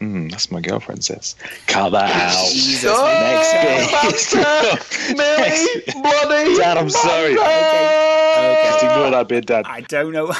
[0.00, 1.36] Mm, that's my girlfriend says.
[1.66, 2.48] Cut that out.
[2.50, 2.84] Jesus,
[3.20, 5.16] Next bit.
[5.16, 6.56] Millie, bloody.
[6.56, 7.34] Dad, I'm sorry.
[7.34, 9.66] Just ignore that bit, Dad.
[9.66, 10.32] I don't know.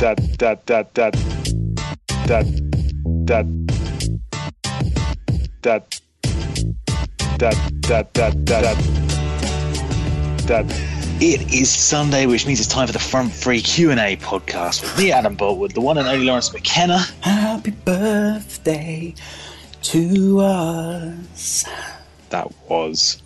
[0.00, 1.12] dad, Dad, Dad, Dad,
[2.24, 2.46] Dad.
[3.26, 3.66] Dad, Dad.
[5.60, 5.84] Dad.
[7.36, 8.78] Dad, Dad, Dad, Dad.
[10.46, 10.89] Dad.
[11.22, 15.12] It is Sunday, which means it's time for the Front Free Q&A podcast with me,
[15.12, 16.98] Adam Boultwood, the one and only Laurence McKenna.
[17.20, 19.14] Happy birthday
[19.82, 21.64] to us.
[22.30, 23.22] That was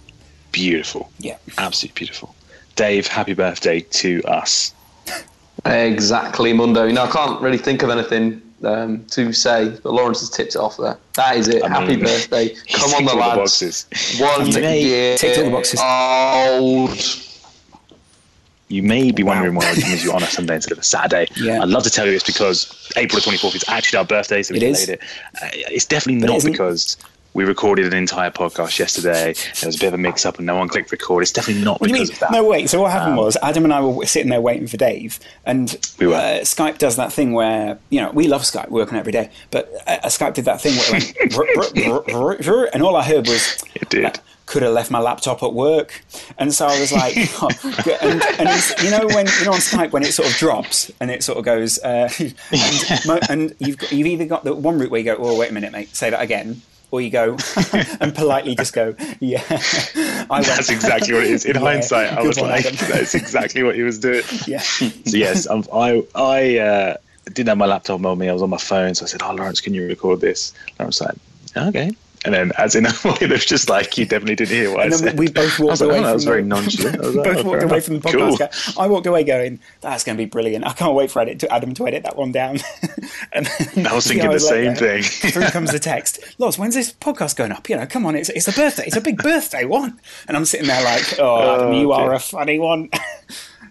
[0.50, 1.10] beautiful.
[1.20, 1.36] Yeah.
[1.56, 2.34] Absolutely beautiful.
[2.74, 4.74] Dave, happy birthday to us.
[5.64, 6.84] Exactly, Mundo.
[6.86, 10.56] You know, I can't really think of anything um, to say, but Laurence has tipped
[10.56, 10.98] it off there.
[11.14, 11.62] That is it.
[11.62, 12.56] I Happy mean, birthday.
[12.72, 13.36] Come on, the all the lads.
[13.36, 13.86] boxes.
[14.20, 15.80] One You year ticked all the boxes.
[15.80, 17.30] old.
[18.74, 21.28] You may be wondering why I comes you on a Sunday instead of a Saturday.
[21.36, 21.62] Yeah.
[21.62, 24.52] I'd love to tell you it's because April the 24th is actually our birthday, so
[24.52, 25.00] we It delayed it.
[25.40, 26.50] Uh, it's definitely But not isn't.
[26.52, 26.96] because
[27.34, 29.34] we recorded an entire podcast yesterday.
[29.60, 31.22] There was a bit of a mix up and no one clicked record.
[31.22, 32.32] It's definitely not What because of that.
[32.32, 32.68] No, wait.
[32.68, 36.08] So what happened was Adam and I were sitting there waiting for Dave, and We
[36.08, 36.14] were.
[36.16, 39.00] Uh, Skype does that thing where you know we love Skype, we work on it
[39.00, 42.36] every day, but uh, Skype did that thing where it went, "Brr, brr, brr, brr,
[42.42, 44.18] brr," and all I heard was It did.
[44.46, 46.04] Could have left my laptop at work,
[46.36, 47.48] and so I was like, oh,
[48.02, 50.90] and, and it's, you know when you know on Skype when it sort of drops
[51.00, 52.10] and it sort of goes, uh,
[53.08, 55.50] and, and you've got, you've either got the one route where you go, oh wait
[55.50, 56.60] a minute, mate, say that again,
[56.90, 57.38] or you go
[58.00, 59.42] and politely just go, yeah.
[59.48, 61.46] I went- That's exactly what it is.
[61.46, 62.76] In Yeah, hindsight, I was like, Adam.
[62.90, 64.22] that's exactly what he was doing.
[64.46, 64.58] yeah.
[64.60, 66.96] So yes, um, I I uh,
[67.32, 68.28] didn't have my laptop on me.
[68.28, 70.98] I was on my phone, so I said, "Oh, Laurence, can you record this?" Laurence
[70.98, 71.18] said,
[71.56, 71.92] "Okay."
[72.24, 74.94] And then, as in a way that's just like you definitely didn't hear what And
[74.94, 75.18] I said.
[75.18, 75.98] we both walked oh, was like, away.
[75.98, 76.98] oh, that from was the- very nonchalant.
[77.00, 77.84] Was both oh, walked away enough.
[77.84, 78.74] from the podcast.
[78.76, 81.38] Go- I walked away going, "That's going to be brilliant." I can't wait for edit
[81.40, 82.58] to Adam to edit that one down.
[83.32, 85.02] and then, I was a few thinking the hours same thing.
[85.02, 87.68] through comes the text, "Loz, when's this podcast going up?
[87.68, 88.84] You know, come on, it's it's a birthday.
[88.86, 92.14] It's a big birthday one." And I'm sitting there like, "Oh, Adam, oh, you are
[92.14, 92.88] a funny one."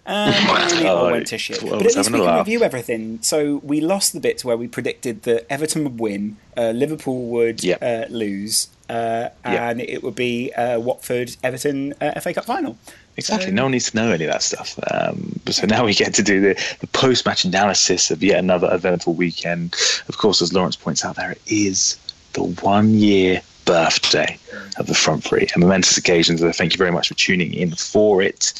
[0.05, 1.61] Um, and it all went to shit.
[1.63, 2.45] well, But at least we can laugh.
[2.45, 3.19] review everything.
[3.21, 7.63] So we lost the bits where we predicted that Everton would win, uh, Liverpool would
[7.63, 7.75] Yeah.
[7.81, 12.77] uh, lose, uh, and it would be uh, Watford Everton uh, FA Cup final.
[13.15, 13.47] Exactly.
[13.47, 14.77] So- No one needs to know any of that stuff.
[14.91, 18.39] Um, but so now we get to do the, the post match analysis of yet
[18.39, 19.73] another eventful weekend.
[20.09, 21.97] Of course, as Laurence points out, there it is
[22.33, 24.37] the one year birthday
[24.77, 26.37] of the front three, a momentous occasion.
[26.37, 28.51] So thank you very much for tuning in for it.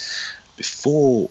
[0.56, 1.30] Before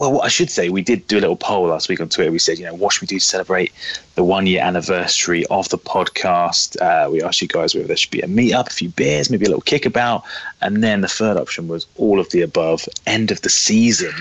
[0.00, 2.32] well, what I should say, we did do a little poll last week on Twitter.
[2.32, 3.70] We said, you know, what should we do to celebrate
[4.14, 6.80] the one year anniversary of the podcast?
[6.80, 9.44] Uh, we asked you guys whether there should be a meetup, a few beers, maybe
[9.44, 10.22] a little kickabout.
[10.62, 12.88] And then the third option was all of the above.
[13.06, 14.14] End of the season,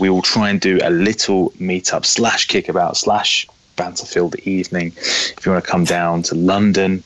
[0.00, 4.92] we will try and do a little meetup slash kickabout slash banter filled evening.
[4.96, 7.04] If you want to come down to London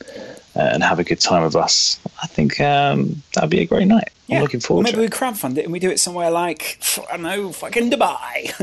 [0.55, 4.09] and have a good time with us, I think um, that'd be a great night.
[4.27, 4.37] Yeah.
[4.37, 5.11] I'm looking forward Maybe to we it.
[5.11, 6.79] crowdfund it and we do it somewhere like
[7.11, 8.53] I don't know, fucking Dubai.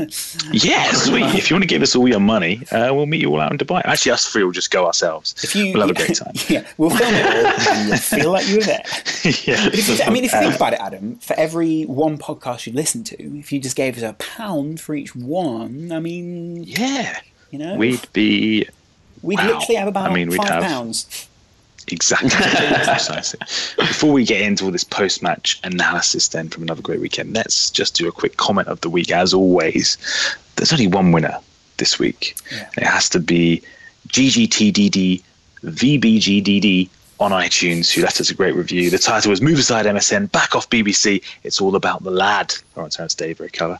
[0.51, 1.35] Yeah, sweet.
[1.35, 3.51] If you want to give us all your money, uh, we'll meet you all out
[3.51, 3.81] in Dubai.
[3.85, 5.35] Actually, us three will just go ourselves.
[5.43, 6.33] If you, we'll have a great time.
[6.49, 8.83] yeah, we'll film it all, and you'll feel like you were there.
[9.43, 9.65] yeah.
[9.65, 12.65] But if you, I mean, if you think about it, Adam, for every one podcast
[12.65, 16.63] you listen to, if you just gave us a pound for each one, I mean,
[16.63, 17.19] yeah,
[17.51, 18.67] you know, we'd be
[19.21, 19.47] we'd wow.
[19.47, 21.27] literally have about I mean, five have- pounds.
[21.91, 22.29] Exactly.
[22.85, 23.39] Precisely.
[23.77, 27.69] Before we get into all this post match analysis, then from another great weekend, let's
[27.69, 29.11] just do a quick comment of the week.
[29.11, 29.97] As always,
[30.55, 31.37] there's only one winner
[31.77, 32.35] this week.
[32.51, 32.69] Yeah.
[32.77, 33.61] It has to be
[34.09, 35.23] GGTDD
[35.63, 36.89] VBGDD
[37.19, 38.89] on iTunes who left us a great review.
[38.89, 41.23] The title was Move Aside MSN, Back Off BBC.
[41.43, 42.55] It's all about the lad.
[42.75, 43.79] Laurence Terrence Dave, very clever.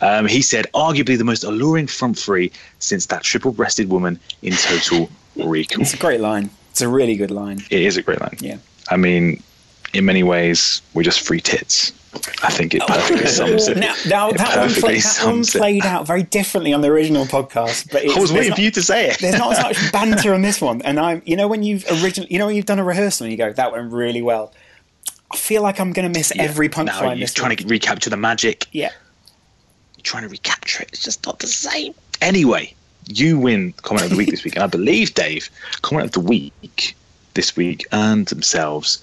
[0.00, 4.52] Um, he said, arguably the most alluring front three since that triple breasted woman in
[4.52, 5.80] Total Recall.
[5.82, 6.48] It's a great line.
[6.76, 7.62] It's a really good line.
[7.70, 8.36] It is a great line.
[8.38, 8.58] Yeah.
[8.90, 9.42] I mean,
[9.94, 11.90] in many ways, we're just free tits.
[12.42, 12.86] I think it oh.
[12.86, 13.78] perfectly sums it.
[13.78, 15.58] Now, now It that, one, played, that one sums it.
[15.58, 18.60] played out very differently on the original podcast, but it's, I was waiting not- for
[18.60, 19.16] you to say it.
[19.20, 22.30] There's not as much banter on this one, and I'm, you know, when you've originally,
[22.30, 24.52] you know, when you've done a rehearsal and you go, "That went really well."
[25.30, 27.18] I feel like I'm going to miss every Now punchline.
[27.18, 27.60] you're trying week.
[27.60, 28.66] to recapture the magic.
[28.72, 28.90] yeah.
[29.96, 30.90] You're trying to recapture it.
[30.92, 31.94] It's just not the same.
[32.20, 32.74] Anyway,
[33.08, 35.48] you win comment of the week this week, and I believe Dave,
[35.82, 36.94] comment of the week
[37.34, 39.02] this week earned themselves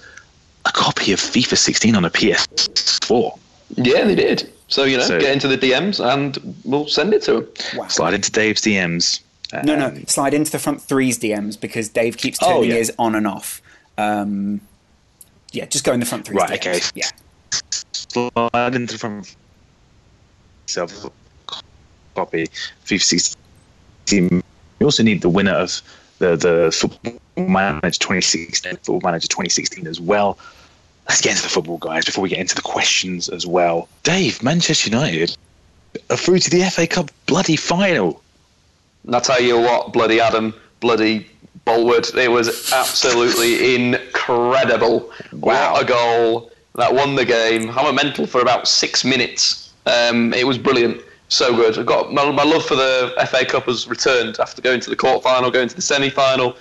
[0.66, 3.38] a copy of FIFA 16 on a PS4.
[3.76, 4.50] Yeah, they did.
[4.68, 7.48] So you know, So- get into the DMs and we'll send it to them.
[7.76, 7.88] Wow.
[7.88, 9.20] Slide into Dave's DMs.
[9.64, 12.76] No, no, um, slide into the front three's DMs because Dave keeps Oh, turning yeah.
[12.76, 13.62] his on and off.
[13.96, 14.60] Um,
[15.52, 16.34] yeah, just go in the front three.
[16.36, 16.76] Right, DMs.
[16.78, 16.80] okay.
[16.94, 17.08] Yeah.
[18.08, 19.36] slide into the front
[20.66, 21.06] self
[22.16, 22.48] copy
[22.86, 23.40] FIFA 16.
[24.10, 24.42] We
[24.82, 25.82] also need the winner of
[26.18, 30.38] the the football manager 2016 football manager 2016 as well.
[31.08, 33.88] Let's get into the football, guys, before we get into the questions as well.
[34.04, 35.36] Dave, Manchester United
[36.08, 38.22] are through to the FA Cup bloody final.
[39.06, 41.26] And I tell you what, bloody Adam, bloody
[41.66, 45.10] Boultwood, it was absolutely incredible.
[45.32, 45.72] Wow.
[45.72, 47.70] What a goal that won the game.
[47.70, 49.72] I went mental for about six minutes.
[49.86, 51.02] Um, it was brilliant.
[51.28, 51.78] So good.
[51.78, 54.96] I've got my, my love for the FA Cup has returned after going to the
[54.96, 56.56] quarter final, going to the semi final.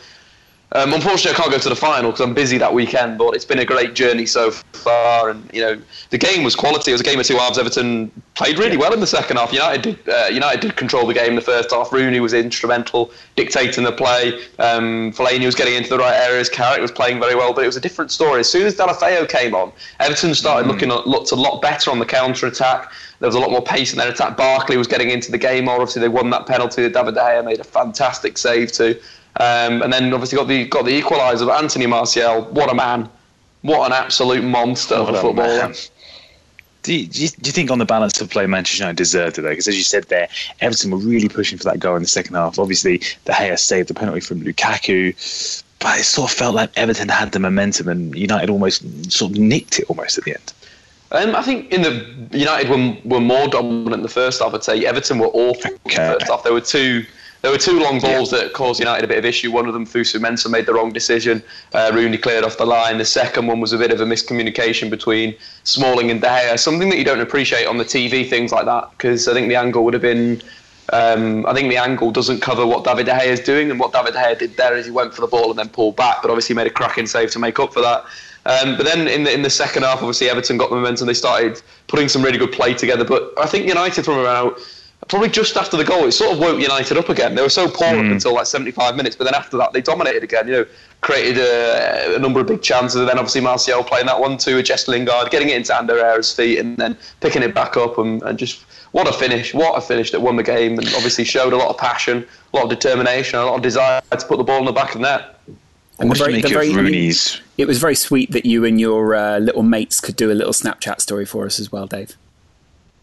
[0.76, 3.20] Um, unfortunately, I can't go to the final because I'm busy that weekend.
[3.20, 5.80] But it's been a great journey so far, and you know
[6.10, 6.90] the game was quality.
[6.90, 7.60] It was a game of two halves.
[7.60, 9.54] Everton played really well in the second half.
[9.54, 11.94] United did, uh, United did control the game in the first half.
[11.94, 14.34] Rooney was instrumental, dictating the play.
[14.58, 16.50] Um, Fellaini was getting into the right areas.
[16.50, 18.40] Carrick was playing very well, but it was a different story.
[18.40, 22.00] As soon as Deulofeu came on, Everton started looking a- looked a lot better on
[22.00, 22.92] the counter attack.
[23.24, 24.36] There was a lot more pace in their attack.
[24.36, 25.76] Barkley was getting into the game more.
[25.76, 29.00] Obviously, they won that penalty that David De Gea made a fantastic save to.
[29.40, 31.48] Um, and then obviously got the got the equaliser.
[31.48, 33.10] But Anthony Martial, what a man!
[33.62, 35.74] What an absolute monster of a footballer.
[36.82, 39.38] Do you, do, you, do you think on the balance of play Manchester United deserved
[39.38, 39.52] it though?
[39.52, 40.28] Because as you said there,
[40.60, 42.60] Everton were really pushing for that goal in the second half.
[42.60, 47.08] Obviously, De Gea saved the penalty from Lukaku, but it sort of felt like Everton
[47.08, 50.52] had the momentum and United almost sort of nicked it almost at the end.
[51.12, 54.54] Um, I think in the United were, were more dominant in the first half.
[54.54, 56.44] I'd say Everton were awful in the first half.
[56.44, 57.06] There were two.
[57.44, 59.52] There were two long balls that caused United a bit of issue.
[59.52, 61.44] One of them, Fosu-Mensah, made the wrong decision.
[61.74, 62.98] Uh, Rooney cleared off the line.
[62.98, 65.36] The second one was a bit of a miscommunication between
[65.66, 66.58] Smalling and De Gea.
[66.58, 69.58] Something that you don't appreciate on the TV, things like that, because I think the
[69.58, 70.42] angle would have been.
[70.94, 73.92] Um, I think the angle doesn't cover what David De Gea is doing, and what
[73.92, 76.22] David De Gea did there is he went for the ball and then pulled back,
[76.22, 78.06] but obviously made a cracking save to make up for that.
[78.46, 81.08] Um, but then in the in the second half, obviously Everton got the momentum.
[81.08, 83.06] They started putting some really good play together.
[83.06, 84.58] But I think United from around
[85.08, 87.36] probably just after the goal, it sort of woke United up again.
[87.36, 90.24] They were so poor up until like 75 minutes, but then after that they dominated
[90.24, 90.48] again.
[90.48, 90.66] You know,
[91.02, 94.56] created a, a number of big chances, and then obviously Martial playing that one too
[94.56, 97.98] with Jess Lingard, getting it into Ander Herrera's feet, and then picking it back up,
[97.98, 99.54] and, and just what a finish!
[99.54, 102.56] What a finish that won the game, and obviously showed a lot of passion, a
[102.56, 105.02] lot of determination, a lot of desire to put the ball in the back of
[105.02, 105.40] the net.
[106.00, 107.42] And What the do you very- make the of Rooney's?
[107.58, 110.54] It was very sweet that you and your uh, little mates could do a little
[110.54, 112.16] Snapchat story for us as well, Dave.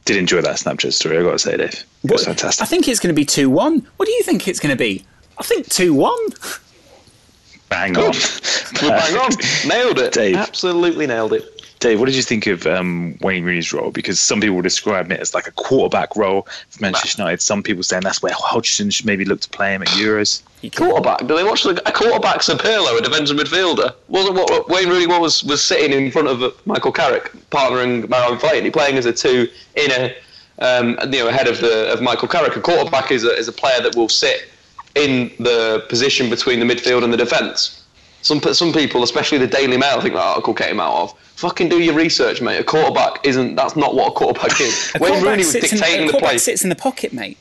[0.05, 1.85] Did enjoy that Snapchat story, i got to say, Dave.
[2.05, 2.63] It was fantastic.
[2.63, 3.87] I think it's going to be 2 1.
[3.97, 5.05] What do you think it's going to be?
[5.39, 6.19] I think 2 1.
[7.69, 8.13] Bang on.
[8.81, 9.31] Bang on,
[9.69, 10.35] nailed it, Dave.
[10.37, 11.60] absolutely nailed it.
[11.81, 13.91] Dave, what did you think of um, Wayne Rooney's role?
[13.91, 17.41] Because some people describe it as like a quarterback role for Manchester United.
[17.41, 20.43] Some people saying that's where Hodgson should maybe look to play him at Euros.
[20.77, 21.21] Quarterback?
[21.21, 23.95] Do they watch the, a quarterback's a Pirlo, a defensive midfielder?
[24.09, 28.05] Wasn't what, what Wayne Rooney was was sitting in front of uh, Michael Carrick, partnering
[28.05, 30.15] Marouane Fellaini, playing as a two in a
[30.59, 32.57] um, you know ahead of the of Michael Carrick.
[32.57, 34.51] A quarterback is a, is a player that will sit
[34.97, 37.85] in the position between the midfield and the defence.
[38.21, 41.15] Some some people, especially the Daily Mail, I think that article came out of.
[41.41, 42.59] Fucking do your research, mate.
[42.59, 43.55] A quarterback isn't.
[43.55, 44.93] That's not what a quarterback is.
[44.95, 46.39] A Wayne quarterback, Rooney was in, dictating a the quarterback play.
[46.39, 47.39] sits in the pocket, mate.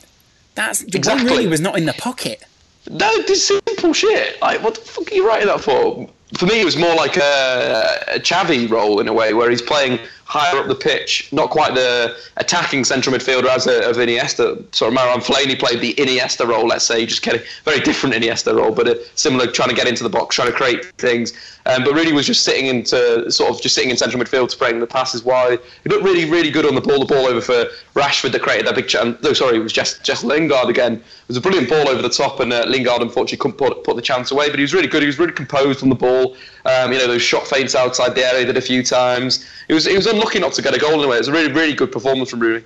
[0.56, 1.26] That's Exactly.
[1.26, 2.42] Wayne Rooney was not in the pocket.
[2.90, 4.42] No, this simple shit.
[4.42, 6.10] Like, what the fuck are you writing that for?
[6.38, 9.62] For me, it was more like a, a Xavi role in a way, where he's
[9.62, 14.64] playing higher up the pitch, not quite the attacking central midfielder as a, of Iniesta.
[14.76, 18.56] Sort of Marouane Fellaini played the Iniesta role, let's say, just getting very different Iniesta
[18.56, 21.34] role, but a similar, trying to get into the box, trying to create things.
[21.66, 24.80] Um, but really was just sitting into sort of just sitting in central midfield, spraying
[24.80, 25.60] the passes wide.
[25.84, 27.00] He looked really, really good on the ball.
[27.00, 29.22] The ball over for Rashford that created that big chance.
[29.22, 30.94] No, sorry, it was just just Lingard again.
[30.94, 33.96] It was a brilliant ball over the top, and uh, Lingard unfortunately couldn't put, put
[33.96, 34.50] the chance away.
[34.50, 35.04] But he was really good.
[35.04, 36.38] He was really composed on the ball.
[36.66, 39.46] Um, you know, those shot feints outside the area did a few times.
[39.70, 41.18] It was it was unlucky not to get a goal anyway.
[41.18, 42.66] It was a really, really good performance from Rooney.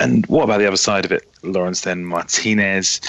[0.00, 1.82] And what about the other side of it, Laurence?
[1.82, 3.00] Then Martinez,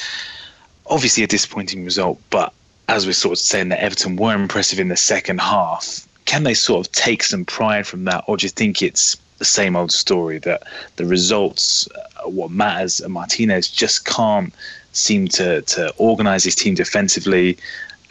[0.85, 2.53] obviously a disappointing result, but
[2.87, 6.53] as we're sort of saying that Everton were impressive in the second half, can they
[6.53, 9.91] sort of take some pride from that, or do you think it's the same old
[9.91, 10.63] story that
[10.97, 11.87] the results,
[12.23, 14.53] are what matters, and Martinez just can't
[14.91, 17.57] seem to to organise his team defensively,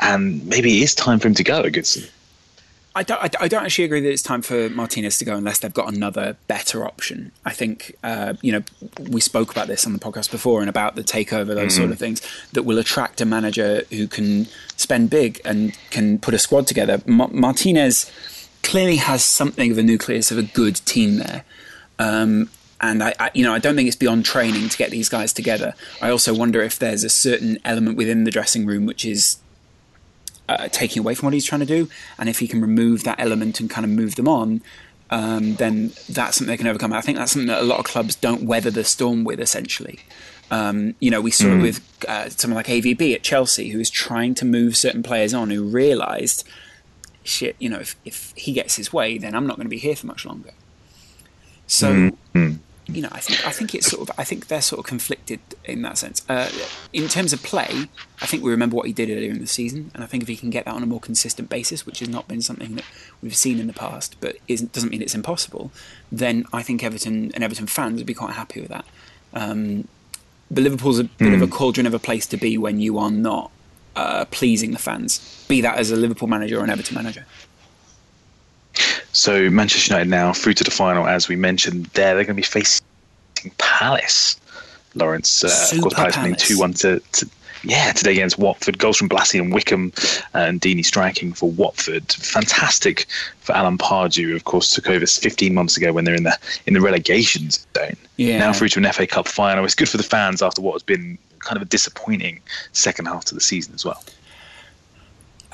[0.01, 2.05] and maybe it is time for him to go, Goodson.
[2.97, 5.75] I don't, I don't actually agree that it's time for Martinez to go unless they've
[5.75, 7.33] got another better option.
[7.45, 8.63] I think, uh, you know,
[9.11, 11.83] we spoke about this on the podcast before and about the takeover, those mm-hmm.
[11.83, 12.23] sort of things
[12.53, 14.47] that will attract a manager who can
[14.77, 17.03] spend big and can put a squad together.
[17.07, 18.13] Martinez
[18.63, 21.45] clearly has something of a nucleus of a good team there.
[21.99, 22.49] Um,
[22.81, 25.33] and I, I, you know, I don't think it's beyond training to get these guys
[25.33, 25.75] together.
[26.01, 29.39] I also wonder if there's a certain element within the dressing room which is
[30.49, 31.89] uh, taking away from what he's trying to do.
[32.19, 34.63] And if he can remove that element and kind of move them on,
[35.11, 36.93] um, then that's something they can overcome.
[36.93, 40.01] I think that's something that a lot of clubs don't weather the storm with, essentially.
[40.51, 41.59] Um, you know, we saw mm.
[41.59, 45.33] it with uh, someone like AVB at Chelsea, who is trying to move certain players
[45.35, 46.47] on, who realised,
[47.23, 49.79] shit, you know, if, if he gets his way, then I'm not going to be
[49.79, 50.53] here for much longer.
[51.67, 54.79] So, mm you know, I think I think it's sort of I think they're sort
[54.79, 56.23] of conflicted in that sense.
[56.29, 56.51] Uh,
[56.93, 57.89] in terms of play,
[58.21, 60.29] I think we remember what he did earlier in the season, and I think if
[60.29, 62.85] he can get that on a more consistent basis, which has not been something that
[63.23, 65.71] we've seen in the past, but doesn't mean it's impossible,
[66.13, 68.85] then I think Everton and Everton fans would be quite happy with that.
[69.33, 69.89] Um,
[70.51, 71.35] but Liverpool's a bit mm.
[71.35, 71.53] of a hmm.
[71.53, 73.51] cauldron of a place to be when you are not
[73.97, 77.25] uh, pleasing the fans, be that as a Liverpool manager or an Everton manager.
[79.15, 82.35] So Manchester United now through to the final, as we mentioned there, they're going to
[82.35, 82.85] be facing
[83.59, 84.39] Palace.
[84.95, 87.29] Laurence, uh, of course, Palace winning two one to, to,
[87.63, 88.79] yeah today against Watford.
[88.79, 89.93] Goals from Bolasie and Wickham,
[90.35, 92.13] and Deeney striking for Watford.
[92.13, 93.07] Fantastic
[93.41, 96.75] for Alan Pardew, of course, took over 15 months ago when they're in the in
[96.75, 97.97] the relegation zone.
[98.17, 98.39] Yeah.
[98.39, 99.65] Now through to an FA Cup final.
[99.65, 102.41] It's good for the fans after what has been kind of a disappointing
[102.73, 104.03] second half to the season as well.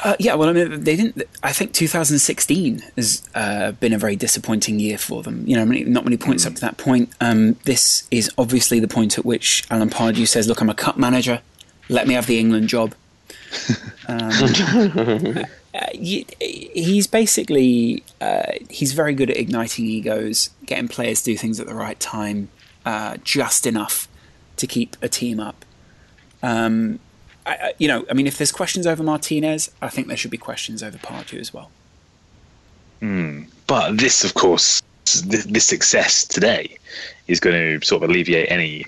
[0.03, 1.23] Uh, yeah, well, I mean, they didn't.
[1.43, 5.47] I think 2016 has uh, been a very disappointing year for them.
[5.47, 6.49] You know, not many points mm.
[6.49, 7.13] up to that point.
[7.21, 10.97] Um, this is obviously the point at which Alan Pardew says, "Look, I'm a cup
[10.97, 11.43] manager.
[11.91, 12.95] Let me have the England job."
[14.09, 14.33] Um,
[15.75, 21.61] uh, he's basically uh, he's very good at igniting egos, getting players to do things
[21.61, 22.49] at the right time,
[22.85, 24.09] uh, just enough
[24.57, 25.65] to keep a team up.
[26.43, 26.99] Um,
[27.47, 30.39] I, you know, I mean, if there's questions over Martinez, I think there should be
[30.39, 31.71] questions over Pardew as well.
[33.01, 33.49] Mm.
[33.67, 34.83] But this, of course,
[35.25, 36.77] this, this success today
[37.29, 38.87] is going to sort of alleviate any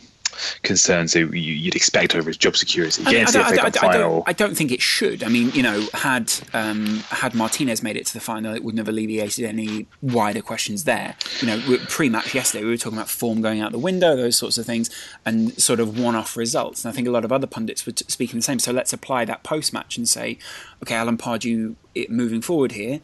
[0.63, 3.03] concerns that you'd expect over his job security.
[3.07, 5.23] I, don't, I, don't, I, don't, don't, think it should.
[5.23, 8.79] I mean, you know, had um, had Martinez made it to the final, it wouldn't
[8.79, 11.17] have alleviated any wider questions there.
[11.41, 14.59] You know, pre-match yesterday, we were talking about form going out the window, those sorts
[14.59, 14.91] of things,
[15.25, 16.85] and sort of one-off results.
[16.85, 18.59] And I think a lot of other pundits were speaking the same.
[18.59, 20.39] So let's apply that post-match and say,
[20.83, 23.01] okay, Alan Pardew, it, moving forward here,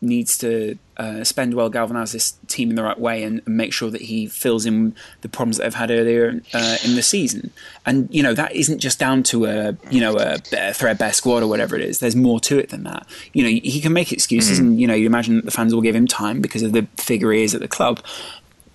[0.00, 3.72] needs to uh, spend well, galvanise this team in the right way, and, and, make
[3.72, 7.50] sure that he fills in the problems that they've had earlier uh, in the season.
[7.86, 11.42] And you know that isn't just down to a you know a, a threadbare squad
[11.42, 12.00] or whatever it is.
[12.00, 13.06] There's more to it than that.
[13.32, 14.62] You know he can make excuses, mm.
[14.62, 16.86] and you know you imagine that the fans will give him time because of the
[16.96, 18.00] figure he is at the club.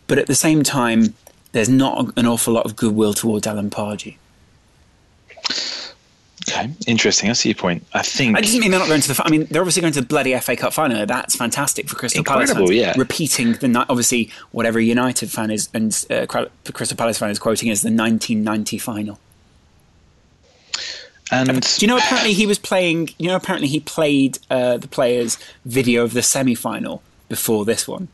[0.07, 1.13] But at the same time,
[1.53, 4.15] there's not an awful lot of goodwill towards Alan Pardew.
[6.49, 7.29] Okay, interesting.
[7.29, 7.85] I see your point.
[7.93, 8.37] I think.
[8.37, 9.21] I doesn't mean they're not going to the.
[9.23, 11.05] I mean, they're obviously going to the bloody FA Cup final.
[11.05, 12.69] That's fantastic for Crystal Incredible, Palace.
[12.69, 12.71] Fans.
[12.71, 12.93] yeah.
[12.97, 17.81] Repeating the obviously whatever United fan is and uh, Crystal Palace fan is quoting as
[17.81, 19.19] the 1990 final.
[21.31, 23.09] And do you know apparently he was playing?
[23.17, 27.87] You know apparently he played uh, the players' video of the semi final before this
[27.87, 28.09] one.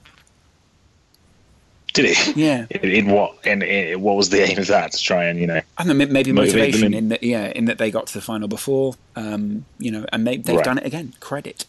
[2.01, 2.45] Did he?
[2.45, 2.65] Yeah.
[2.71, 3.35] In, in what?
[3.45, 4.93] In, in, what was the aim of that?
[4.93, 5.61] To try and you know?
[5.77, 5.97] I don't.
[5.97, 7.23] Maybe motivation in, in that.
[7.23, 8.95] Yeah, in that they got to the final before.
[9.15, 10.65] Um, you know, and they, they've right.
[10.65, 11.13] done it again.
[11.19, 11.65] Credit.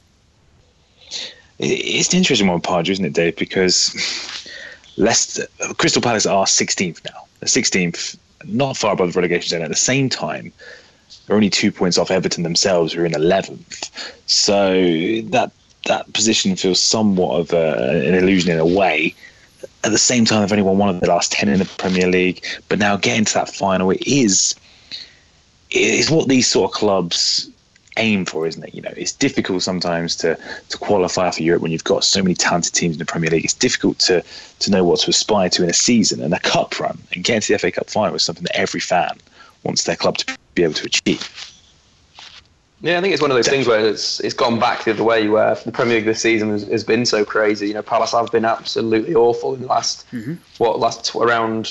[1.59, 3.37] It's an interesting one, Pardew, isn't it, Dave?
[3.37, 4.49] Because
[4.97, 5.47] Leicester,
[5.77, 7.27] Crystal Palace are 16th now.
[7.41, 9.63] They're 16th, not far above the relegation zone.
[9.63, 10.53] At the same time,
[11.27, 13.91] they're only two points off Everton themselves, who are in 11th.
[14.27, 14.73] So
[15.31, 15.51] that
[15.87, 19.15] that position feels somewhat of a, an illusion in a way.
[19.83, 22.07] At the same time, they've only won one of the last ten in the Premier
[22.07, 24.55] League, but now getting to that final, it is
[25.71, 27.49] it is what these sort of clubs
[27.97, 28.75] aim for, isn't it?
[28.75, 32.35] You know, it's difficult sometimes to to qualify for Europe when you've got so many
[32.35, 33.45] talented teams in the Premier League.
[33.45, 34.23] It's difficult to
[34.61, 37.41] to know what to aspire to in a season, and a cup run and getting
[37.41, 39.17] to the FA Cup final is something that every fan
[39.63, 41.50] wants their club to be able to achieve.
[42.83, 45.05] Yeah, I think it's one of those things where it's it's gone back the other
[45.05, 45.29] way.
[45.29, 47.69] Where the Premier League this season has, has been so crazy.
[47.69, 50.35] You know, Palace have been absolutely awful in the last Mm-hmm.
[50.59, 51.69] what last around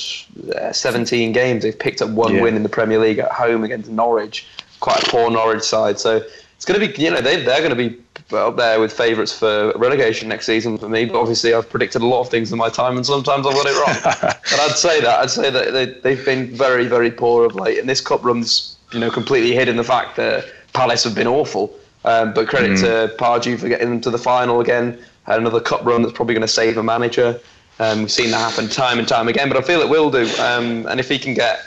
[0.56, 1.64] uh, 17 games.
[1.64, 2.44] They've picked up one Yeah.
[2.44, 4.46] win in the Premier League at home against Norwich,
[4.82, 6.00] quite a poor Norwich side.
[6.00, 6.22] So
[6.56, 7.98] it's going to be you know they they're going to be
[8.32, 11.06] up there with favourites for relegation next season for me.
[11.06, 13.66] But obviously, I've predicted a lot of things in my time, and sometimes I've got
[13.66, 14.34] it wrong.
[14.52, 17.80] and I'd say that I'd say that they, they've been very very poor of late,
[17.80, 21.74] and this cup run's you know completely hidden the fact that Palace have been awful.
[22.06, 24.98] Um, but credit to Pardew for getting them to the final again.
[25.24, 27.40] Had another cup run that's probably going to save a manager.
[27.80, 30.24] Um, we've seen that happen time and time again, but I feel it will do.
[30.40, 31.60] Um, and if he can get,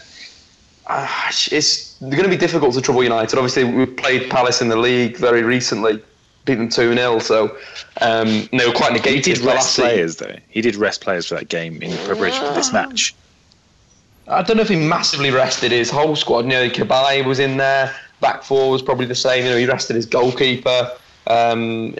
[0.86, 1.06] uh,
[1.50, 3.36] it's going to be difficult to trouble United.
[3.38, 6.02] Obviously, we played Palace in the league very recently,
[6.44, 7.56] beat them two 0 So
[8.00, 9.24] um, they were quite He negated.
[9.36, 10.36] did rest players though.
[10.48, 13.14] He did rest players for that game in preparation for this match.
[14.28, 16.44] I don't know if he massively rested his whole squad.
[16.44, 17.94] You know, Cabaye was in there.
[18.22, 19.44] Back four was probably the same.
[19.44, 20.90] You know, he rested his goalkeeper.
[21.26, 21.92] Um,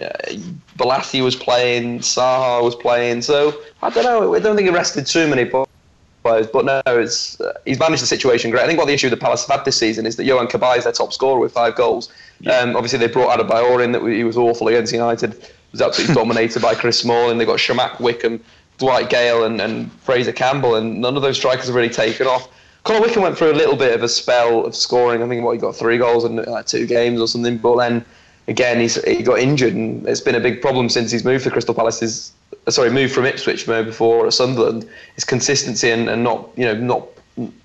[0.77, 1.99] Balati was playing.
[1.99, 3.21] Zaha was playing.
[3.21, 4.33] So I don't know.
[4.33, 6.47] I don't think he rested too many players.
[6.47, 8.63] But no, it's uh, he's managed the situation great.
[8.63, 10.77] I think what the issue the Palace have had this season is that Yohan Cabaye
[10.77, 12.09] is their top scorer with five goals.
[12.51, 13.91] Um, obviously, they brought Adebayor in.
[13.91, 15.35] That he was awful against United.
[15.71, 17.37] Was absolutely dominated by Chris Smalling.
[17.37, 18.43] They got Chamakh Wickham,
[18.77, 22.47] Dwight Gayle, and, and Fraser Campbell, and none of those strikers have really taken off.
[22.83, 25.23] Conor Wickham went through a little bit of a spell of scoring.
[25.23, 27.57] I think what he got three goals in like two games or something.
[27.57, 28.05] But then
[28.47, 31.51] again, he's he got injured, and it's been a big problem since he's moved to
[31.51, 32.01] Crystal Palace.
[32.01, 32.33] His,
[32.67, 34.87] sorry, moved from Ipswich before at Sunderland.
[35.15, 37.07] His consistency and, and not you know not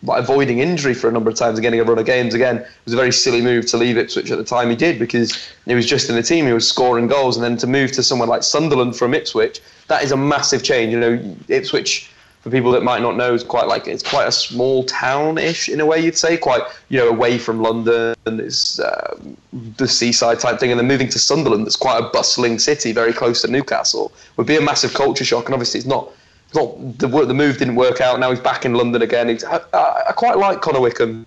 [0.02, 2.56] like avoiding injury for a number of times and getting a run of games again
[2.56, 5.50] it was a very silly move to leave Ipswich at the time he did because
[5.66, 8.02] he was just in the team he was scoring goals and then to move to
[8.02, 12.10] somewhere like Sunderland from Ipswich that is a massive change you know Ipswich
[12.40, 15.80] for people that might not know is quite like it's quite a small town-ish in
[15.80, 19.18] a way you'd say quite you know away from London and it's uh,
[19.76, 23.12] the seaside type thing and then moving to Sunderland that's quite a bustling city very
[23.12, 26.12] close to Newcastle would be a massive culture shock and obviously it's not
[26.46, 29.44] it's not the the move didn't work out now he's back in London again he's,
[29.44, 31.26] I, I, I quite like Conor Wickham.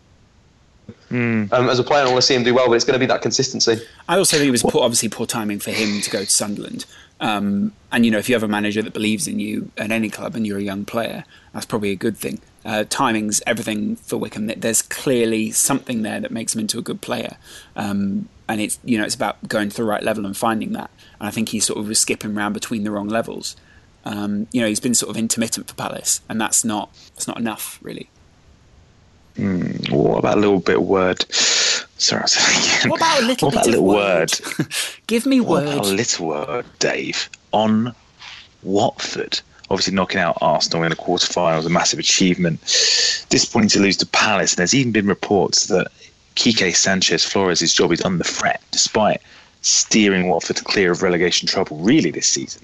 [1.10, 3.00] Um, as a player I want to see him do well but it's going to
[3.00, 3.82] be that consistency.
[4.08, 6.86] I also think it was poor, obviously poor timing for him to go to Sunderland.
[7.22, 10.10] Um, and you know, if you have a manager that believes in you at any
[10.10, 12.42] club and you're a young player, that's probably a good thing.
[12.66, 14.48] Uh, timing's everything for Wickham.
[14.48, 17.38] There's clearly something there that makes him into a good player,
[17.76, 20.90] um, and it's you know it's about going to the right level and finding that.
[21.20, 23.56] And I think he sort of was skipping around between the wrong levels.
[24.04, 27.38] Um, you know, he's been sort of intermittent for Palace, and that's not that's not
[27.38, 28.10] enough really.
[29.90, 31.26] What about a little bit of word?
[32.02, 32.36] Sorry, I was
[32.80, 32.90] again.
[32.90, 34.32] What about a little What about little word?
[34.58, 34.68] word?
[35.08, 35.74] Give me What word.
[35.74, 37.94] about a little word, Dave, on
[38.64, 39.40] Watford?
[39.70, 42.60] Obviously, knocking out Arsenal in the quarterfinals, a massive achievement.
[43.30, 45.92] Disappointing to lose to Palace, and there's even been reports that
[46.36, 49.22] Quique Sanchez Flores' job is on the fret, despite
[49.62, 51.78] steering Watford to clear of relegation trouble.
[51.78, 52.64] Really, this season,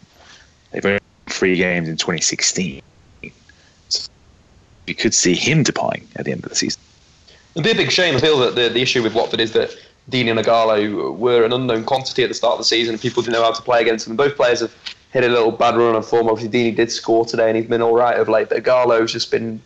[0.72, 0.96] they've only
[1.28, 2.82] won three games in 2016.
[3.90, 4.10] So
[4.88, 6.82] you could see him departing at the end of the season.
[7.58, 8.16] It'd be a big shame.
[8.16, 9.76] I feel that the, the issue with Watford is that
[10.12, 13.00] Deeney and Ighalo were an unknown quantity at the start of the season.
[13.00, 14.16] People didn't know how to play against them.
[14.16, 14.72] Both players have
[15.12, 16.30] hit a little bad run of form.
[16.30, 18.50] Obviously, Deeney did score today, and he's been all right of late.
[18.50, 19.60] But Ighalo's just been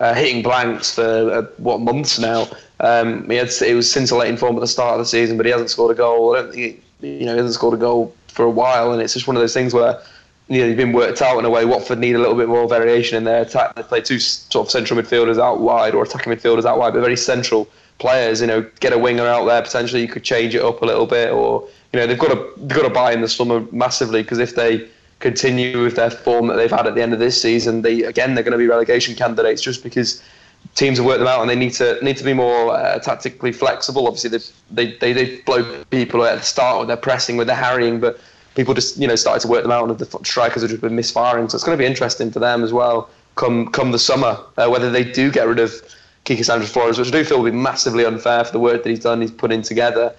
[0.00, 2.48] uh, hitting blanks for uh, what months now.
[2.80, 5.52] Um, he had it was scintillating form at the start of the season, but he
[5.52, 6.34] hasn't scored a goal.
[6.34, 9.00] I don't think he, you know he hasn't scored a goal for a while, and
[9.00, 10.02] it's just one of those things where
[10.48, 11.64] you know, been worked out in a way.
[11.64, 13.74] Watford need a little bit more variation in their attack.
[13.74, 17.00] They play two sort of central midfielders out wide or attacking midfielders out wide, but
[17.00, 18.40] very central players.
[18.40, 20.02] You know, get a winger out there potentially.
[20.02, 22.76] You could change it up a little bit, or you know, they've got to they've
[22.76, 24.88] got to buy in the summer massively because if they
[25.20, 28.34] continue with their form that they've had at the end of this season, they again
[28.34, 30.22] they're going to be relegation candidates just because
[30.74, 33.52] teams have worked them out and they need to need to be more uh, tactically
[33.52, 34.06] flexible.
[34.06, 34.38] Obviously,
[34.70, 38.18] they they they blow people at the start with their pressing, with their harrying, but
[38.58, 40.96] people just you know started to work them out and the strikers have just been
[40.96, 41.48] misfiring.
[41.48, 43.08] So it's going to be interesting for them as well.
[43.36, 45.72] Come come the summer, uh, whether they do get rid of
[46.24, 48.90] Quique Sanchez Flores, which I do feel will be massively unfair for the work that
[48.90, 50.12] he's done, he's put in together.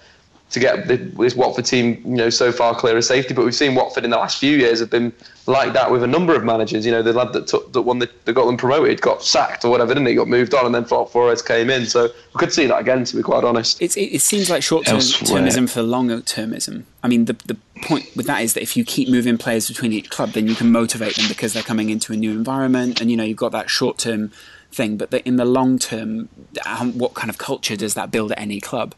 [0.50, 3.34] To get the, this Watford team, you know, so far clear of safety.
[3.34, 5.12] But we've seen Watford in the last few years have been
[5.46, 6.84] like that with a number of managers.
[6.84, 9.64] You know, the lad that took, that won the, that got them promoted got sacked
[9.64, 10.14] or whatever, didn't he?
[10.14, 11.86] Got moved on, and then Flores came in.
[11.86, 13.80] So we could see that again, to be quite honest.
[13.80, 16.84] It's, it, it seems like short termism for long termism.
[17.02, 19.92] I mean, the the point with that is that if you keep moving players between
[19.92, 23.10] each club, then you can motivate them because they're coming into a new environment, and
[23.10, 24.32] you know you've got that short term
[24.72, 24.96] thing.
[24.96, 26.28] But the, in the long term,
[26.66, 28.94] um, what kind of culture does that build at any club?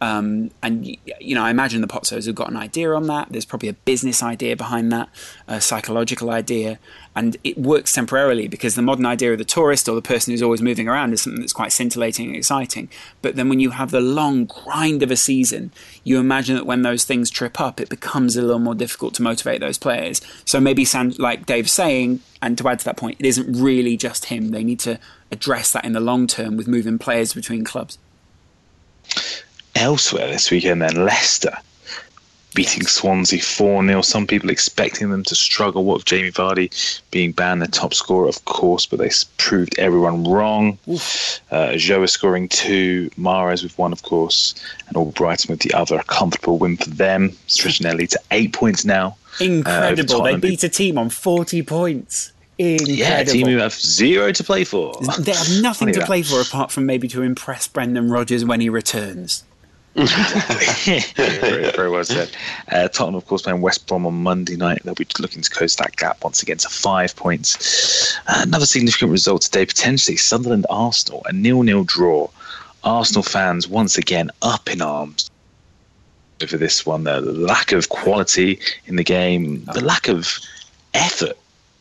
[0.00, 0.86] Um, and
[1.20, 3.28] you know, I imagine the Pozzos have got an idea on that.
[3.30, 5.08] There's probably a business idea behind that,
[5.48, 6.78] a psychological idea,
[7.14, 10.42] and it works temporarily because the modern idea of the tourist or the person who's
[10.42, 12.90] always moving around is something that's quite scintillating and exciting.
[13.22, 15.72] But then when you have the long grind of a season,
[16.04, 19.22] you imagine that when those things trip up, it becomes a little more difficult to
[19.22, 20.20] motivate those players.
[20.44, 20.86] So maybe,
[21.18, 24.50] like Dave's saying, and to add to that point, it isn't really just him.
[24.50, 25.00] They need to
[25.32, 27.98] address that in the long term with moving players between clubs
[29.76, 31.56] elsewhere this weekend, then Leicester
[32.56, 34.00] beating Swansea 4 0.
[34.00, 35.84] Some people expecting them to struggle.
[35.84, 40.24] What with Jamie Vardy being banned, the top scorer, of course, but they proved everyone
[40.24, 40.78] wrong.
[41.50, 44.54] Uh, Joe scoring two, Mahrez with one, of course,
[44.88, 45.96] and Albrighton with the other.
[45.96, 49.16] A comfortable win for them, stretching their lead to eight points now.
[49.40, 50.22] Uh, Incredible.
[50.22, 52.32] Uh, they beat a team on 40 points.
[52.58, 52.94] Incredible.
[52.94, 54.98] Yeah, team who have zero to play for.
[55.18, 58.70] They have nothing to play for apart from maybe to impress Brendan Rodgers when he
[58.70, 59.44] returns
[61.16, 62.30] very, very, well said.
[62.70, 64.82] Uh, Tottenham, of course, playing West Brom on Monday night.
[64.84, 68.18] They'll be looking to close that gap once again to five points.
[68.28, 72.28] Uh, another significant result today, potentially Sunderland Arsenal, a nil-nil draw.
[72.84, 75.30] Arsenal fans once again up in arms
[76.42, 77.04] over this one.
[77.04, 80.38] The lack of quality in the game, the lack of
[80.92, 81.38] effort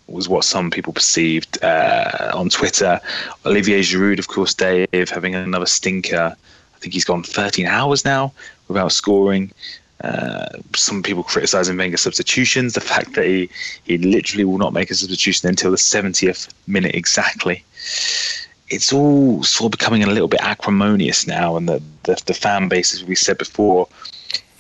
[0.08, 3.02] was what some people perceived uh, on Twitter.
[3.46, 6.36] Olivier Giroud, of course, Dave, having another stinker
[6.86, 8.32] think he's gone 13 hours now
[8.68, 9.52] without scoring.
[10.04, 13.50] Uh, some people criticising Wenger's substitutions, the fact that he,
[13.86, 17.64] he literally will not make a substitution until the 70th minute exactly.
[18.70, 22.68] It's all sort of becoming a little bit acrimonious now, and the, the, the fan
[22.68, 23.88] base, as we said before,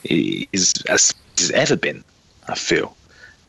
[0.03, 2.03] is as has ever been,
[2.47, 2.95] I feel.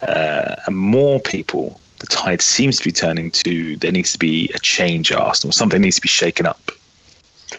[0.02, 4.50] Uh, and more people, the tide seems to be turning to there needs to be
[4.54, 6.72] a change Arsenal, something needs to be shaken up.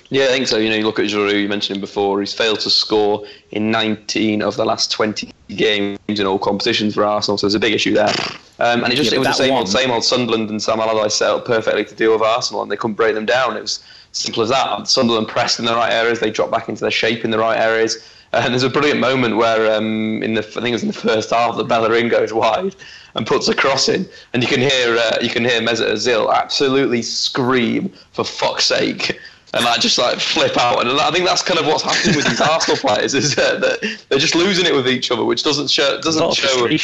[0.10, 0.58] Yeah, I think so.
[0.58, 3.72] You know, you look at Giroud, you mentioned him before, he's failed to score in
[3.72, 7.74] 19 of the last 20 games in all competitions for Arsenal, so there's a big
[7.74, 8.14] issue there.
[8.60, 9.60] Um, and it just yeah, it was the same one.
[9.60, 12.72] old, same old Sunderland and Sam Allardyce set up perfectly to deal with Arsenal, and
[12.72, 13.58] they couldn't break them down.
[13.58, 14.88] It was simple as that.
[14.88, 17.60] Sunderland pressed in the right areas, they dropped back into their shape in the right
[17.60, 17.98] areas.
[18.34, 20.94] And there's a brilliant moment where, um, in the I think it was in the
[20.94, 22.76] first half, that Bellerin goes wide
[23.16, 26.34] and puts a cross in, and you can hear uh, you can hear Mesut Ozil
[26.34, 29.18] absolutely scream for fuck's sake
[29.54, 30.82] and like just like flip out.
[30.82, 33.62] And I think that's kind of what's happening with these Arsenal players is that
[34.10, 36.80] they're just losing it with each other, which doesn't show doesn't show a,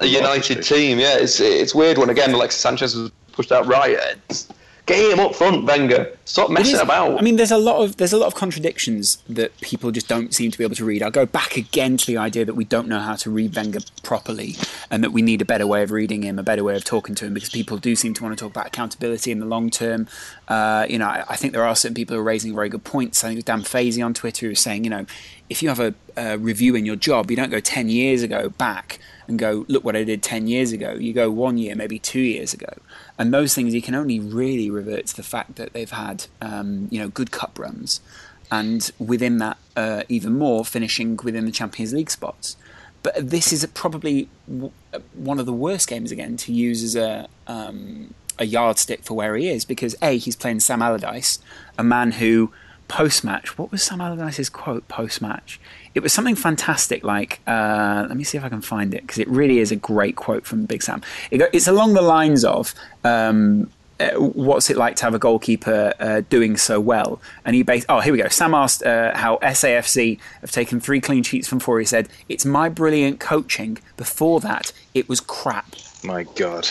[0.00, 0.98] a united team.
[0.98, 3.96] Yeah, it's it's weird when again Alexis Sanchez was pushed out right.
[4.30, 4.48] It's,
[4.86, 6.16] Get him up front, Wenger.
[6.26, 7.18] Stop messing about.
[7.18, 10.32] I mean, there's a lot of there's a lot of contradictions that people just don't
[10.32, 11.02] seem to be able to read.
[11.02, 13.80] I'll go back again to the idea that we don't know how to read Wenger
[14.04, 14.54] properly,
[14.88, 17.16] and that we need a better way of reading him, a better way of talking
[17.16, 19.70] to him, because people do seem to want to talk about accountability in the long
[19.70, 20.06] term.
[20.46, 22.84] Uh, you know, I, I, think there are certain people who are raising very good
[22.84, 23.24] points.
[23.24, 25.04] I think it was Dan Fazy on Twitter who was saying, you know,
[25.50, 28.50] if you have a, a review in your job, you don't go ten years ago
[28.50, 30.92] back and go, look what I did 10 years ago.
[30.92, 32.72] You go one year, maybe two years ago.
[33.18, 36.88] And those things you can only really revert to the fact that they've had, um,
[36.90, 38.00] you know, good cup runs.
[38.50, 42.56] And within that, uh, even more, finishing within the Champions League spots.
[43.02, 44.28] But this is probably
[45.14, 49.36] one of the worst games again to use as a um, a yardstick for where
[49.36, 51.38] he is because a he's playing Sam Allardyce,
[51.78, 52.52] a man who
[52.88, 53.56] post match.
[53.58, 55.60] What was Sam Allardyce's quote post match?
[55.96, 59.18] It was something fantastic, like uh, let me see if I can find it because
[59.18, 61.00] it really is a great quote from Big Sam.
[61.30, 62.74] It go, it's along the lines of.
[63.02, 67.18] Um, uh, what's it like to have a goalkeeper uh, doing so well?
[67.46, 67.86] And he based.
[67.88, 68.28] Oh, here we go.
[68.28, 71.78] Sam asked uh, how SAFC have taken three clean sheets from four.
[71.78, 73.78] He said, "It's my brilliant coaching.
[73.96, 76.68] Before that, it was crap." My God.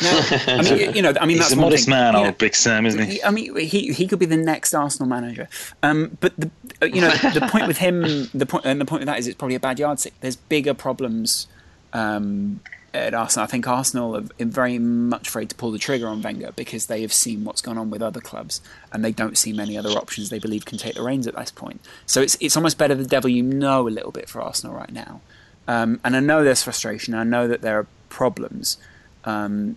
[0.00, 2.38] No, I mean, you know, I mean, He's that's a modest man, you know, old
[2.38, 3.22] Big Sam, isn't he?
[3.22, 5.48] I mean, he he could be the next Arsenal manager.
[5.82, 6.50] Um, but the
[6.82, 9.36] you know the point with him, the point and the point with that is it's
[9.36, 10.14] probably a bad yardstick.
[10.20, 11.46] There's bigger problems
[11.92, 12.60] um,
[12.94, 13.44] at Arsenal.
[13.44, 17.02] I think Arsenal are very much afraid to pull the trigger on Wenger because they
[17.02, 18.60] have seen what's gone on with other clubs
[18.92, 21.50] and they don't see many other options they believe can take the reins at this
[21.50, 21.80] point.
[22.06, 24.92] So it's it's almost better the devil you know a little bit for Arsenal right
[24.92, 25.20] now.
[25.66, 27.14] Um, and I know there's frustration.
[27.14, 28.78] I know that there are problems.
[29.24, 29.76] Um,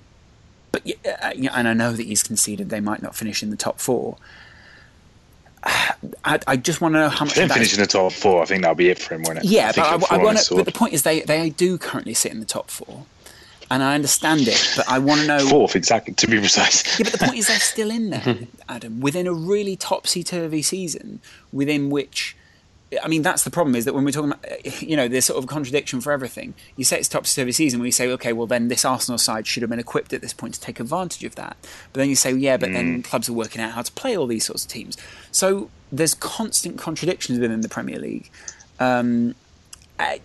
[0.72, 3.80] but uh, and I know that he's conceded they might not finish in the top
[3.80, 4.18] four.
[5.64, 7.38] I, I just want to know how much.
[7.38, 8.42] Of that finish is- in the top four.
[8.42, 9.46] I think that'll be it for him, won't it?
[9.46, 10.56] yeah, think but he'll I, want to.
[10.56, 13.06] But the point is, they they do currently sit in the top four,
[13.70, 14.74] and I understand it.
[14.76, 15.48] But I want to know.
[15.48, 17.00] fourth exactly to be precise.
[17.00, 18.38] Yeah, but the point is, they're still in there,
[18.70, 21.20] Adam, within a really topsy turvy season,
[21.52, 22.36] within which.
[23.02, 25.38] I mean, that's the problem is that when we're talking about, you know, there's sort
[25.38, 26.54] of a contradiction for everything.
[26.76, 29.64] You say it's topsy turvy season, we say, okay, well, then this Arsenal side should
[29.64, 31.56] have been equipped at this point to take advantage of that.
[31.94, 34.28] But then you say, yeah, but then clubs are working out how to play all
[34.28, 34.98] these sorts of teams.
[35.32, 38.30] So there's constant contradictions within the Premier League.
[38.80, 39.36] Um,
[40.00, 40.20] I,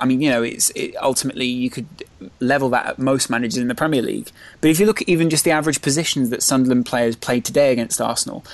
[0.00, 1.86] I mean, you know, it's it, ultimately you could
[2.40, 4.30] level that at most managers in the Premier League.
[4.60, 7.72] But if you look at even just the average positions that Sunderland players played today
[7.72, 8.44] against Arsenal,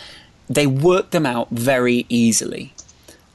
[0.49, 2.73] they worked them out very easily,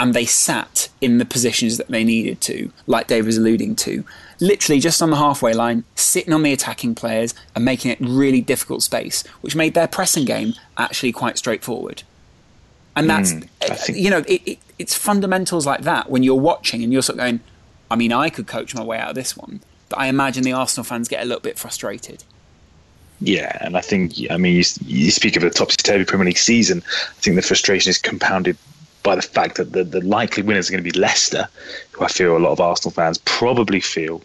[0.02, 4.04] and they sat in the positions that they needed to, like Dave was alluding to,
[4.40, 8.42] literally just on the halfway line, sitting on the attacking players and making it really
[8.42, 12.02] difficult space, which made their pressing game actually quite straightforward.
[12.96, 16.34] And that's, hmm, think- uh, you know, it, it, it's fundamentals like that when you're
[16.34, 17.40] watching and you're sort of going,
[17.92, 20.54] I mean, I could coach my way out of this one, but I imagine the
[20.54, 22.24] Arsenal fans get a little bit frustrated.
[23.20, 26.40] Yeah, and I think I mean you, you speak of a topsy turvy Premier League
[26.40, 26.82] season.
[26.88, 28.58] I think the frustration is compounded
[29.04, 31.48] by the fact that the, the likely winners are going to be Leicester,
[31.92, 34.22] who I feel a lot of Arsenal fans probably feel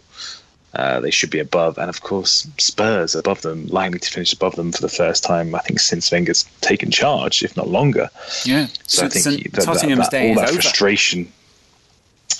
[0.75, 4.55] uh, they should be above, and of course Spurs above them, likely to finish above
[4.55, 8.09] them for the first time I think since Wenger's taken charge, if not longer.
[8.45, 8.67] Yeah.
[8.85, 11.31] So I think that, that, that- day all is that frustration.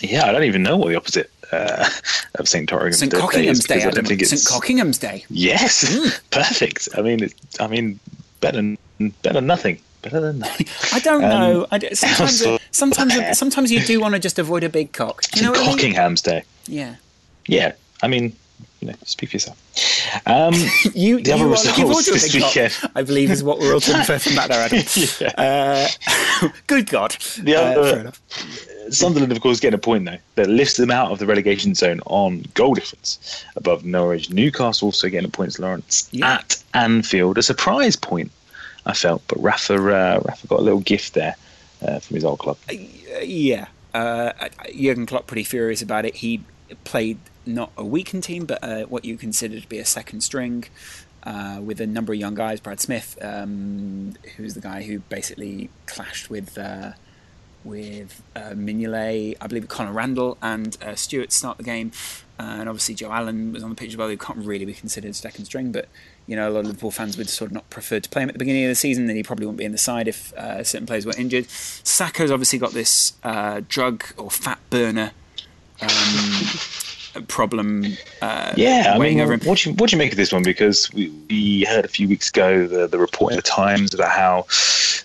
[0.02, 1.90] Yeah, I don't even know what the opposite uh,
[2.36, 2.70] of St.
[2.70, 3.12] Totteringham's St.
[3.12, 4.46] Day is Cockingham's Day, I don't think St.
[4.46, 5.26] Cockingham's Day.
[5.30, 6.22] Yes, Mm.
[6.30, 6.90] perfect.
[6.96, 8.00] I mean, it, I mean,
[8.42, 8.76] better,
[9.24, 9.80] better nothing.
[10.12, 10.44] Better than.
[10.94, 11.68] I don't Um, know.
[11.72, 15.22] I sometimes, also- sometimes, sometimes you do want to just avoid a big cock.
[15.32, 15.72] Do you know what I mean?
[15.76, 16.44] Cockingham's Day.
[16.68, 16.96] Yeah.
[17.48, 18.34] Yeah, I mean,
[18.82, 19.58] you know, speak for yourself.
[20.26, 20.54] Um,
[20.94, 22.92] You, The you other are looking forward results this big cock, weekend.
[22.96, 25.34] I believe is what we're all to infer from that there, Adam.
[25.38, 27.12] Uh, good God.
[27.42, 28.22] the Uh, other, fair enough.
[28.90, 32.00] Sunderland, of course, getting a point though that lifts them out of the relegation zone
[32.06, 34.30] on goal difference above Norwich.
[34.30, 36.36] Newcastle also getting a point, Laurence Yeah.
[36.36, 38.32] at Anfield, a surprise point.
[38.88, 41.36] I felt, but Rafa, uh, Rafa got a little gift there
[41.86, 42.58] uh, from his old club.
[42.70, 43.68] Uh, yeah.
[43.94, 44.32] Uh,
[44.74, 46.16] Jurgen Klopp pretty furious about it.
[46.16, 46.42] He
[46.86, 50.66] played not a weakened team, but uh, what you consider to be a second string
[51.24, 52.62] uh, with a number of young guys.
[52.62, 56.94] Brad Smith, um, who's the guy who basically clashed with uh,
[57.64, 61.92] with uh, Mignolet, I believe Connor Randall and uh, Stewart start the game.
[62.40, 64.74] Uh, and obviously Joe Allen was on the pitch as well, who can't really be
[64.74, 65.88] considered second string, but
[66.28, 68.30] you know a lot of Liverpool fans would sort of not prefer to play him
[68.30, 69.08] at the beginning of the season.
[69.08, 71.46] Then he probably wouldn't be in the side if uh, certain players were injured.
[71.48, 75.12] Sakho's obviously got this uh, drug or fat burner
[75.82, 77.86] um, problem.
[78.22, 79.40] Uh, Yeah, I mean, over him.
[79.42, 80.44] what do you what do you make of this one?
[80.44, 84.12] Because we, we heard a few weeks ago the the report in the Times about
[84.12, 84.46] how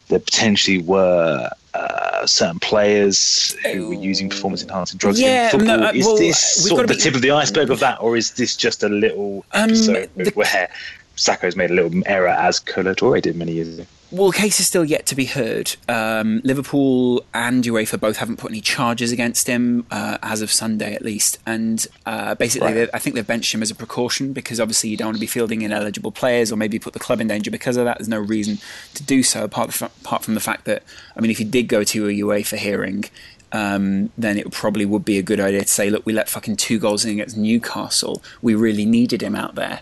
[0.08, 5.78] there potentially were uh, certain players who were using performance enhancing drugs Yeah, in football.
[5.78, 8.00] no, uh, is well, this sort of the be- tip of the iceberg of that,
[8.00, 10.68] or is this just a little Um, episode the- where
[11.16, 13.86] Sakho's made a little error as Kolo Toure did many years ago?
[14.12, 15.74] Well, the case is still yet to be heard.
[15.88, 20.94] Um, Liverpool and UEFA both haven't put any charges against him uh, as of Sunday,
[20.94, 21.38] at least.
[21.46, 22.90] And uh, basically, Right.
[22.92, 25.26] I think they've benched him as a precaution because obviously you don't want to be
[25.26, 27.98] fielding ineligible players or maybe put the club in danger because of that.
[27.98, 28.58] There's no reason
[28.92, 30.82] to do so apart from, apart from the fact that,
[31.16, 33.04] I mean, if he did go to a UEFA hearing,
[33.52, 36.56] um, then it probably would be a good idea to say, look, we let fucking
[36.56, 38.22] two goals in against Newcastle.
[38.42, 39.80] We really needed him out there.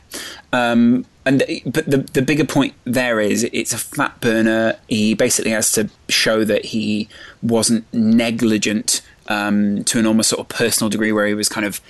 [0.52, 4.76] Um, and but the the bigger point there is it's a fat burner.
[4.88, 7.09] He basically has to show that he
[7.42, 11.80] wasn't negligent um, to an almost sort of personal degree, where he was kind of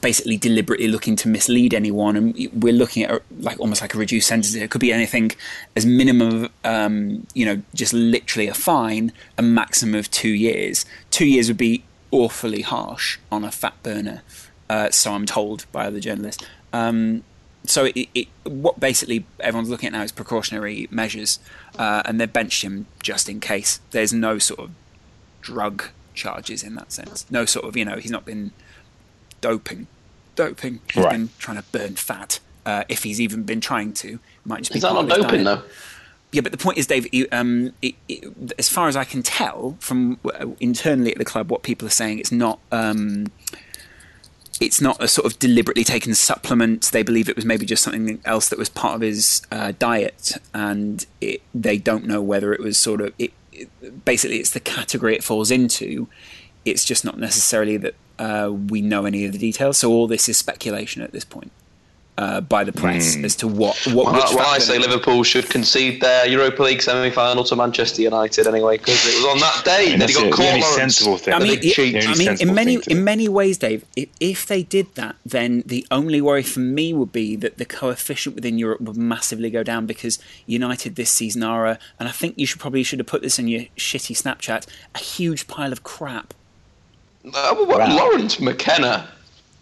[0.00, 2.16] basically deliberately looking to mislead anyone.
[2.16, 4.54] And we're looking at like almost like a reduced sentence.
[4.54, 5.32] It could be anything
[5.76, 10.84] as minimum, um, you know, just literally a fine, a maximum of two years.
[11.10, 14.22] Two years would be awfully harsh on a fat burner.
[14.68, 16.44] Uh, so I'm told by other journalists.
[16.72, 17.24] Um,
[17.68, 21.38] so it, it, what basically everyone's looking at now is precautionary measures,
[21.78, 23.80] uh, and they've benched him just in case.
[23.90, 24.70] There's no sort of
[25.42, 27.24] drug charges in that sense.
[27.30, 28.52] No sort of you know he's not been
[29.40, 29.86] doping,
[30.36, 30.80] doping.
[30.92, 31.12] He's Right.
[31.12, 32.40] been trying to burn fat.
[32.66, 35.44] Uh, if he's even been trying to, it might just be Is that not doping
[35.44, 35.62] diet.
[35.62, 35.62] though?
[36.32, 37.06] Yeah, but the point is, Dave.
[37.14, 38.24] you- Um, it, it,
[38.58, 41.90] as far as I can tell from uh, internally at the club, what people are
[42.02, 42.58] saying, it's not.
[42.70, 43.28] Um,
[44.60, 46.86] it's not a sort of deliberately taken supplement.
[46.86, 50.32] They believe it was maybe just something else that was part of his uh, diet,
[50.52, 53.14] and it, they don't know whether it was sort of.
[53.18, 56.08] It, it, basically, it's the category it falls into.
[56.64, 59.78] It's just not necessarily that uh, we know any of the details.
[59.78, 61.52] So all this is speculation at this point.
[62.18, 64.06] Uh, by the press as to what what.
[64.06, 68.48] Well, which well, I say Liverpool should concede their Europa League semi-final to Manchester United
[68.48, 70.46] anyway, because it was on that day that That's he got it, the caught.
[70.48, 70.76] only Laurence.
[70.96, 71.34] sensible thing.
[71.34, 73.84] I mean, big cheat, it- the I mean, in many in many ways, Dave.
[73.96, 77.64] i- If they did that, then the only worry for me would be that the
[77.64, 82.12] coefficient within Europe would massively go down because United this season are, a, and I
[82.12, 85.70] think you should probably should have put this in your shitty Snapchat, a huge pile
[85.70, 86.34] of crap.
[87.32, 87.96] Uh, what, Wow.
[87.96, 89.08] Laurence McKenna.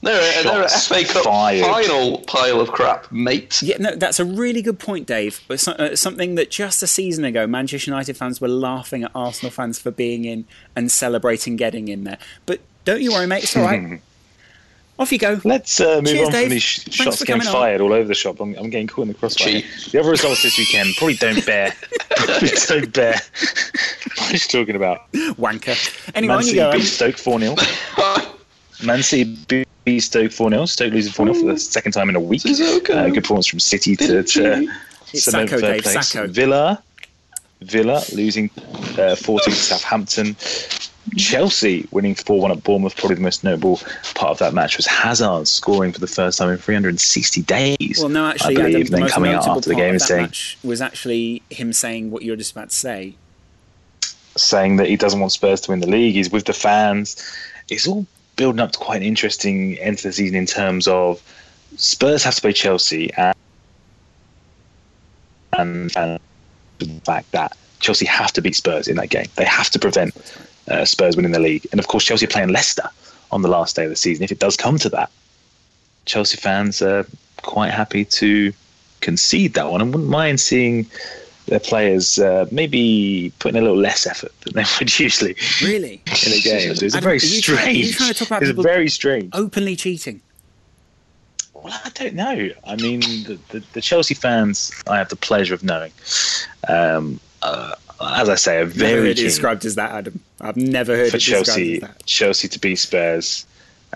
[0.02, 1.64] They're a, they're a FA Cup fired.
[1.64, 3.60] final pile of crap, mate.
[3.62, 5.40] Yeah, no, that's a really good point, Dave.
[5.48, 9.10] But so- uh, something that just a season ago, Manchester United fans were laughing at
[9.14, 10.44] Arsenal fans for being in
[10.76, 12.18] and celebrating getting in there.
[12.44, 13.44] But don't you worry, mate.
[13.44, 14.00] It's all right.
[14.98, 15.38] Off you go.
[15.44, 16.42] Let's uh, move Cheers, on Dave.
[16.44, 17.52] from these sh- shots getting coming on.
[17.52, 18.40] fired all over the shop.
[18.40, 19.60] I'm, I'm getting caught in the crossfire.
[19.60, 19.64] Cheap.
[19.90, 21.74] The other results this weekend probably don't bear.
[22.16, 23.14] probably don't bear.
[24.18, 25.12] What are you talking about?
[25.12, 26.10] Wanker.
[26.14, 26.72] Anyway, Man you City go.
[26.72, 27.54] beat Stoke 4 0.
[28.82, 30.66] Man City beat Stoke 4 0.
[30.66, 32.42] Stoke losing 4 0 for the second time in a week.
[32.42, 32.90] Sissoko.
[32.90, 35.96] Uh, good performance from City to, to cement Sakho, third Dave, place.
[35.96, 36.28] Sakho.
[36.28, 36.82] Villa,
[37.62, 38.50] Villa losing
[38.98, 40.36] uh, 4 2 to Southampton.
[41.16, 42.96] Chelsea winning 4 1 at Bournemouth.
[42.96, 43.80] Probably the most notable
[44.16, 47.98] part of that match was Hazard scoring for the first time in 360 days.
[48.00, 48.74] Well, no, actually, I believe.
[48.74, 51.42] Adam, the then most coming out after the game and that saying, match was actually
[51.48, 53.14] him saying what you're just about to say.
[54.36, 56.16] saying that he doesn't want Spurs to win the league.
[56.16, 57.24] He's with the fans.
[57.68, 58.04] It's all
[58.36, 61.22] building up to quite an interesting end to the season in terms of
[61.76, 63.34] Spurs have to play Chelsea and
[65.58, 66.20] and, and
[66.78, 69.26] the fact that Chelsea have to beat Spurs in that game.
[69.36, 70.14] They have to prevent
[70.68, 71.66] uh, Spurs winning the league.
[71.70, 72.88] And of course, Chelsea are playing Leicester
[73.30, 74.24] on the last day of the season.
[74.24, 75.10] If it does come to that,
[76.04, 77.06] Chelsea fans are
[77.42, 78.52] quite happy to
[79.00, 80.86] concede that one and wouldn't mind seeing
[81.46, 86.02] their players uh, maybe putting a little less effort than they would usually Really?
[86.26, 86.74] in a game.
[86.74, 88.18] So it's a very are you trying- are you strange.
[88.18, 89.30] trying about it's very strange.
[89.32, 90.20] Openly cheating.
[91.54, 92.50] Well, I don't know.
[92.64, 95.92] I mean, the, the, the Chelsea fans I have the pleasure of knowing.
[96.68, 100.20] Um, uh, as I say, are Never very described as that, Adam.
[100.40, 101.80] I've never heard for Chelsea.
[102.04, 103.46] Chelsea to beat Spurs.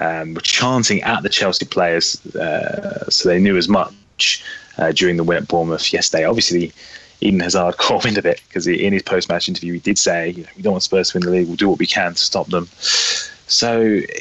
[0.00, 4.42] Um, were chanting at the Chelsea players, uh, so they knew as much
[4.78, 6.24] uh, during the win at Bournemouth yesterday.
[6.24, 6.72] Obviously,
[7.20, 10.42] Eden Hazard caught wind of it because in his post-match interview he did say, you
[10.42, 11.46] know, "We don't want Spurs to win the league.
[11.48, 12.68] We'll do what we can to stop them."
[13.46, 13.80] So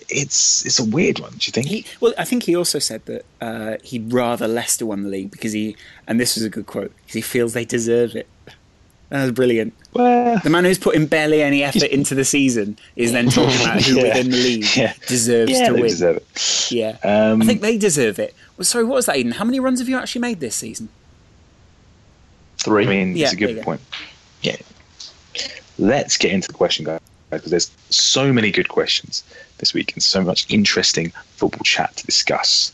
[0.09, 1.31] it's it's a weird one.
[1.31, 1.67] Do you think?
[1.67, 5.29] He, well, I think he also said that uh, he'd rather Leicester won the league
[5.31, 5.75] because he,
[6.07, 8.27] and this was a good quote, because he feels they deserve it.
[9.09, 9.73] That was brilliant.
[9.93, 13.81] well, The man who's putting barely any effort into the season is then talking about
[13.81, 14.03] who Yeah.
[14.03, 14.93] within the league Yeah.
[15.07, 15.89] deserves yeah, to they win.
[15.89, 16.67] deserve it.
[16.71, 18.35] Yeah, Um, I think they deserve it.
[18.55, 19.31] Well, sorry, what was that, Eden?
[19.31, 20.89] How many runs have you actually made this season?
[22.59, 22.85] Three.
[22.85, 23.63] I mean, Yeah, it's a good you go.
[23.63, 23.81] point.
[24.41, 24.55] Yeah.
[25.77, 29.23] Let's get into the question, guys, because there's so many good questions
[29.59, 32.71] this week and so much interesting football chat to discuss.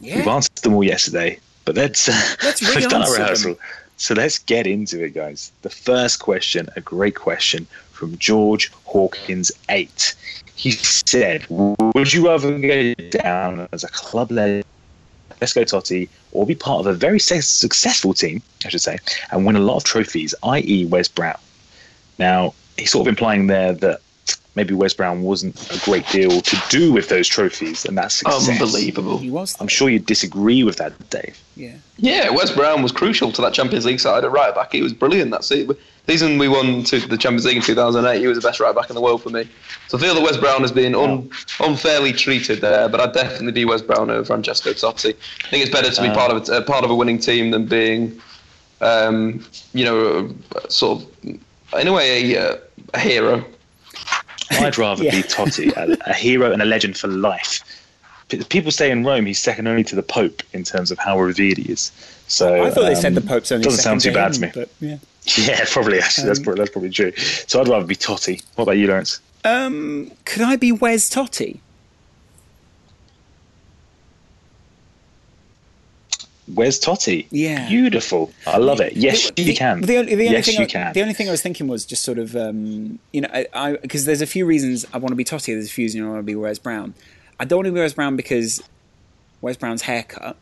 [0.00, 0.16] Yeah.
[0.16, 3.20] We've Yeah, answered them all yesterday, but let's, uh, Let's we've done our re-answer them.
[3.22, 3.56] rehearsal.
[3.96, 5.52] So let's get into it, guys.
[5.62, 10.14] The first question, a great question from George Hawkins eight.
[10.56, 14.64] He said, "Would you rather go down as a club legend,
[15.40, 18.98] Vesco Totti, or be part of a very successful team, I should say,
[19.30, 21.38] and win a lot of trophies, i.e., Wes Brown?"
[22.18, 24.00] Now he's sort of implying there that
[24.56, 28.48] maybe Wes Brown wasn't a great deal to do with those trophies and that success.
[28.48, 29.18] Unbelievable.
[29.18, 29.56] he was.
[29.60, 31.38] I'm sure you disagree with that, Dave.
[31.56, 34.72] Yeah, Yeah, Wes Brown was crucial to that Champions League side at right back.
[34.72, 35.76] He was brilliant that season.
[36.06, 38.88] Season we won to the Champions League in 2008, he was the best right back
[38.90, 39.48] in the world for me.
[39.88, 43.52] So I feel that Wes Brown has been un, unfairly treated there, but I'd definitely
[43.52, 45.14] be Wes Brown over Francesco Totti.
[45.44, 47.18] I think it's better to be Uh, part of a, uh, part of a winning
[47.18, 48.20] team than being,
[48.80, 50.34] um, you know,
[50.68, 52.56] sort of in a way a, uh,
[52.94, 53.44] a hero.
[54.52, 55.12] I'd rather Yeah.
[55.12, 57.60] be Totti, a, a hero and a legend for life.
[58.48, 61.58] People say in Rome he's second only to the Pope in terms of how revered
[61.58, 61.92] he is.
[62.26, 64.38] So I thought they said um, the Pope's only doesn't sound too second bad to
[64.40, 64.52] to me.
[64.54, 64.96] But yeah.
[65.48, 67.12] Yeah, probably actually that's Um, probably, that's probably true.
[67.46, 68.42] So I'd rather be Totti.
[68.54, 69.20] What about you, Lawrence?
[69.44, 71.60] Um, could I be Wes Totti?
[76.52, 77.26] Where's Totti?
[77.30, 77.68] Yeah.
[77.68, 78.32] beautiful.
[78.46, 78.94] I love it.
[78.94, 79.82] Yes, The- you can.
[79.82, 80.92] The only, the only yes, thing you I, can.
[80.94, 84.04] The only thing I was thinking was just sort of, um, you know, I because
[84.04, 85.46] there's a few reasons I want to be Totti.
[85.54, 86.94] There's a few reasons I want to be Wes Brown.
[87.38, 88.62] I don't want to be Wes Brown because
[89.40, 90.36] Wes Brown's haircut,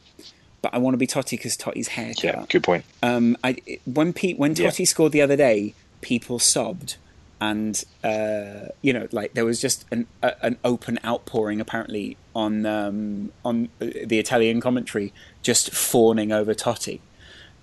[0.62, 2.24] but I want to be Totti because Totti's haircut.
[2.24, 2.84] yeah, good point.
[3.02, 4.68] Um, I, when Pete, when Yeah.
[4.68, 6.96] Totti scored the other day, people sobbed,
[7.40, 12.66] and uh, you know, like there was just an a, an open outpouring apparently on
[12.66, 17.00] um, on the Italian commentary, just fawning over Totti.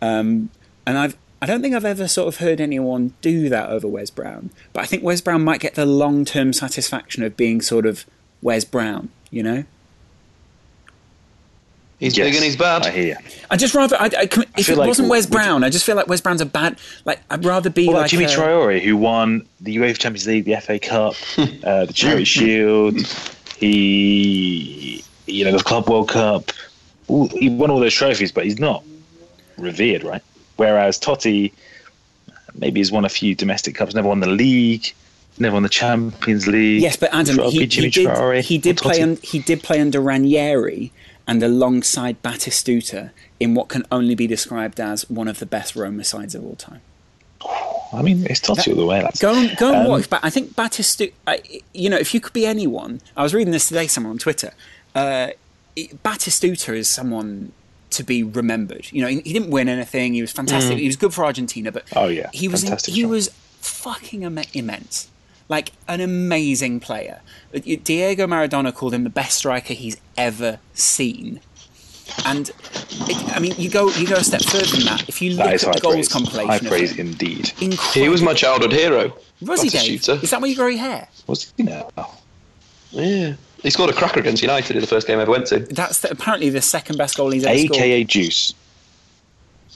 [0.01, 0.49] Um,
[0.85, 4.09] and I've I don't think I've ever sort of heard anyone do that over Wes
[4.09, 7.85] Brown, but I think Wes Brown might get the long term satisfaction of being sort
[7.85, 8.05] of
[8.41, 9.65] Wes Brown, you know.
[11.99, 12.85] He's Yes, big and he's bad.
[12.85, 13.15] I hear you.
[13.49, 14.27] I just rather, I, I,
[14.57, 16.77] if it like wasn't Wes would- Brown, I just feel like Wes Brown's a bad.
[17.05, 20.43] Like I'd rather be What like Djimi a- Traore, who won the UEFA Champions League,
[20.45, 21.13] the FA Cup,
[21.63, 22.97] uh, the Charity Shield?
[23.57, 26.51] He, you know, the Club World Cup.
[27.07, 28.83] All, he won all those trophies, but he's not
[29.57, 30.21] revered, right?
[30.57, 31.51] Whereas Totti,
[32.55, 34.93] maybe he's won a few domestic cups, never won the league,
[35.39, 36.81] never won the Champions League.
[36.81, 38.43] Yes, but Adam, he, he did.
[38.45, 38.99] He did play.
[38.99, 39.03] Totti.
[39.03, 40.91] Un, he did play under Ranieri
[41.27, 46.03] and alongside Batistuta in what can only be described as one of the best Roma
[46.03, 46.81] sides of all time.
[47.93, 49.01] I mean, it's Totti all the way.
[49.03, 49.19] Lads.
[49.19, 50.09] Go and go and Um, watch.
[50.09, 51.11] But I think Batistuta.
[51.27, 51.41] I-
[51.73, 54.51] You know, if you could be anyone, I was reading this today somewhere on Twitter.
[54.93, 55.27] Uh,
[56.03, 57.51] Batistuta is someone
[57.91, 58.87] to be remembered.
[58.91, 60.13] You know, he, he didn't win anything.
[60.13, 60.77] He was fantastic.
[60.77, 62.01] He was good for Argentina, but Mm.
[62.01, 62.29] Oh, yeah.
[62.33, 63.29] he was he was
[63.61, 65.07] fucking im- immense.
[65.47, 67.21] Like an amazing player.
[67.53, 71.39] Diego Maradona called him the best striker he's ever seen.
[72.25, 75.09] And it, I mean, you go you go a step further than that.
[75.09, 76.07] If you look at the high goals praise.
[76.09, 77.51] compilation, High praise him, indeed.
[77.59, 77.91] incredible.
[77.93, 79.13] He was my childhood hero.
[79.41, 80.07] Was he, Dave?
[80.07, 81.07] Is that why you grow your hair?
[81.27, 81.89] Was he now?
[82.91, 83.33] Yeah.
[83.61, 85.59] He scored a cracker against United in the first game I ever went to.
[85.59, 87.75] That's the, apparently the second best goal he's ever scored.
[87.81, 88.53] AKA Juice.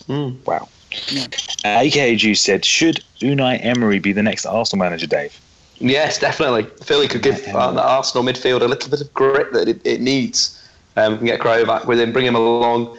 [0.08, 0.70] Wow.
[1.16, 1.28] Uh,
[1.66, 5.38] AKA Juice said, "Should Unai Emery be the next Arsenal manager, Dave?"
[5.80, 6.64] Yes, definitely.
[6.84, 10.02] Philly could give uh, the Arsenal midfield a little bit of grit that it, it
[10.02, 10.62] needs.
[10.98, 12.98] Um, we can get Cryo back with him, bring him along.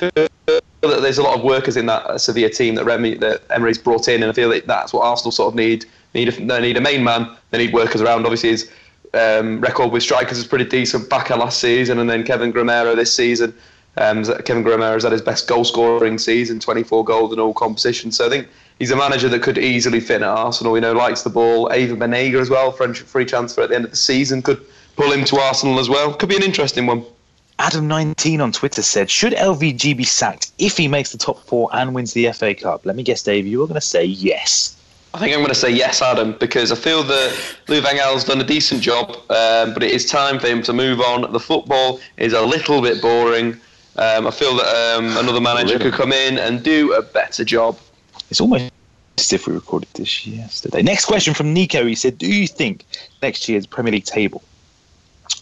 [0.00, 3.42] I feel that there's a lot of workers in that Sevilla team that Remy, that
[3.50, 5.84] Emery's brought in, and I feel that that's what Arsenal sort of need.
[6.14, 7.36] Need a, they need a main man.
[7.50, 8.24] They need workers around.
[8.24, 8.70] Obviously, his
[9.12, 11.08] um, record with strikers is pretty decent.
[11.10, 13.54] Bacca last season, and then Kevin Gameiro this season.
[13.96, 18.16] Um, Kevin Gameiro has had his best goal scoring season, 24 goals in all competitions.
[18.16, 18.48] So I think
[18.80, 20.76] he's a manager that could easily fit at Arsenal.
[20.76, 21.70] You know, likes the ball.
[21.70, 24.60] Ever Banega as well, French free transfer at the end of the season, could
[24.96, 26.12] pull him to Arsenal as well.
[26.14, 27.04] Could be an interesting one.
[27.60, 31.94] Adam19 on Twitter said, "Should LVG be sacked if he makes the top four and
[31.94, 33.46] wins the FA Cup?" Let me guess, Dave.
[33.46, 34.74] You were going to say yes.
[35.12, 38.22] I think I'm going to say yes, Adam, because I feel that Lou Van Gaal's
[38.22, 41.30] done a decent job, um, but it is time for him to move on.
[41.32, 43.60] The football is a little bit boring.
[43.96, 47.76] Um, I feel that um, another manager could come in and do a better job.
[48.30, 48.69] It's almost
[49.20, 50.82] as if we recorded this yesterday.
[50.82, 51.86] Next question from Nico.
[51.86, 52.84] He said, "Do you think
[53.22, 54.42] next year's Premier League table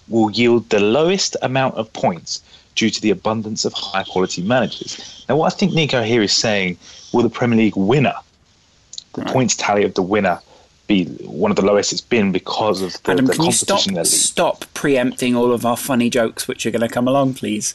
[0.09, 2.43] will yield the lowest amount of points
[2.75, 6.33] due to the abundance of high quality managers?" Now, what I think Nico here is
[6.33, 6.79] saying,
[7.13, 8.15] will the Premier League winner,
[9.15, 10.41] the points tally of the winner,
[10.89, 13.81] be one of the lowest it's been because of the, Adam, the can you stop
[14.07, 17.75] stop preempting all of our funny jokes which are going to come along, please?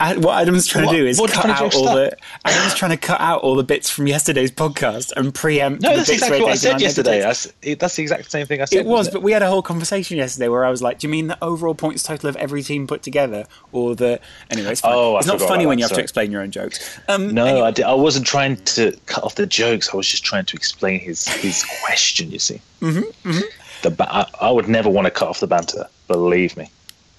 [0.00, 2.16] Uh, What Adam's trying What- to do is cut out all are the.
[2.44, 5.82] Adam's trying to cut out all the bits from yesterday's podcast and preempt.
[5.82, 7.10] No, the that's bits exactly what I said yesterday.
[7.20, 7.26] negative.
[7.26, 8.80] I s- it- that's the exact same thing I said.
[8.80, 11.06] It was, wasn't but we had a whole conversation yesterday where I was like, "Do
[11.06, 14.18] you mean the overall points total of every team put together, or the?"
[14.50, 14.92] Anyway, it's fine.
[14.92, 16.98] Oh, it's not funny when that, you have to explain your own jokes.
[17.08, 19.88] Um, No, anyway, I, di- I wasn't trying to cut off the jokes.
[19.92, 22.23] I was just trying to explain his his question.
[22.30, 23.40] You see, mm-hmm,
[23.82, 25.86] The ba- I, I would never want to cut off the banter.
[26.08, 26.70] Believe me.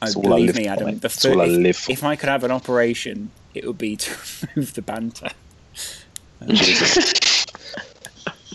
[0.02, 0.86] I That's all I believe me, for, Adam.
[0.94, 1.92] The That's all I if, live for.
[1.92, 4.12] if I could have an operation, it would be to
[4.56, 5.30] remove the banter.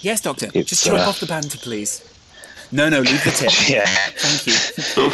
[0.03, 0.49] Yes, doctor.
[0.55, 2.03] It's, Just chop uh, off the banter, please.
[2.73, 3.51] No, no, leave the tip.
[3.69, 3.85] Yeah.
[3.87, 5.13] Thank you.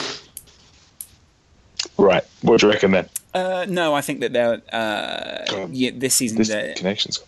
[1.98, 2.22] Right.
[2.42, 3.08] What do you reckon then?
[3.34, 6.38] Uh, no, I think that they're uh, yeah, this season.
[6.38, 7.20] This connections.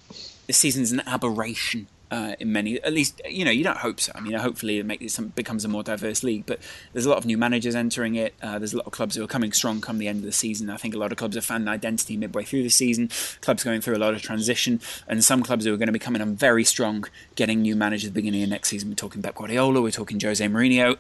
[0.47, 2.81] this season's an aberration uh, in many.
[2.83, 4.13] At least you know you don't hope so.
[4.15, 6.45] I mean, hopefully it makes it becomes a more diverse league.
[6.47, 6.61] But
[6.93, 8.35] there's a lot of new managers entering it.
[8.43, 10.33] Uh, there's a lot of clubs who are coming strong come the end of the
[10.33, 10.71] season.
[10.71, 13.11] I think a lot of clubs have found identity midway through the season.
[13.41, 15.99] Clubs going through a lot of transition, and some clubs who are going to be
[15.99, 17.05] coming on very strong,
[17.35, 18.89] getting new managers at the beginning of next season.
[18.89, 19.81] We're talking Pep Guardiola.
[19.81, 20.97] We're talking Jose Mourinho.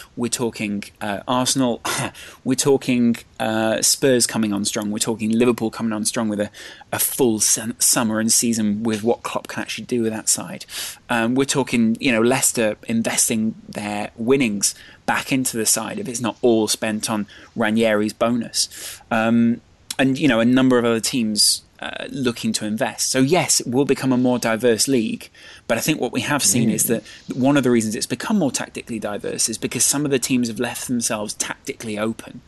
[0.16, 1.82] we're talking uh, Arsenal.
[2.44, 4.90] we're talking uh, Spurs coming on strong.
[4.90, 6.50] We're talking Liverpool coming on strong with a,
[6.96, 10.64] a full sun- summer and season with what Klopp can actually do with that side.
[11.10, 14.74] Um, we're talking, you know, Leicester investing their winnings
[15.04, 19.00] back into the side if it's not all spent on Ranieri's bonus.
[19.10, 19.60] Um,
[19.98, 23.10] and, you know, a number of other teams uh, looking to invest.
[23.10, 25.28] So, yes, it will become a more diverse league.
[25.68, 27.02] But I think what we have seen is that
[27.34, 30.48] one of the reasons it's become more tactically diverse is because some of the teams
[30.48, 32.40] have left themselves tactically open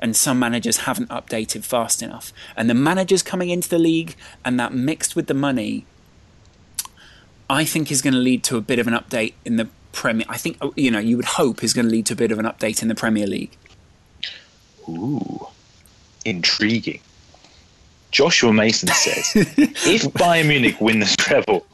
[0.00, 2.32] and some managers haven't updated fast enough.
[2.56, 5.84] And the managers coming into the league and that mixed with the money,
[7.48, 10.26] I think is going to lead to a bit of an update in the Premier.
[10.28, 12.38] I think, you know, you would hope is going to lead to a bit of
[12.38, 13.56] an update in the Premier League.
[14.88, 15.48] Ooh,
[16.24, 17.00] intriguing.
[18.10, 21.66] Joshua Mason says, if Bayern Munich win the treble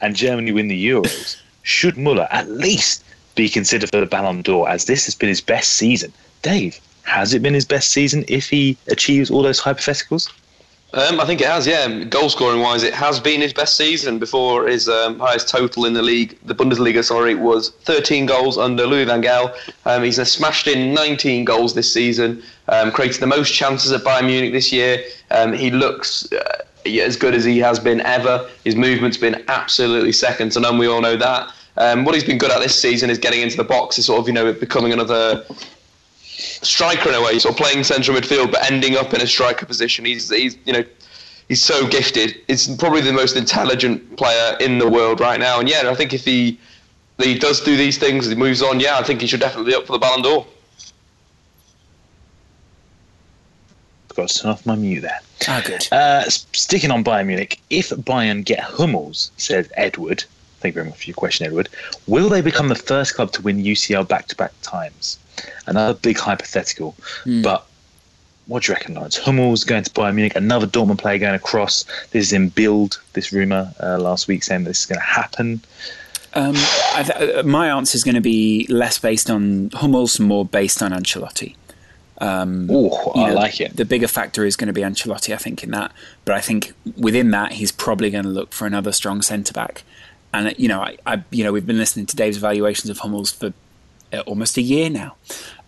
[0.00, 3.04] and Germany win the Euros, should Muller at least
[3.34, 6.12] be considered for the Ballon d'Or as this has been his best season?
[6.42, 10.30] Dave, Has it been his best season if he achieves all those hypotheticals?
[10.92, 12.02] Um, I think it has, yeah.
[12.04, 15.92] Goal scoring wise, it has been his best season before his um, highest total in
[15.92, 19.54] the league, the Bundesliga, sorry, was 13 goals under Louis van Gaal.
[19.86, 24.26] Um, he's smashed in 19 goals this season, um, created the most chances at Bayern
[24.26, 25.04] Munich this year.
[25.30, 28.48] Um, he looks uh, as good as he has been ever.
[28.64, 30.76] His movement's been absolutely second to none.
[30.76, 31.52] We all know that.
[31.76, 34.20] Um, what he's been good at this season is getting into the box, is sort
[34.20, 35.44] of you know becoming another
[36.40, 39.66] striker in a way, sort of playing central midfield, but ending up in a striker
[39.66, 40.04] position.
[40.04, 40.84] He's he's you know
[41.48, 42.36] he's so gifted.
[42.46, 45.60] He's probably the most intelligent player in the world right now.
[45.60, 46.58] And yeah, I think if he
[47.18, 48.80] he does do these things, he moves on.
[48.80, 50.46] Yeah, I think he should definitely be up for the Ballon d'Or.
[54.14, 55.20] Got to turn off my mute there.
[55.48, 55.86] Ah, good.
[55.92, 60.24] Uh, sticking on Bayern Munich, if Bayern get Hummels, said Edward,
[60.60, 61.68] thank you very much for your question, Edward,
[62.06, 65.18] will they become the first club to win UCL back to back times?
[65.66, 66.94] Another big hypothetical.
[67.24, 67.42] Hmm.
[67.42, 67.66] But
[68.46, 69.16] what do you reckon, Lawrence?
[69.16, 71.84] Hummels going to Bayern Munich, another Dortmund player going across.
[72.10, 75.60] This is in Bild, this rumour uh, last week saying this is going to happen.
[76.34, 76.54] Um,
[76.94, 80.82] I th- uh, my answer is going to be less based on Hummels, more based
[80.82, 81.54] on Ancelotti.
[82.20, 83.76] Oh, You I know, like it.
[83.76, 85.92] The bigger factor is going to be Ancelotti, I think, in that.
[86.24, 89.82] But I think within that, he's probably going to look for another strong centre back.
[90.32, 93.32] And you know, I, I, you know, we've been listening to Dave's evaluations of Hummels
[93.32, 93.52] for
[94.12, 95.16] uh, almost a year now,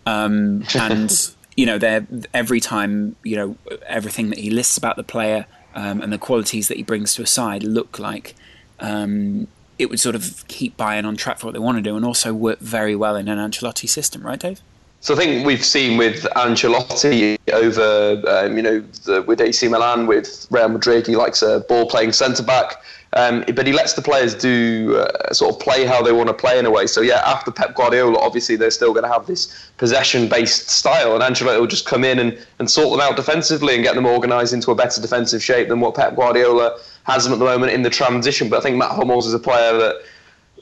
[0.05, 5.03] um, and you know, they're every time, you know, everything that he lists about the
[5.03, 5.45] player
[5.75, 8.35] um, and the qualities that he brings to a side look like.
[8.79, 9.47] Um,
[9.79, 12.05] it would sort of keep Bayern on track for what they want to do, and
[12.05, 14.61] also work very well in an Ancelotti system, right, Dave?
[14.99, 20.07] So I think we've seen with Ancelotti over, um, you know, the, with AC Milan,
[20.07, 22.81] with Real Madrid, he likes a ball-playing centre back,
[23.15, 26.33] um, but he lets the players do uh, sort of play how they want to
[26.33, 26.87] play in a way.
[26.87, 31.23] So yeah, after Pep Guardiola, obviously they're still going to have this possession-based style, and
[31.23, 34.53] Ancelotti will just come in and, and sort them out defensively and get them organised
[34.53, 37.81] into a better defensive shape than what Pep Guardiola has them at the moment in
[37.83, 38.49] the transition.
[38.49, 39.95] But I think Mats Hummels is a player that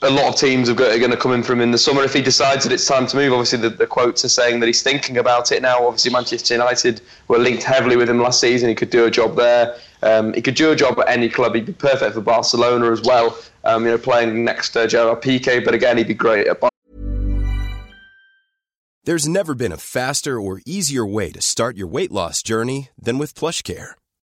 [0.04, 2.14] a lot of teams are going to come in for him in the summer if
[2.14, 3.34] he decides that it's time to move.
[3.34, 5.86] Obviously, the, the quotes are saying that he's thinking about it now.
[5.86, 8.68] Obviously, Manchester United were linked heavily with him last season.
[8.68, 9.78] He could do a job there.
[10.02, 11.54] Um, he could do a job at any club.
[11.54, 13.38] He'd be perfect for Barcelona as well.
[13.64, 16.60] Um, you know, playing next to Gerard Piqué, but again, he'd be great at.
[16.60, 16.72] Bar-
[19.04, 23.20] There's never been a faster or easier way to start your weight loss journey than
[23.20, 23.92] with PlushCare.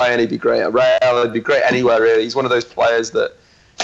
[0.00, 1.22] And he'd be great at Real.
[1.22, 2.22] He'd be great anywhere really.
[2.22, 3.32] He's one of those players that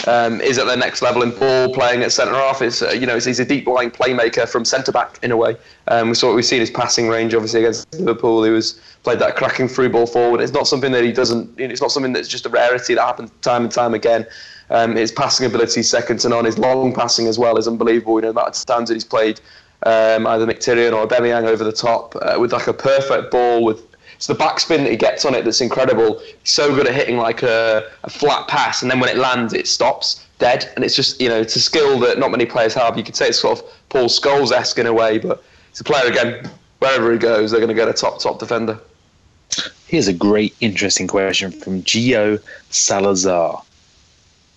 [0.06, 2.60] um, is at the next level in ball playing at centre half.
[2.60, 5.56] Uh, you know, he's a deep lying playmaker from centre back in a way.
[5.88, 8.42] Um, we saw we've seen his passing range obviously against Liverpool.
[8.44, 10.40] He was played that cracking through ball forward.
[10.40, 11.58] It's not something that he doesn't.
[11.58, 14.26] You know, it's not something that's just a rarity that happens time and time again.
[14.70, 16.44] Um, his passing ability is second to none.
[16.44, 18.16] His long passing as well is unbelievable.
[18.16, 19.40] You know, amount times that he's played
[19.84, 23.93] um, either Mkhitaryan or Aubameyang over the top uh, with like a perfect ball with
[24.24, 26.18] it's the backspin that he gets on it that's incredible.
[26.18, 29.52] He's so good at hitting like a, a flat pass, and then when it lands,
[29.52, 30.72] it stops dead.
[30.76, 32.96] And it's just, you know, it's a skill that not many players have.
[32.96, 35.84] You could say it's sort of Paul Scholes esque in a way, but it's a
[35.84, 38.78] player, again, wherever he goes, they're going to get a top, top defender.
[39.86, 43.62] Here's a great, interesting question from Gio Salazar.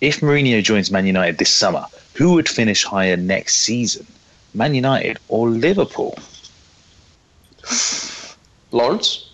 [0.00, 4.06] If Mourinho joins Man United this summer, who would finish higher next season?
[4.54, 6.18] Man United or Liverpool?
[8.70, 9.27] Lawrence?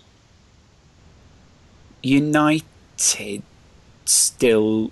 [2.05, 3.41] United
[4.05, 4.91] still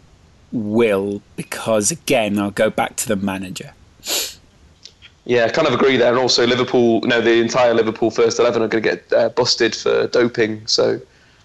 [0.51, 3.73] will because again I'll go back to the manager.
[5.25, 6.09] Yeah, I kind of agree there.
[6.09, 9.73] And also, Liverpool, no, the entire Liverpool first 11 are going to get uh, busted
[9.73, 10.67] for doping.
[10.67, 10.99] So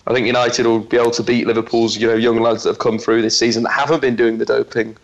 [0.09, 2.79] I think United will be able to beat Liverpool's you know, young lads that have
[2.81, 4.97] come through this season that haven't been doing the doping.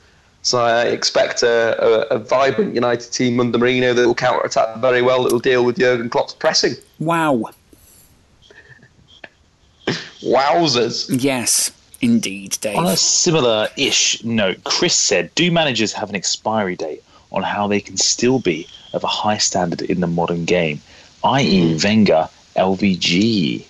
[0.43, 4.77] So I expect a, a, a vibrant United team under Mourinho that will counter attack
[4.79, 6.75] very well, that will deal with Jurgen Klopp's pressing.
[6.99, 7.51] Wow.
[9.87, 11.07] Wowzers.
[11.22, 11.70] Yes,
[12.01, 12.76] indeed, Dave.
[12.76, 17.66] On a similar ish note, Chris said, Do managers have an expiry date on how
[17.66, 20.80] they can still be of a high standard in the modern game,
[21.24, 23.64] i.e., Wenger, LVG?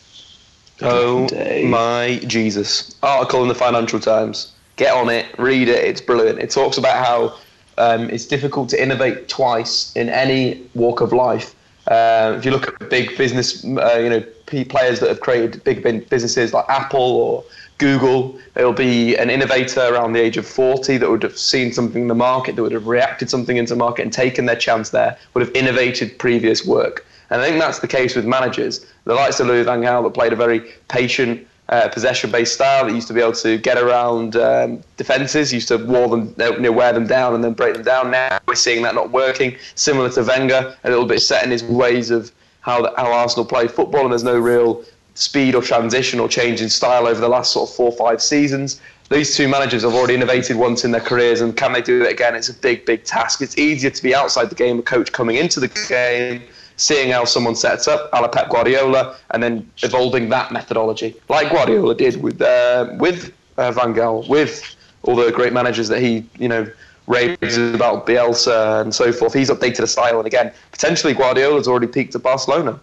[0.82, 1.68] Oh Dave.
[1.68, 2.94] my Jesus.
[3.02, 4.52] Article in the Financial Times.
[4.76, 6.40] Get on it, read it, it's brilliant.
[6.40, 7.38] It talks about how
[7.78, 11.54] um, it's difficult to innovate twice in any walk of life.
[11.86, 15.62] Uh, if you look at big business, uh, you know, p- players that have created
[15.64, 17.44] big businesses like Apple or
[17.78, 22.02] Google, it'll be an innovator around the age of 40 that would have seen something
[22.02, 25.18] in the market, that would have reacted something into market and taken their chance there,
[25.34, 27.04] would have innovated previous work.
[27.30, 28.86] And I think that's the case with managers.
[29.04, 32.94] The likes of Louis Van Gaal that played a very patient, uh, possession-based style that
[32.94, 36.72] used to be able to get around um, defences, used to wall them, you know,
[36.72, 38.10] wear them down and then break them down.
[38.10, 39.56] Now we're seeing that not working.
[39.74, 42.30] Similar to Wenger, a little bit set in his ways of
[42.64, 44.82] how how Arsenal play football, and there's no real
[45.14, 48.20] speed or transition or change in style over the last sort of four or five
[48.20, 48.80] seasons.
[49.10, 52.10] These two managers have already innovated once in their careers, and can they do it
[52.10, 52.34] again?
[52.34, 53.42] It's a big, big task.
[53.42, 56.42] It's easier to be outside the game, a coach coming into the game,
[56.76, 61.50] seeing how someone sets up, a la Pep Guardiola, and then evolving that methodology, like
[61.50, 66.26] Guardiola did with uh, with uh, Van Gaal, with all the great managers that he,
[66.38, 66.66] you know,
[67.06, 69.34] raves is about Bielsa and so forth.
[69.34, 72.80] He's updated a style, and again, potentially Guardiola's already peaked at Barcelona.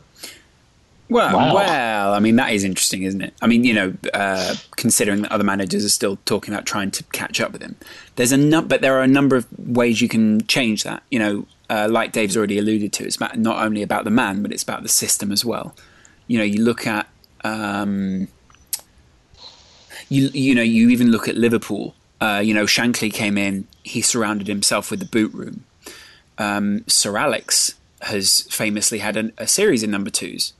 [1.09, 1.55] Well, Wow.
[1.55, 3.33] well, I mean that is interesting, isn't it?
[3.41, 7.03] I mean, you know, uh, considering that other managers are still talking about trying to
[7.11, 7.75] catch up with him,
[8.15, 11.03] there's a num- but there are a number of ways you can change that.
[11.11, 14.41] You know, uh, like Dave's already alluded to, it's about, not only about the man,
[14.41, 15.75] but it's about the system as well.
[16.27, 17.07] You know, you look at,
[17.43, 18.29] um,
[20.07, 21.93] you you know, you even look at Liverpool.
[22.21, 25.65] Uh, you know, Shankly came in, he surrounded himself with the boot room.
[26.37, 30.53] Um, Sir Alex has famously had an, a series of number twos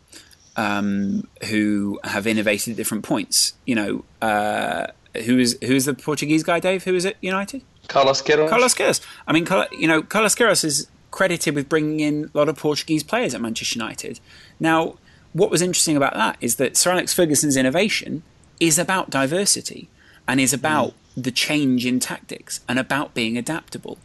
[0.55, 3.53] um, who have innovated at different points.
[3.65, 4.88] You know, uh,
[5.26, 6.84] who is who is the Portuguese guy, Dave?
[6.84, 7.17] Who is it?
[7.22, 7.61] United?
[7.88, 8.49] Carlos Queiroz.
[8.49, 9.01] Carlos Queiroz.
[9.28, 9.47] I mean,
[9.78, 13.41] you know, Carlos Queiroz is credited with bringing in a lot of Portuguese players at
[13.41, 14.19] Manchester United.
[14.59, 14.95] Now,
[15.34, 18.24] what was interesting about that is that Sir Alex Ferguson's innovation
[18.59, 19.89] is about diversity
[20.28, 23.97] and is about the change in tactics and about being adaptable.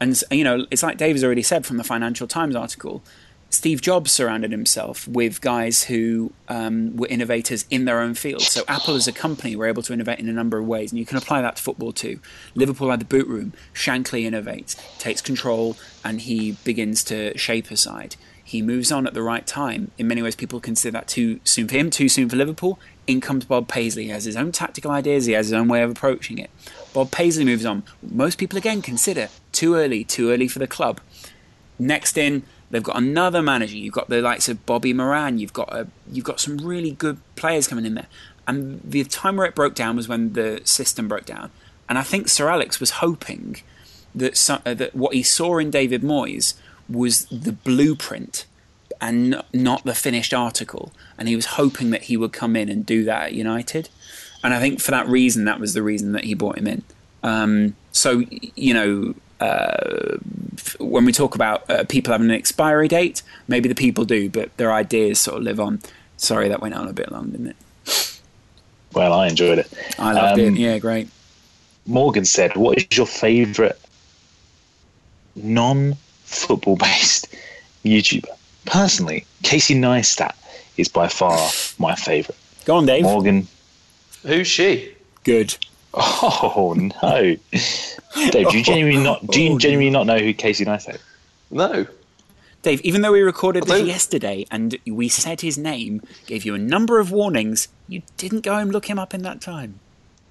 [0.00, 3.02] And you know, it's like Dave has already said from the Financial Times article.
[3.50, 8.42] Steve Jobs surrounded himself with guys who um, were innovators in their own field.
[8.42, 10.98] So Apple as a company were able to innovate in a number of ways, and
[10.98, 12.20] you can apply that to football too.
[12.54, 13.54] Liverpool had the boot room.
[13.72, 18.16] Shankly innovates, takes control, and he begins to shape a side.
[18.48, 19.90] He moves on at the right time.
[19.98, 22.78] In many ways, people consider that too soon for him, too soon for Liverpool.
[23.06, 24.04] In comes Bob Paisley.
[24.04, 25.26] He has his own tactical ideas.
[25.26, 26.48] He has his own way of approaching it.
[26.94, 27.82] Bob Paisley moves on.
[28.02, 31.02] Most people again consider too early, too early for the club.
[31.78, 33.76] Next in, they've got another manager.
[33.76, 35.36] You've got the likes of Bobby Moran.
[35.36, 38.06] You've got a, you've got some really good players coming in there.
[38.46, 41.50] And the time where it broke down was when the system broke down.
[41.86, 43.56] And I think Sir Alex was hoping
[44.14, 46.54] that so, uh, that what he saw in David Moyes
[46.88, 48.46] was the blueprint
[49.00, 50.92] and not the finished article.
[51.18, 53.88] And he was hoping that he would come in and do that at United.
[54.42, 56.82] And I think for that reason, that was the reason that he brought him in.
[57.22, 58.22] Um, so
[58.54, 60.16] you know, uh,
[60.78, 64.56] when we talk about uh, people having an expiry date, maybe the people do, but
[64.56, 65.80] their ideas sort of live on.
[66.16, 68.20] Sorry, that went on a bit long, didn't it?
[68.92, 69.72] Well, I enjoyed it.
[69.98, 70.58] I loved Um, it.
[70.58, 71.08] Yeah, great.
[71.86, 73.76] Morgan said, What is your favourite
[75.34, 75.96] non
[76.28, 77.28] football based
[77.84, 78.28] YouTuber?
[78.66, 80.34] Personally, Casey Neistat
[80.76, 82.38] is by far my favourite.
[82.64, 83.02] Go on, Dave.
[83.02, 83.48] Morgan,
[84.24, 84.94] Who's she?
[85.24, 85.56] Good.
[85.94, 87.36] oh no.
[88.30, 91.00] Dave, do you genuinely not do you Oh, genuinely not know who Casey Neistat is?
[91.50, 91.86] No.
[92.62, 96.58] Dave, even though we recorded this yesterday and we said his name, gave you a
[96.58, 99.78] number of warnings, you didn't go and look him up in that time.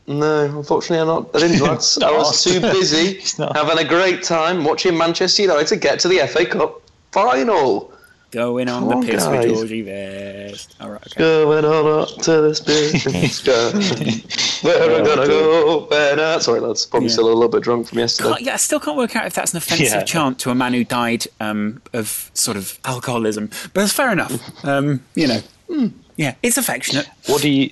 [0.08, 1.36] No, unfortunately, I'm not.
[1.36, 1.60] I didn't.
[1.62, 1.98] lads.
[2.02, 3.20] I was too busy
[3.56, 6.82] having a great time watching Manchester United get to the FA Cup
[7.12, 7.94] final.
[8.32, 9.44] Going on Come the piss with.
[9.48, 10.76] Georgie Best.
[10.82, 11.18] All right, okay.
[11.18, 12.60] Going on up to this
[13.42, 14.68] guy.
[14.68, 15.88] Where I'm gonna go?
[16.16, 16.44] Not?
[16.44, 16.86] Sorry, lads.
[16.86, 17.14] Probably Yeah.
[17.14, 18.30] still a little bit drunk from yesterday.
[18.30, 20.04] Can't- yeah, I still can't work out if that's an offensive Yeah.
[20.04, 24.34] chant to a man who died um, of sort of alcoholism, but it's fair enough.
[24.66, 25.40] Um, you know,
[25.70, 27.70] mm, yeah, it's affectionate, What do you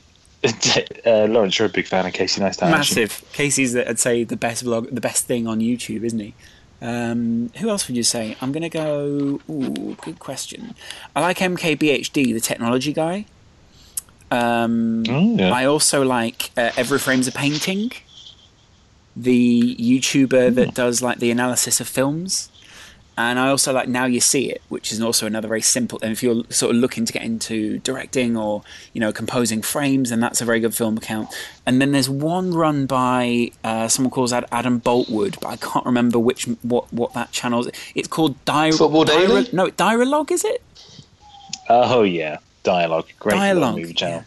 [1.06, 2.70] uh, Lawrence, you're a big fan of Casey Neistat.
[2.72, 3.24] massive.
[3.34, 6.34] Casey's, I'd say, the best vlog, the best thing on YouTube, isn't he?
[6.82, 8.36] Um, who else would you say?
[8.42, 9.40] I'm going to go.
[9.50, 10.76] Ooh, good question.
[11.16, 13.26] I like MKBHD, the technology guy.
[14.32, 15.52] Um, Oh, yeah.
[15.52, 17.92] I also like uh, Every Frame's a Painting,
[19.16, 22.50] the YouTuber that does like the analysis of films.
[23.18, 26.00] And I also like Now You See It, which is also another very simple.
[26.02, 28.62] And if you're sort of looking to get into directing or
[28.92, 31.30] you know composing frames, then that's a very good film account.
[31.66, 35.86] And then there's one run by uh, someone calls Ad- Adam Boultwood, but I can't
[35.86, 37.72] remember which what what that channel is.
[37.96, 39.50] It's called Di- Football Diara- Daily?
[39.54, 40.62] No, Dialogue, is it?
[41.70, 43.08] Oh yeah, dialogue.
[43.20, 44.26] Great Dialogue, movie channel.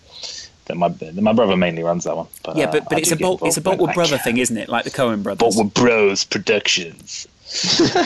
[0.66, 2.26] That my my brother mainly runs that one.
[2.43, 4.57] But, Yeah, uh, but but I it's a Bolt, it's a Boultwood brother thing, isn't
[4.57, 4.68] it?
[4.68, 5.57] Like the Coen brothers.
[5.57, 7.26] Boultwood Bros Productions.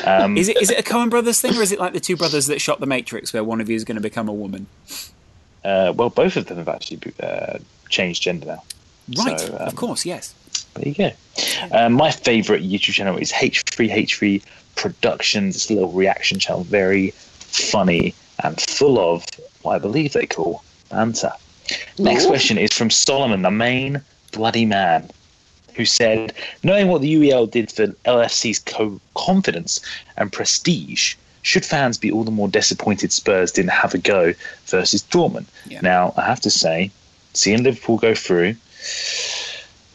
[0.04, 2.16] Um, Is it is it a Coen brothers thing, or is it like the two
[2.16, 4.66] brothers that shot The Matrix, where one of you is going to become a woman?
[5.64, 8.62] uh, well, both of them have actually uh, changed gender now.
[9.24, 10.34] Right, So, um, of course, yes.
[10.74, 11.10] There you go.
[11.76, 14.42] Um, my favourite YouTube channel is H3H3
[14.76, 15.56] Productions.
[15.56, 19.24] It's a little reaction channel, very funny and full of
[19.62, 21.32] what I believe they call banter.
[21.98, 25.10] Next question is from Solomon, the main bloody man,
[25.74, 29.80] who said, Knowing what the UEL did for LFC's co- confidence
[30.16, 34.34] and prestige, should fans be all the more disappointed Spurs didn't have a go
[34.66, 35.46] versus Dortmund?
[35.66, 35.80] Yeah.
[35.80, 36.90] Now, I have to say,
[37.34, 38.54] seeing Liverpool go through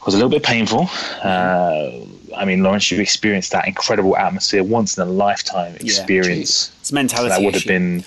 [0.08, 0.90] was a little bit painful.
[1.22, 1.92] Uh,
[2.36, 6.72] I mean, Lawrence, you've experienced that incredible atmosphere, once in a lifetime experience.
[6.80, 7.30] It's a mentality.
[7.30, 8.06] that would have been,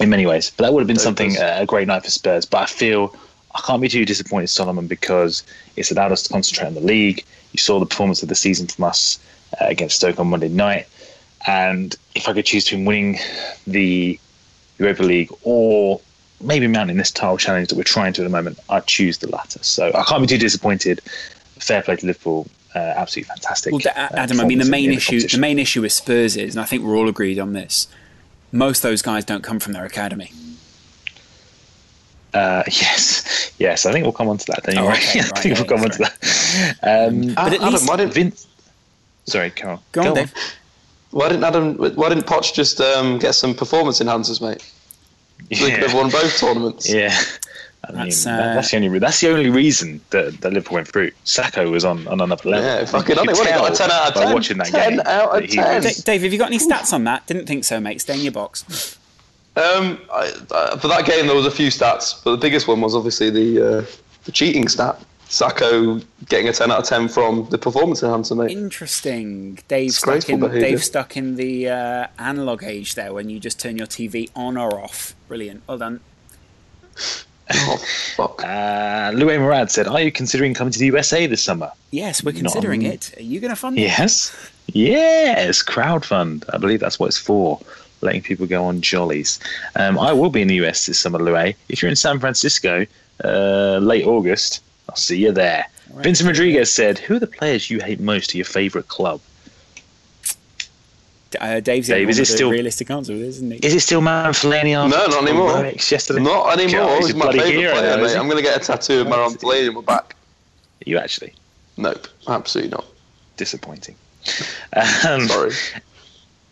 [0.00, 2.44] in many ways, but that would have been something uh, a great night for Spurs.
[2.44, 3.14] But I feel
[3.56, 5.42] I can't be too disappointed, Solomon, because
[5.76, 7.24] it's allowed us to concentrate on the league.
[7.52, 9.18] You saw the performance of the season from us
[9.60, 10.86] uh, against Stoke on Monday night,
[11.46, 13.18] and if I could choose between winning
[13.66, 14.18] the
[14.78, 16.00] Europa League or
[16.40, 19.30] maybe mounting this title challenge that we're trying to at the moment, I'd choose the
[19.30, 19.62] latter.
[19.62, 21.00] So I can't be too disappointed.
[21.58, 22.48] Fair play to Liverpool.
[22.74, 23.72] Uh, absolutely fantastic.
[23.72, 26.54] Well, uh, Adam, I mean, the main the issue, the main issue with Spurs is,
[26.54, 27.88] and I think we're all agreed on this.
[28.52, 30.30] Most of those guys don't come from their academy.
[32.34, 33.86] Uh, yes, yes.
[33.86, 34.62] I think we'll come on to that.
[34.64, 34.96] Don't you Oh, worry.
[34.98, 36.76] okay, I right, think yeah, we'll come on to that.
[36.82, 38.46] Um, But at Adam, least- why didn't Vince.
[39.26, 39.82] Sorry, Carol.
[39.92, 40.32] Go on, Dave.
[41.10, 44.62] why didn't Adam why didn't Poch just um, get some performance enhancers, mate?
[45.52, 46.88] So they could have won both tournaments.
[46.92, 47.16] Yeah.
[47.88, 50.74] I mean, That's, that- uh, that's the only that's the only reason that, that Liverpool
[50.76, 51.12] went through.
[51.24, 52.64] Sakho was on, on another level.
[52.66, 53.32] Yeah, fucking You on it.
[53.32, 54.24] could What, he got a tell 10 out of ten?
[54.24, 55.82] by watching that 10 game out of 10.
[55.84, 57.26] was- D- Dave, have you got any stats on that?
[57.28, 58.00] Didn't think so, mate.
[58.00, 58.98] Stay in your box.
[59.56, 62.80] Um, I, I, for that game, there was a few stats, but the biggest one
[62.80, 63.84] was obviously the uh,
[64.24, 65.00] the cheating stat.
[65.28, 68.52] Sakho getting a 10 out of 10 from the performance enhancer, mate.
[68.52, 69.58] Interesting.
[69.66, 70.38] Dave stuck in.
[70.40, 74.56] Dave stuck in the uh, analog age there when you just turn your TV on
[74.56, 75.16] or off.
[75.26, 75.62] Brilliant.
[75.66, 76.00] Well done.
[77.48, 77.76] Oh,
[78.16, 78.44] fuck.
[78.44, 82.32] Uh, Louis Murad said, "Are you considering coming to the USA this summer?" Yes, we're
[82.32, 83.14] considering on- it.
[83.16, 83.82] Are you going to fund it?
[83.82, 84.32] Yes,
[84.66, 85.62] yes.
[85.62, 86.44] Crowdfund.
[86.52, 87.60] I believe that's what it's for.
[88.02, 89.38] Letting people go on jollies.
[89.74, 91.54] Um, I will be in the US this summer, Louis.
[91.68, 92.86] If you're in San Francisco,
[93.24, 95.64] uh, late August, I'll see you there.
[95.92, 96.04] Right.
[96.04, 99.20] Vincent Rodriguez said, "Who are the players you hate most to your favourite club?"
[101.40, 103.58] Uh, Dave's the Dave, is it a still- realistic answer, with this, isn't he?
[103.58, 105.66] Is it still Manflani after No, not anymore.
[105.66, 106.20] yesterday?
[106.20, 106.86] Not anymore.
[106.86, 108.18] God, he's He's my favourite hero player, now, is mate.
[108.20, 110.14] I'm going to get a tattoo of Marouane Fellaini on my back.
[110.84, 111.34] You actually
[111.76, 112.86] Nope, absolutely not.
[113.36, 113.96] disappointing.
[115.06, 115.52] Um, Sorry.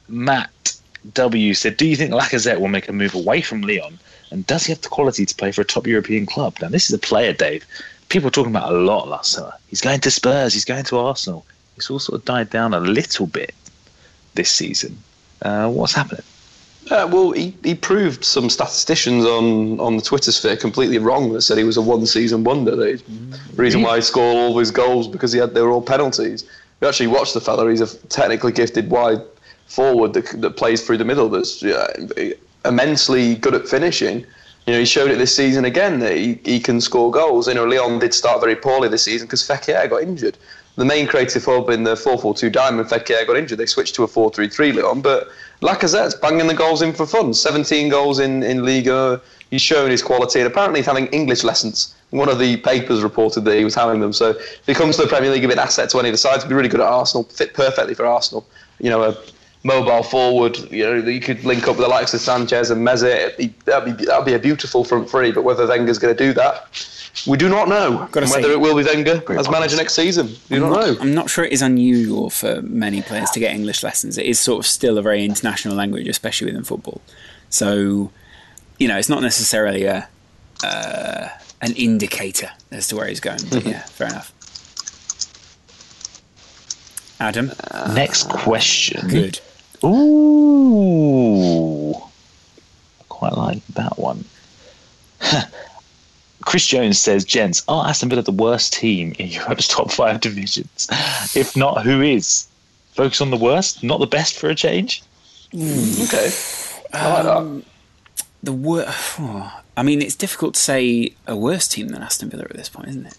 [0.09, 0.74] Matt
[1.12, 3.98] W said, "Do you think Lacazette will make a move away from Lyon,
[4.30, 6.88] and does he have the quality to play for a top European club?" Now, this
[6.88, 7.66] is a player, Dave.
[8.09, 9.52] People were talking about a lot last summer.
[9.68, 10.55] He's going to Spurs.
[10.55, 11.44] He's going to Arsenal.
[11.76, 13.55] It's all sort of died down a little bit
[14.34, 14.98] this season.
[15.42, 16.24] Uh, what's happening?
[16.90, 21.40] Uh, well, he, he proved some statisticians on, on the Twitter sphere completely wrong that
[21.40, 22.76] said he was a one season wonder.
[22.76, 23.02] The
[23.57, 26.44] reason why he scored all his goals because he had they were all penalties.
[26.80, 27.70] We actually watched the fella.
[27.70, 29.22] He's a technically gifted wide
[29.75, 31.29] forward that, that plays through the middle.
[31.29, 31.87] That's yeah,
[32.64, 34.27] immensely good at finishing.
[34.66, 37.49] You know, he showed it this season again that he, he can score goals.
[37.49, 40.39] You know, Lyon did start very poorly this season because Fekir got injured.
[40.77, 43.59] The main creative hub in the 4-4-2 diamond, Fekir got injured.
[43.59, 45.29] They switched to a 4-3-3 Lyon, but
[45.61, 47.33] Lacazette's banging the goals in for fun.
[47.33, 49.20] 17 goals in, in Liga.
[49.51, 51.95] He's shown his quality, and apparently he's having English lessons.
[52.11, 54.12] One of the papers reported that he was having them.
[54.12, 56.18] So if he comes to the Premier League, give an asset to any of the
[56.18, 58.47] sides, he'd be really good at Arsenal, fit perfectly for Arsenal.
[58.81, 59.16] You know, a
[59.65, 62.87] mobile forward, you know, that you could link up with the likes of Sanchez and
[62.87, 63.37] Meze.
[63.37, 66.33] Be- That'd be, that'd be a beautiful front three, but whether Wenger's going to do
[66.35, 66.69] that,
[67.27, 68.07] we do not know.
[68.12, 70.97] Gotta say- whether it will be Wenger as manager next season, we don't know.
[71.01, 74.19] I'm not sure it is unusual for many players to get English lessons.
[74.19, 77.01] It is sort of still a very international language, especially within football.
[77.49, 78.11] So,
[78.79, 80.09] you know, it's not necessarily a
[80.62, 81.29] uh,
[81.62, 83.39] an indicator as to where he's going.
[83.51, 84.31] But yeah, fair enough.
[87.21, 87.53] Adam,
[87.95, 89.09] Next question.
[89.09, 89.41] good.
[89.83, 94.25] Ooh, I quite like that one.
[96.43, 100.89] Chris Jones says, "Gents, are Aston Villa the worst team in Europe's top five divisions?
[101.35, 102.47] If not, who is?"
[102.93, 105.03] Focus on the worst, not the best for a change.
[105.51, 106.03] Hmm, hmm.
[106.05, 106.31] Okay.
[106.93, 107.37] I like that.
[107.37, 107.64] Um,
[108.45, 112.45] the wor- oh, I mean, it's difficult to say a worse team than Aston Villa
[112.45, 113.16] at this point, isn't it?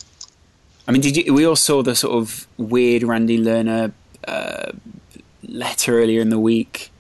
[0.88, 1.34] I mean, did you?
[1.34, 3.92] We all saw the sort of weird Randy Lerner
[4.28, 4.72] uh,
[5.48, 6.92] letter earlier in the week.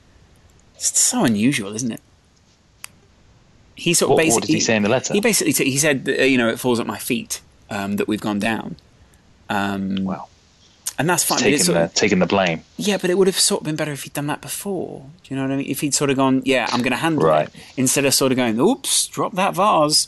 [0.75, 2.01] It's so unusual, isn't it?
[3.75, 5.13] He sort of What- what did he say in the letter?
[5.13, 7.97] He basically t- he said, that, uh, you know, it falls at my feet um,
[7.97, 8.77] that we've gone down.
[9.49, 10.29] Um, Well,
[10.97, 11.39] and that's fine.
[11.39, 12.63] taking the of- taking the blame.
[12.77, 15.07] yeah, but it would have sort of been better if he'd done that before.
[15.23, 15.67] Do you know what I mean?
[15.69, 17.47] If he'd sort of gone, yeah, I'm going to handle Right.
[17.49, 20.07] it, instead of sort of going, oops, drop that vase.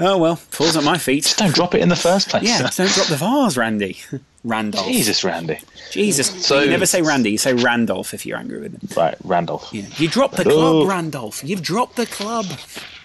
[0.00, 1.24] Oh well, falls at my feet.
[1.24, 2.44] Just don't drop it in the first place.
[2.44, 3.98] Yeah, don't drop the vase, Randy.
[4.44, 4.86] Randolph.
[4.86, 5.58] Jesus, Randy.
[5.90, 6.46] Jesus.
[6.46, 8.88] So- you never say Randy, you say Randolph if you're angry with him.
[8.96, 9.68] Right, Randolph.
[9.72, 9.86] Yeah.
[9.96, 11.42] You dropped the club, Randolph.
[11.42, 12.46] You've dropped the club.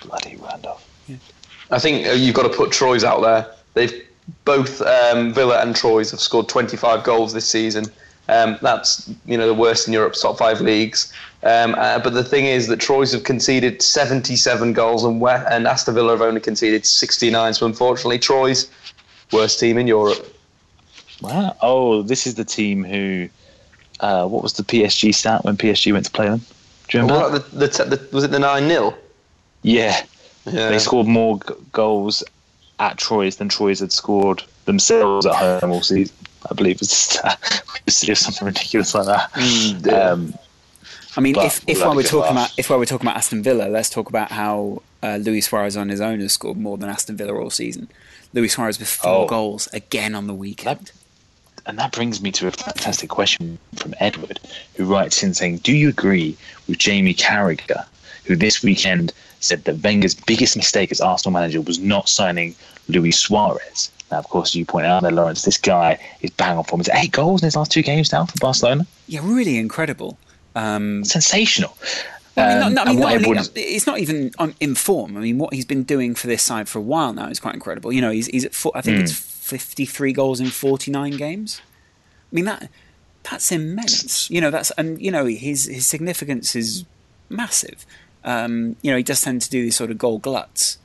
[0.04, 0.88] Bloody Randolph.
[1.08, 1.16] Yeah.
[1.72, 3.48] I think uh, you've got to put Troyes out there.
[3.74, 4.08] They've
[4.46, 7.86] both um, Villa and Troyes have scored 25 goals this season.
[8.30, 11.12] Um, that's you know the worst in Europe's top five leagues.
[11.44, 15.68] Um, uh, but the thing is that Troyes have conceded 77 goals and, we- and
[15.68, 17.54] Aston Villa have only conceded 69.
[17.54, 18.70] So unfortunately, Troyes
[19.32, 20.26] worst team in Europe.
[21.22, 21.56] Wow.
[21.62, 23.30] Oh, this is the team who.
[24.00, 26.41] Uh, what was the PSG stat when PSG went to play them?
[26.89, 27.39] Do you remember?
[27.39, 28.94] The, the, the, was it the nine 0
[29.62, 30.02] Yeah.
[30.46, 30.70] Yeah.
[30.70, 32.22] They scored more g- goals
[32.80, 36.14] at Troyes than Troyes had scored themselves at home all season.
[36.50, 36.82] I believe.
[36.82, 37.20] It's
[38.20, 39.32] something ridiculous like that.
[39.34, 39.94] Mm, yeah.
[40.10, 40.34] um,
[41.16, 42.49] I mean, But if, if while we're talking laugh.
[42.49, 45.78] about if while we're talking about Aston Villa, let's talk about how uh, Luis Suarez
[45.78, 47.88] on his own has scored more than Aston Villa all season.
[48.34, 49.28] Luis Suarez with four Oh.
[49.28, 50.91] goals again on the weekend.
[51.66, 54.38] and that brings me to a fantastic question from Edward,
[54.76, 56.36] who writes in saying, "Do you agree
[56.68, 57.86] with Jamie Carragher,
[58.26, 62.53] who this weekend said that Wenger's biggest mistake as Arsenal manager was not signing
[62.89, 66.66] Luis Suarez?" Now, of course, you point out there, Lawrence, this guy is bang on
[66.66, 66.82] form.
[66.82, 68.86] He's eight goals in his last two games now for Barcelona.
[69.07, 70.18] Yeah, really incredible.
[70.56, 71.76] Um, Sensational.
[72.36, 75.16] Well, I mean, Um, not, I mean, not only- it's not even on, in form.
[75.18, 77.54] I mean, what he's been doing for this side for a while now is quite
[77.54, 77.91] incredible.
[77.93, 79.04] You know, he's, he's at four, I think Hmm.
[79.04, 81.62] it's fifty-three goals in forty-nine games.
[82.32, 82.70] I mean that
[83.30, 84.30] that's immense.
[84.32, 86.86] You know, that's and you know his his significance is
[87.30, 87.86] massive.
[88.24, 90.78] Um, you know, he does tend to do these sort of goal gluts,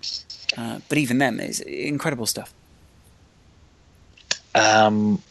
[0.58, 2.52] uh, but even then, it's incredible stuff.
[4.54, 5.22] Um,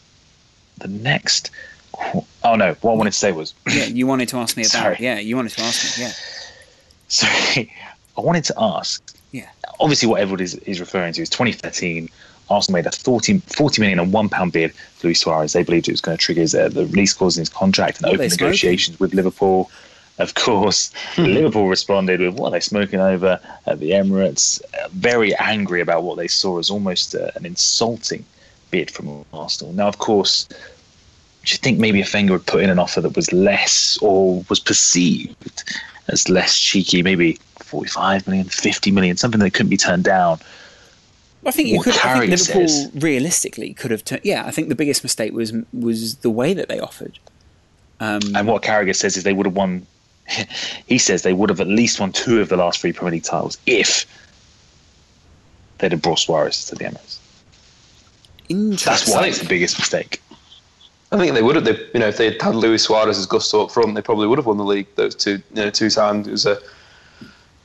[0.77, 1.51] the next.
[2.43, 2.75] Oh no!
[2.81, 4.71] What I wanted to say was, Yeah, you wanted to ask me about.
[4.71, 4.97] Sorry.
[4.99, 6.05] Yeah, you wanted to ask me.
[6.05, 6.11] Yeah,
[7.07, 7.71] sorry,
[8.17, 9.03] I wanted to ask.
[9.31, 9.49] yeah.
[9.79, 12.09] Obviously, what Edward is, is referring to is 2013.
[12.49, 15.51] Arsenal made a 40, 40 million and one pound bid for Luis Suarez.
[15.53, 17.97] They believed it was going to trigger his, uh, the release clause in his contract
[17.97, 18.45] and What open they smoking?
[18.47, 19.69] negotiations with Liverpool.
[20.17, 24.61] Of course, Liverpool responded with what are they smoking over at the Emirates?
[24.81, 28.23] Uh, very angry about what they saw as almost uh, an insulting
[28.71, 29.73] bid from Arsenal.
[29.73, 30.47] Now, of course,
[31.47, 34.43] do you think maybe a Wenger would put in an offer that was less or
[34.49, 35.63] was perceived
[36.09, 40.39] as less cheeky, maybe 45 million, 50 million, something that couldn't be turned down?
[41.45, 41.95] I think you what could.
[41.99, 42.91] I think Liverpool says.
[42.95, 44.03] realistically could have.
[44.03, 47.17] Turned, yeah, I think the biggest mistake was was the way that they offered.
[48.01, 49.87] Um, And what Carragher says is they would have won.
[50.85, 53.23] He says they would have at least won two of the last three Premier League
[53.23, 54.05] titles if
[55.77, 57.19] they'd have brought Suarez to the Emirates.
[58.83, 60.21] That's why it's the biggest mistake.
[61.12, 61.66] I think they would have.
[61.66, 64.28] They, you know, if they had had Luis Suarez as Gusto up front, they probably
[64.28, 64.88] would have won the league.
[64.95, 66.28] Those two, you know, two times.
[66.28, 66.60] It was a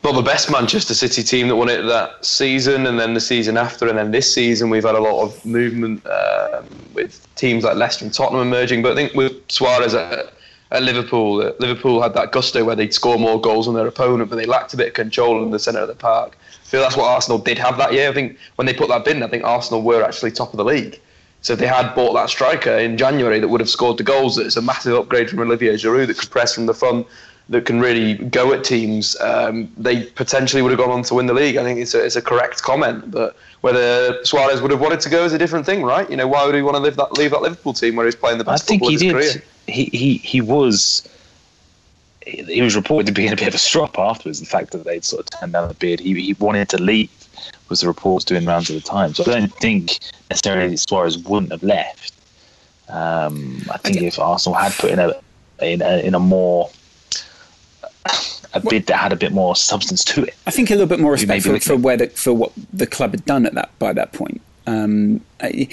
[0.05, 3.57] not the best Manchester City team that won it that season, and then the season
[3.57, 7.77] after, and then this season we've had a lot of movement um, with teams like
[7.77, 8.83] Leicester and Tottenham emerging.
[8.83, 10.33] But I think with Suarez at,
[10.73, 14.29] at Liverpool, uh, Liverpool had that gusto where they'd score more goals than their opponent,
[14.29, 16.37] but they lacked a bit of control in the centre of the park.
[16.65, 18.09] I feel that's what Arsenal did have that year.
[18.09, 20.57] I think when they put that bid in, I think Arsenal were actually top of
[20.57, 21.01] the league.
[21.43, 24.39] So if they had bought that striker in January that would have scored the goals,
[24.39, 27.07] it's a massive upgrade from Olivier Giroud that could press from the front,
[27.49, 29.21] that can really go at teams.
[29.21, 31.57] Um, they potentially would have gone on to win the league.
[31.57, 33.11] I think it's a, it's a correct comment.
[33.11, 36.09] But whether Suarez would have wanted to go is a different thing, right?
[36.09, 38.15] You know, why would he want to leave that leave that Liverpool team where he's
[38.15, 39.43] playing the best I think football he of his did.
[39.43, 39.45] career?
[39.67, 41.09] He, he he was.
[42.27, 44.41] He was reported to be in a bit of a strop afterwards.
[44.41, 47.11] The fact that they'd sort of turned down the bid, he he wanted to leave,
[47.69, 49.15] was the reports doing rounds at the time.
[49.15, 49.99] So I don't think
[50.31, 52.15] necessarily Suarez wouldn't have left.
[52.89, 55.15] Um, I think if Arsenal had put in a
[55.61, 56.71] in a, in a more
[58.55, 61.01] a bid that had a bit more substance to it, I think a little bit
[61.01, 63.93] more respect for, for where the, for what the club had done at that by
[63.93, 64.41] that point.
[64.67, 65.69] Um, I,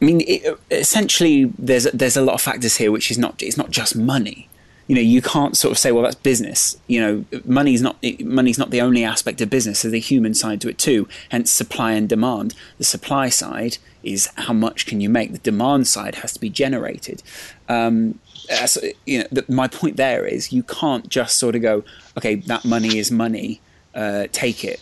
[0.00, 3.56] I mean, it, essentially, there's there's a lot of factors here, which is not it's
[3.56, 4.48] not just money.
[4.88, 6.76] You know, you can't sort of say, well, that's business.
[6.86, 9.82] You know, money's not money's not the only aspect of business.
[9.82, 11.06] There's a human side to it too.
[11.30, 12.54] Hence, supply and demand.
[12.78, 15.32] The supply side is how much can you make.
[15.32, 17.22] The demand side has to be generated.
[17.68, 18.18] Um,
[18.50, 18.66] uh,
[19.04, 21.84] you know, the, my point there is you can't just sort of go,
[22.16, 23.60] okay, that money is money,
[23.94, 24.80] uh, take it.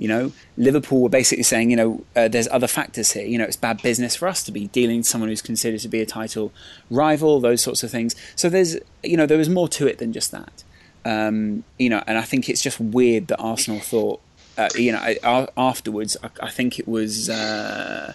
[0.00, 3.26] You know, Liverpool were basically saying, you know, uh, there's other factors here.
[3.26, 5.88] You know, it's bad business for us to be dealing with someone who's considered to
[5.88, 6.54] be a title
[6.90, 8.16] rival, those sorts of things.
[8.34, 10.64] So there's, you know, there was more to it than just that.
[11.04, 14.22] Um, you know, and I think it's just weird that Arsenal thought,
[14.56, 18.14] uh, you know, I, afterwards, I, I, think it was, uh,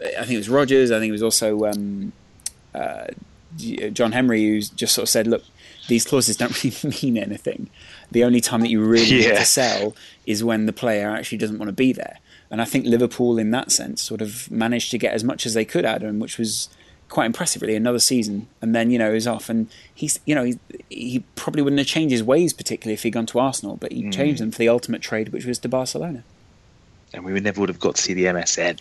[0.00, 0.90] I think it was Rodgers.
[0.90, 2.12] I think it was also um,
[2.74, 3.08] uh,
[3.92, 5.44] John Henry who just sort of said, look,
[5.88, 7.68] these clauses don't really mean anything.
[8.10, 9.30] The only time that you really yeah.
[9.30, 9.94] need to sell
[10.26, 12.18] is when the player actually doesn't want to be there.
[12.50, 15.54] And I think Liverpool, in that sense, sort of managed to get as much as
[15.54, 16.68] they could out of him, which was
[17.08, 17.74] quite impressive, really.
[17.74, 21.62] Another season, and then you know he's off, and he's you know he, he probably
[21.62, 24.12] wouldn't have changed his ways particularly if he'd gone to Arsenal, but he mm.
[24.12, 26.22] changed them for the ultimate trade, which was to Barcelona.
[27.12, 28.80] And we would never would have got to see the MSN,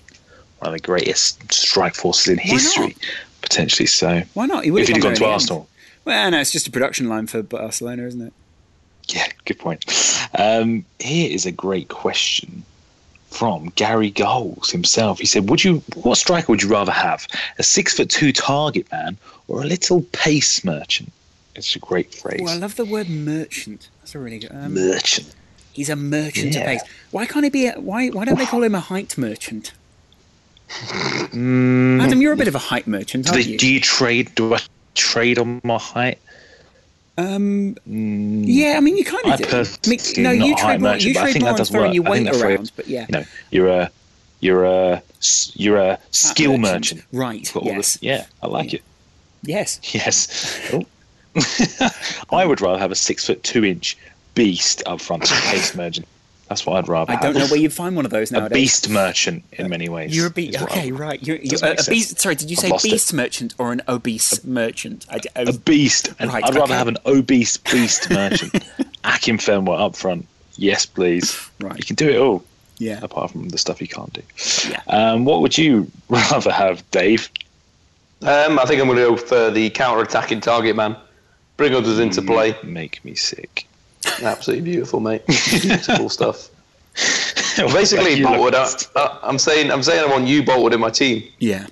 [0.60, 2.96] one of the greatest strike forces in history,
[3.42, 3.88] potentially.
[3.88, 4.64] So why not?
[4.64, 5.60] He would have gone, gone to Arsenal.
[5.60, 5.68] End.
[6.06, 8.34] Well, no, it's just a production line for Barcelona, isn't it?
[9.10, 9.86] Yeah, good point.
[10.38, 12.64] Um, here is a great question
[13.30, 15.20] from Gary Goals himself.
[15.20, 17.28] He said, "Would you what striker would you rather have?
[17.60, 21.12] A six foot two target man or a little pace merchant?"
[21.56, 22.42] It's a great phrase.
[22.44, 23.90] Oh, I love the word merchant.
[24.00, 25.34] That's a really good um, merchant.
[25.74, 26.62] He's a merchant yeah.
[26.62, 26.82] of pace.
[27.12, 27.68] Why can't he be?
[27.68, 29.74] A, why why don't they call him a height merchant?
[31.28, 33.58] Mm, Adam, you're a bit of a height merchant, aren't do, you?
[33.58, 34.34] Do you trade?
[34.36, 34.60] Do I
[34.96, 36.20] trade on my height?
[37.18, 39.46] Um, mm, yeah, I mean, you kind of I do.
[39.46, 39.98] Personally,
[40.28, 40.96] I mean, no, you trade more.
[40.98, 43.92] You trade more on throwing your weight around, but yeah, you know, you're a
[44.40, 45.02] you're a
[45.54, 47.04] you're a skill merchant.
[47.12, 47.56] merchant.
[47.56, 47.66] right?
[47.66, 47.76] Yes.
[47.76, 48.80] This, yeah, I like yeah.
[48.80, 48.84] it.
[49.44, 49.80] Yes.
[49.94, 50.74] Yes.
[50.74, 50.86] Oh.
[52.32, 53.96] I would rather have a six foot two inch
[54.34, 56.08] beast up front, pace merchant.
[56.48, 57.12] That's what I'd rather.
[57.12, 57.44] I don't have.
[57.44, 58.52] know where you'd find one of those nowadays.
[58.52, 60.16] A beast merchant in many ways.
[60.16, 60.62] You're a beast.
[60.62, 61.22] Okay, right.
[61.22, 62.20] You're, you're a, a beast.
[62.20, 63.16] Sorry, did you say beast it.
[63.16, 65.06] merchant or an obese a, merchant?
[65.12, 66.10] I, I was, a beast.
[66.20, 66.60] And right, I'd okay.
[66.60, 68.54] rather have an obese beast merchant.
[69.04, 70.26] Akinfenwa up front.
[70.56, 71.38] Yes, please.
[71.60, 71.78] Right.
[71.78, 72.46] You can do it all.
[72.78, 73.00] Yeah.
[73.02, 74.22] Apart from the stuff you can't do.
[74.70, 74.82] Yeah.
[74.88, 77.30] Um, what would you rather have, Dave?
[78.22, 80.96] Um, I think I'm going to go for the counter-attacking target man.
[81.58, 82.56] Bring others into play.
[82.64, 83.68] Make me sick.
[84.22, 85.26] Absolutely beautiful, mate.
[85.28, 86.50] Beautiful stuff.
[87.58, 88.88] Basically, Boultwood.
[88.96, 91.24] I, am saying, I'm saying I want you Boultwood in my team.
[91.40, 91.68] Yeah.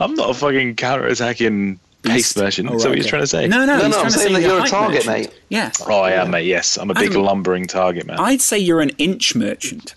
[0.00, 2.66] I'm not a fucking counter-attacking pace version.
[2.66, 3.00] Oh, right, Is that what okay.
[3.00, 3.48] you're trying to say?
[3.48, 5.32] No, no, no, no I'm saying that you're a target, merchant.
[5.32, 5.40] mate.
[5.48, 5.70] Yeah.
[5.86, 6.46] Oh, I am, mate.
[6.46, 8.18] Yes, I'm a big I'm, lumbering target man.
[8.18, 9.94] I'd say you're an inch merchant.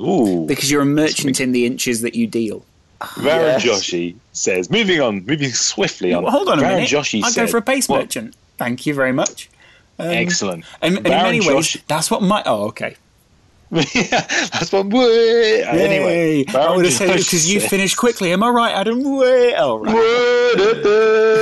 [0.00, 0.44] Ooh.
[0.46, 2.64] Because you're a merchant in the inches that you deal.
[3.00, 3.64] Varun yes.
[3.64, 6.24] Joshi says, moving on, moving swiftly on.
[6.24, 6.88] Well, hold on a Varun minute.
[6.88, 8.00] Joshi I'd said, go for a pace what?
[8.00, 8.34] merchant.
[8.56, 9.50] Thank you very much.
[9.98, 10.64] Um, Excellent.
[10.82, 11.76] And, and in many Josh...
[11.76, 12.42] ways, that's what my.
[12.46, 12.96] Oh, okay.
[13.70, 13.82] yeah,
[14.52, 14.86] that's what.
[14.86, 15.64] Way.
[15.64, 18.32] Anyway, I would have said because you finished quickly.
[18.32, 19.16] Am I right, Adam?
[19.16, 19.54] Way.
[19.56, 19.94] Oh, right.
[19.96, 21.34] oh,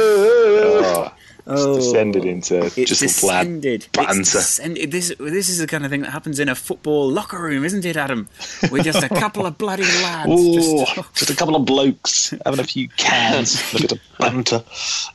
[1.47, 3.89] oh, descended into just descended.
[3.93, 4.21] banter.
[4.21, 4.93] It's descended.
[4.93, 7.85] This, this is the kind of thing that happens in a football locker room, isn't
[7.85, 8.29] it, Adam?
[8.71, 10.31] We're just a couple of bloody lads.
[10.31, 11.15] Ooh, just...
[11.15, 11.31] just...
[11.31, 14.63] a couple of blokes having a few cans, a bit of banter.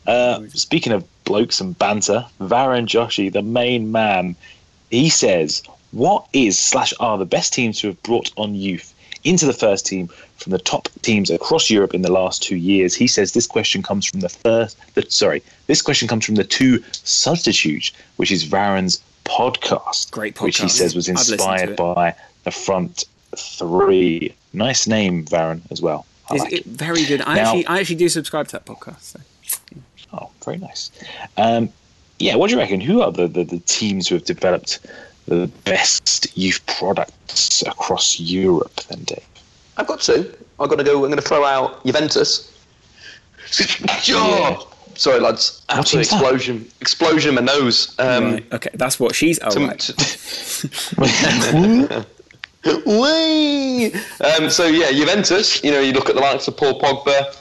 [0.06, 4.36] Uh, speaking of blokes and banter, Varun Joshi, the main man,
[4.90, 5.62] he says,
[5.92, 9.86] "What is slash are the best teams who have brought on youth into the first
[9.86, 10.08] team
[10.38, 13.84] from the top teams across Europe in the last two years?" He says this question
[13.84, 14.78] comes from the first.
[14.94, 20.44] The, sorry, this question comes from the two substitutes, which is Varun's podcast, great podcast,
[20.44, 22.16] which he says was inspired by
[22.46, 23.04] the front
[23.36, 24.34] three.
[24.54, 26.06] Nice name, Varun, as well.
[26.32, 27.22] Like very good.
[27.22, 29.02] I now, actually, I actually do subscribe to that podcast.
[29.02, 29.20] So.
[30.18, 30.92] Oh, very nice.
[31.38, 31.70] Um,
[32.20, 32.82] yeah, what do you reckon?
[32.82, 34.80] Who are the, the, the teams who have developed
[35.28, 39.24] the best youth products across Europe then, Dave?
[39.78, 40.34] I've got two.
[40.60, 40.96] I'm gonna go.
[40.96, 42.52] I'm going to throw out Juventus.
[44.06, 44.58] yeah.
[44.96, 45.64] Sorry, lads.
[45.70, 46.64] Absolute explosion.
[46.64, 46.82] That?
[46.82, 47.94] Explosion in my nose.
[48.00, 48.54] Um, right.
[48.54, 49.38] Okay, that's what she's.
[49.44, 49.92] Oh, to, right.
[52.86, 53.94] Wee!
[54.22, 57.36] Um, so, yeah, Juventus, you know, you look at the likes of Paul Pogba,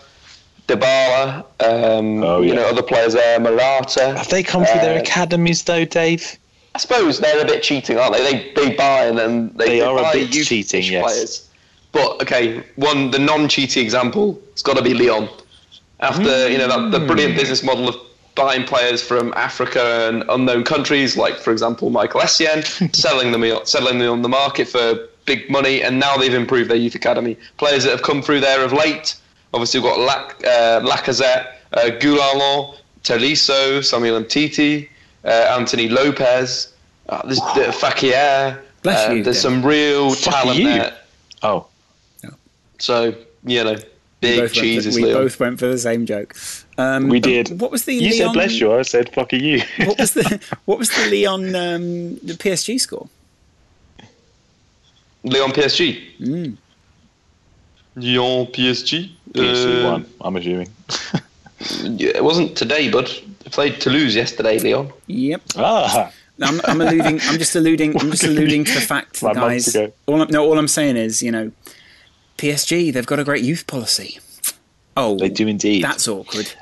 [0.69, 2.49] Dybala, um, oh, yeah.
[2.49, 4.17] you know, other players there, Morata.
[4.17, 6.37] Have they come through uh, their academies though, Dave?
[6.75, 8.33] I suppose they're a bit cheating, aren't they?
[8.33, 11.03] They, they buy and then they, they, they are a bit cheating, yes.
[11.05, 11.49] Players.
[11.93, 15.29] But okay, one the non-cheating example, it's got to be Lyon.
[16.01, 16.53] After mm.
[16.53, 17.97] you know that, the brilliant business model of
[18.35, 23.99] buying players from Africa and unknown countries, like for example Michael Essien, selling them selling
[23.99, 27.39] them on the market for big money, and now they've improved their youth academy.
[27.57, 29.17] Players that have come through there of late
[29.57, 34.87] Obviously, we've got Lac, uh, Lacazette, uh, Gonalons, Tolisso, Samuel Umtiti,
[35.25, 36.75] uh, Anthony Lopes,
[37.09, 37.55] uh, there's wow.
[37.71, 38.61] Fekir.
[38.85, 40.67] Uh, you, there's some real Fuck talent you.
[40.67, 40.95] there.
[41.43, 41.69] Oh.
[42.79, 43.77] So, you know,
[44.21, 46.37] big cheese We both went for the same joke.
[46.77, 47.59] Um, we did.
[47.59, 48.75] What was the You Lyon, said bless you.
[48.75, 49.63] I said fuck you.
[49.79, 53.09] What was the what was the Lyon um, the PSG score?
[55.25, 56.19] Lyon PSG.
[56.21, 56.57] Mm.
[57.97, 59.11] Lyon PSG.
[59.33, 60.07] PSG Uh, won.
[60.21, 60.69] I'm assuming.
[61.83, 63.07] yeah, it wasn't today, but
[63.45, 64.93] They played Toulouse yesterday, Lyon.
[65.07, 65.43] Yep.
[65.57, 67.21] Ah, I'm, I'm alluding.
[67.23, 67.99] I'm just alluding.
[68.01, 69.75] I'm just alluding to the fact, Like guys.
[70.07, 71.51] All I'm, no, all I'm saying is, you know,
[72.39, 72.93] PSG.
[72.93, 74.19] They've got a great youth policy.
[74.97, 75.83] Oh, they do indeed.
[75.83, 76.53] That's awkward.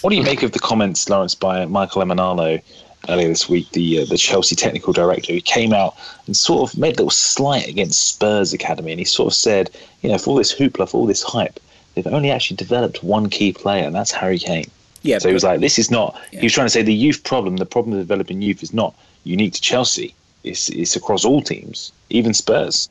[0.00, 2.62] What do you make of the comments, Lawrence, by Michael Emenalo
[3.08, 5.96] earlier this week, the uh, the Chelsea technical director, who came out
[6.26, 9.70] and sort of made a little slight against Spurs Academy, and he sort of said,
[10.02, 11.58] you know, for all this hoopla, for all this hype,
[11.94, 14.70] they've only actually developed one key player, and that's Harry Kane.
[15.02, 16.18] Yeah, So he was like, this is not.
[16.30, 18.94] He was trying to say the youth problem, the problem of developing youth, is not
[19.24, 20.14] unique to Chelsea.
[20.44, 22.88] It's it's across all teams, even Spurs.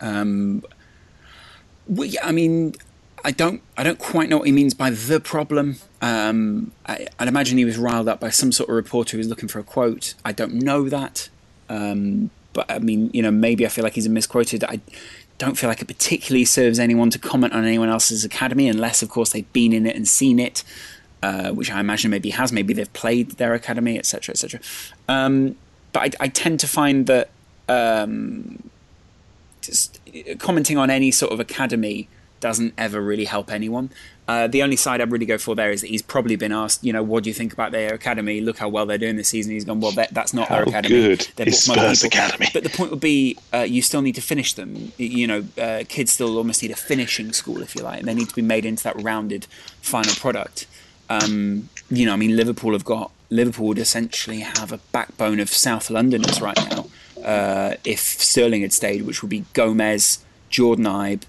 [0.00, 0.62] Um,
[1.88, 2.74] yeah, I mean,
[3.24, 5.76] I don't, I don't quite know what he means by the problem.
[6.02, 9.28] Um, I, I'd imagine he was riled up by some sort of reporter who was
[9.28, 10.12] looking for a quote.
[10.24, 11.30] I don't know that,
[11.70, 14.62] um, but I mean, you know, maybe I feel like he's misquoted.
[14.62, 14.80] I
[15.38, 19.08] don't feel like it particularly serves anyone to comment on anyone else's academy, unless, of
[19.08, 20.62] course, they've been in it and seen it.
[21.22, 22.52] Uh, which I imagine maybe has.
[22.52, 24.60] Maybe they've played their academy, etc., etc.
[25.08, 25.56] Um,
[25.90, 27.30] but I, I tend to find that
[27.66, 28.68] um,
[30.38, 32.08] commenting on any sort of academy
[32.40, 33.90] doesn't ever really help anyone.
[34.26, 36.82] Uh, the only side I'd really go for there is that he's probably been asked,
[36.82, 38.40] you know, what do you think about their academy?
[38.40, 39.52] Look how well they're doing this season.
[39.52, 40.94] He's gone, well, that, that's not their How academy.
[40.94, 42.46] good is bought some other Spurs academy?
[42.52, 44.92] But the point would be, uh, you still need to finish them.
[44.96, 48.14] You know, uh, kids still almost need a finishing school, if you like, and they
[48.14, 49.46] need to be made into that rounded
[49.82, 50.66] final product.
[51.10, 55.48] Um, you know, I mean, Liverpool have got Liverpool would essentially have a backbone of
[55.48, 56.86] South Londoners right now.
[57.22, 61.22] Uh, if Sterling had stayed, which would be Gomez, Jordan Ibe,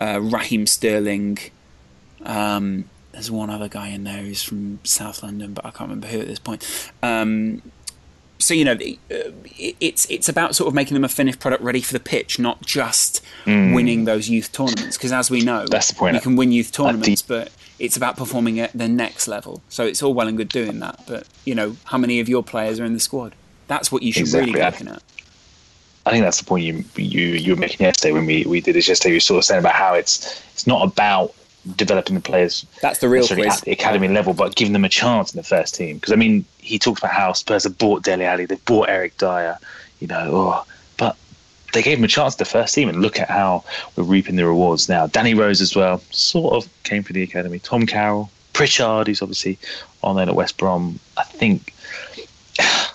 [0.00, 1.38] uh, Raheem Sterling.
[2.24, 6.08] Um, there's one other guy in there who's from South London, but I can't remember
[6.08, 6.66] who at this point.
[7.02, 7.62] Um,
[8.40, 8.76] so you know, uh,
[9.56, 12.38] it- it's it's about sort of making them a finished product ready for the pitch,
[12.38, 14.96] not just winning those youth tournaments.
[14.96, 15.70] Because as we know, Mm.
[15.70, 16.14] That's the point.
[16.16, 19.62] You can win youth tournaments, but it's about performing at the next level.
[19.68, 22.42] So it's all well and good doing that, but you know, how many of your
[22.42, 23.34] players are in the squad?
[23.68, 25.02] That's what you should really be looking at.
[26.06, 28.74] I think that's the point you you you were making yesterday when we, we did
[28.74, 29.10] this yesterday.
[29.10, 31.34] You were sort of saying about how it's it's not about
[31.76, 32.66] developing the players.
[32.82, 33.46] That's the real quiz.
[33.46, 35.96] at the academy level, but giving them a chance in the first team.
[35.96, 39.16] Because I mean, he talks about how Spurs have bought Dele Alli, they've bought Eric
[39.16, 39.58] Dier,
[40.00, 40.66] you know, oh,
[40.98, 41.16] but
[41.72, 43.64] they gave him a chance the first team, and look at how
[43.96, 45.06] we're reaping the rewards now.
[45.06, 47.58] Danny Rose as well, sort of came through the academy.
[47.60, 49.58] Tom Carroll, Pritchard, who's obviously
[50.02, 50.98] on there at West Brom.
[51.16, 51.74] I think.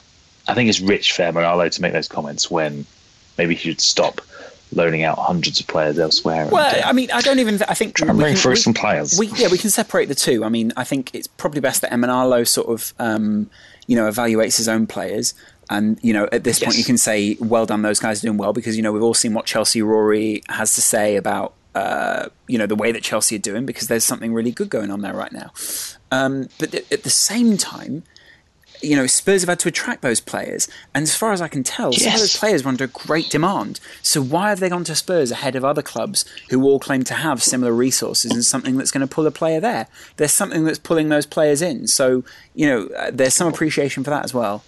[0.47, 2.84] I think it's rich for Moralo to make those comments when
[3.39, 4.21] maybe he should stop
[4.71, 6.43] loaning out hundreds of players elsewhere.
[6.43, 7.55] and, Well, uh, I mean, I don't even.
[7.67, 9.17] I think Try and we bring can- through we- some players.
[9.17, 10.43] We, yeah, we can separate the two.
[10.43, 13.49] I mean, I think it's probably best that Emenalo sort of, um,
[13.87, 15.33] you know, evaluates his own players.
[15.71, 18.37] And you know, at this point, you can say, "Well done, those guys are doing
[18.37, 22.29] well," because you know we've all seen what Chelsea Rory has to say about, uh,
[22.47, 25.01] you know, the way that Chelsea are doing, because there's something really good going on
[25.01, 25.51] there right now.
[26.11, 28.01] Um, but th- at the same time,
[28.82, 31.63] you know, Spurs have had to attract those players, and as far as I can
[31.63, 33.80] tell, some of those players were under great demand.
[34.01, 37.13] So why have they gone to Spurs ahead of other clubs who all claim to
[37.13, 39.88] have similar resources and something that's going to pull a player there?
[40.17, 41.88] There's something that's pulling those players in.
[41.88, 42.23] So
[42.55, 44.63] you know, uh, there's some appreciation for that as well.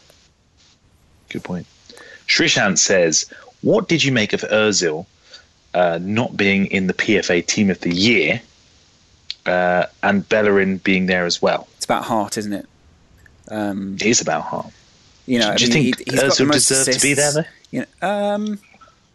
[1.30, 1.68] Good point.
[2.28, 3.26] Shrishant says,
[3.62, 5.06] "What did you make of Özil
[5.74, 8.42] uh, not being in the PFA Team of the Year
[9.46, 11.68] uh, and Bellerin being there as well?
[11.78, 12.68] It's about heart, isn't it?
[13.52, 14.72] Um, is about heart.
[15.26, 17.06] you know, Do I you mean, think he, has got the Özil most deserved to
[17.08, 17.44] be there, though?
[17.72, 18.60] You know, um,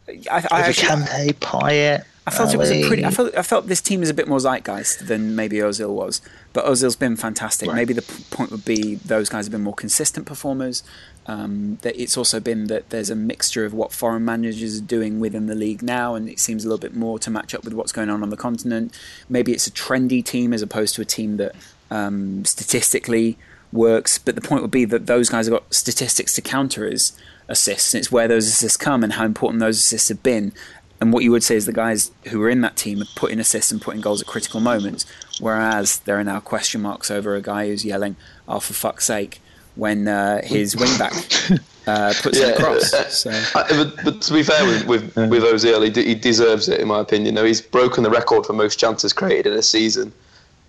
[0.09, 2.05] I, I, actually- Kante, Payet.
[2.29, 3.05] I felt it was a pretty.
[3.05, 6.21] I felt I felt this team is a bit more zeitgeist than maybe Ozil was,
[6.53, 7.69] but Ozil's been fantastic.
[7.69, 7.77] Right.
[7.77, 10.83] Maybe the p- point would be those guys have been more consistent performers.
[11.29, 15.21] Um, that it's also been that there's a mixture of what foreign managers are doing
[15.21, 17.75] within the league now, and it seems a little bit more to match up with
[17.75, 18.93] what's going on on the continent.
[19.29, 21.55] Maybe it's a trendy team as opposed to a team that
[21.93, 23.39] um, statistically
[23.73, 24.19] works.
[24.19, 27.13] But the point would be that those guys have got statistics to counter as
[27.49, 30.53] assists, and it's where those assists come and how important those assists have been.
[31.01, 33.31] And what you would say is the guys who were in that team have put
[33.31, 35.05] in assists and put in goals at critical moments,
[35.41, 38.17] whereas there are now question marks over a guy who's yelling,
[38.49, 39.41] "Oh, for fuck's sake!"
[39.77, 42.91] when uh, his wingback uh, puts it across.
[43.15, 46.81] So but, but to be fair with with, with Ozil, he, d- he deserves it
[46.81, 47.35] in my opinion.
[47.35, 50.13] Though he's broken the record for most chances created in a season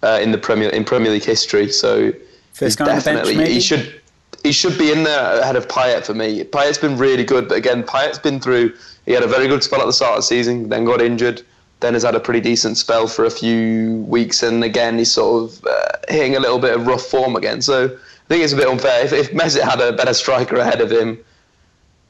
[0.03, 1.71] uh, in the Premier in Premier League history.
[1.71, 2.11] So
[2.57, 3.53] First guy on the bench, definitely maybe?
[3.53, 4.01] he should
[4.43, 6.43] he should be in there ahead of Payet for me.
[6.43, 8.73] Payet's been really good, but again, Payet's been through.
[9.05, 11.43] He had a very good spell at the start of the season, then got injured,
[11.81, 15.43] then has had a pretty decent spell for a few weeks, and again he's sort
[15.43, 17.61] of uh, hitting a little bit of rough form again.
[17.61, 19.05] So I think it's a bit unfair.
[19.05, 21.19] If, if Mesut had a better striker ahead of him,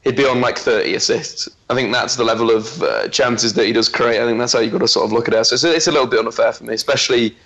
[0.02, 1.46] he'd be on like 30 assists.
[1.68, 4.18] I think that's the level of uh, chances that he does create.
[4.18, 5.44] I think that's how you've got to sort of look at it.
[5.44, 7.36] So it's, it's a little bit unfair for me, especially.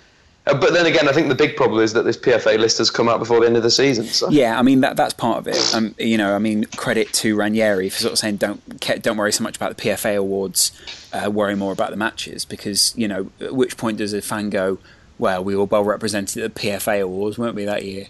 [0.45, 2.91] Uh, but then again, I think the big problem is that this PFA list has
[2.91, 4.05] come out before the end of the season.
[4.05, 4.29] So.
[4.29, 5.73] Yeah, I mean that that's part of it.
[5.73, 8.61] Um, you know, I mean credit to Ranieri for sort of saying don't
[9.01, 10.71] don't worry so much about the PFA awards,
[11.13, 14.49] uh, worry more about the matches because you know at which point does a fan
[14.49, 14.79] go,
[15.17, 18.07] well, we were well represented at the PFA awards, weren't we that year?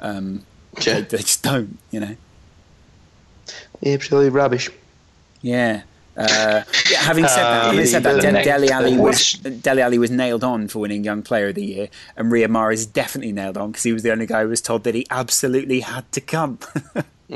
[0.00, 0.46] Um,
[0.80, 0.94] Yeah.
[0.94, 2.16] they, they just don't, you know.
[3.84, 4.70] Absolutely rubbish.
[5.42, 5.82] Yeah.
[6.16, 9.32] Uh, yeah, having said that, having Um, said that, De- Dele Alli was.
[9.32, 12.74] Dele Alli was nailed on for winning Young Player of the Year, and Riyad Mahrez
[12.74, 15.06] is definitely nailed on because he was the only guy who was told that he
[15.10, 16.58] absolutely had to come.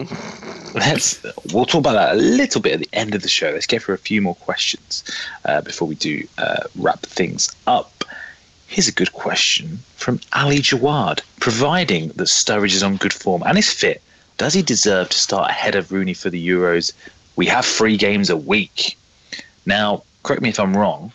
[0.74, 1.22] Let's
[1.52, 3.50] we'll talk about that a little bit at the end of the show.
[3.50, 5.02] Let's get through a few more questions
[5.44, 8.04] uh, before we do uh, wrap things up.
[8.66, 11.20] Here's a good question from Ali Jawad.
[11.40, 14.02] Providing that Sturridge is on good form and is fit,
[14.36, 16.92] does he deserve to start ahead of Rooney for the Euros?
[17.38, 18.98] We have three games a week.
[19.64, 21.12] Now, correct me if I'm wrong.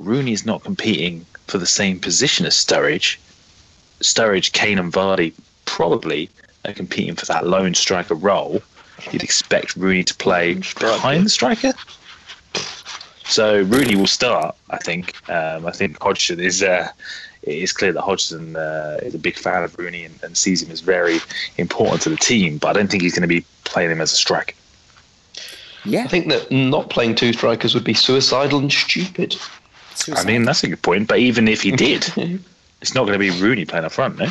[0.00, 3.16] Rooney is not competing for the same position as Sturridge.
[4.00, 5.32] Sturridge, Kane, and Vardy
[5.64, 6.28] probably
[6.64, 8.60] are competing for that lone striker role.
[9.12, 11.74] You'd expect Rooney to play behind the striker.
[13.26, 14.56] So Rooney will start.
[14.68, 15.14] I think.
[15.30, 16.64] Um, I think Hodgson is.
[16.64, 16.88] Uh,
[17.42, 20.60] it is clear that Hodgson uh, is a big fan of Rooney and, and sees
[20.60, 21.20] him as very
[21.56, 22.58] important to the team.
[22.58, 24.54] But I don't think he's going to be playing him as a striker.
[25.84, 29.36] Yeah, I think that not playing two strikers would be suicidal and stupid.
[30.14, 31.08] I mean, that's a good point.
[31.08, 32.04] But even if he did,
[32.80, 34.18] it's not going to be Rooney playing up front.
[34.18, 34.26] No,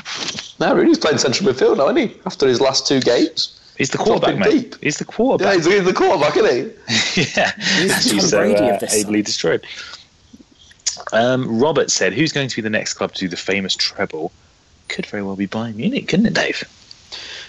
[0.60, 2.16] No, Rooney's playing central midfield now, isn't he?
[2.26, 3.58] After his last two games.
[3.78, 4.52] he's the quarterback, mate.
[4.72, 4.76] deep.
[4.82, 5.56] He's the Yeah, quarterback.
[5.56, 7.22] he's, he's the quarterback, isn't he?
[7.36, 9.26] yeah, He's the so, Brady uh, of this ably side.
[9.26, 9.68] destroyed.
[11.14, 14.32] Um, Robert said, "Who's going to be the next club to do the famous treble?"
[14.88, 16.64] Could very well be Bayern Munich, couldn't it, Dave?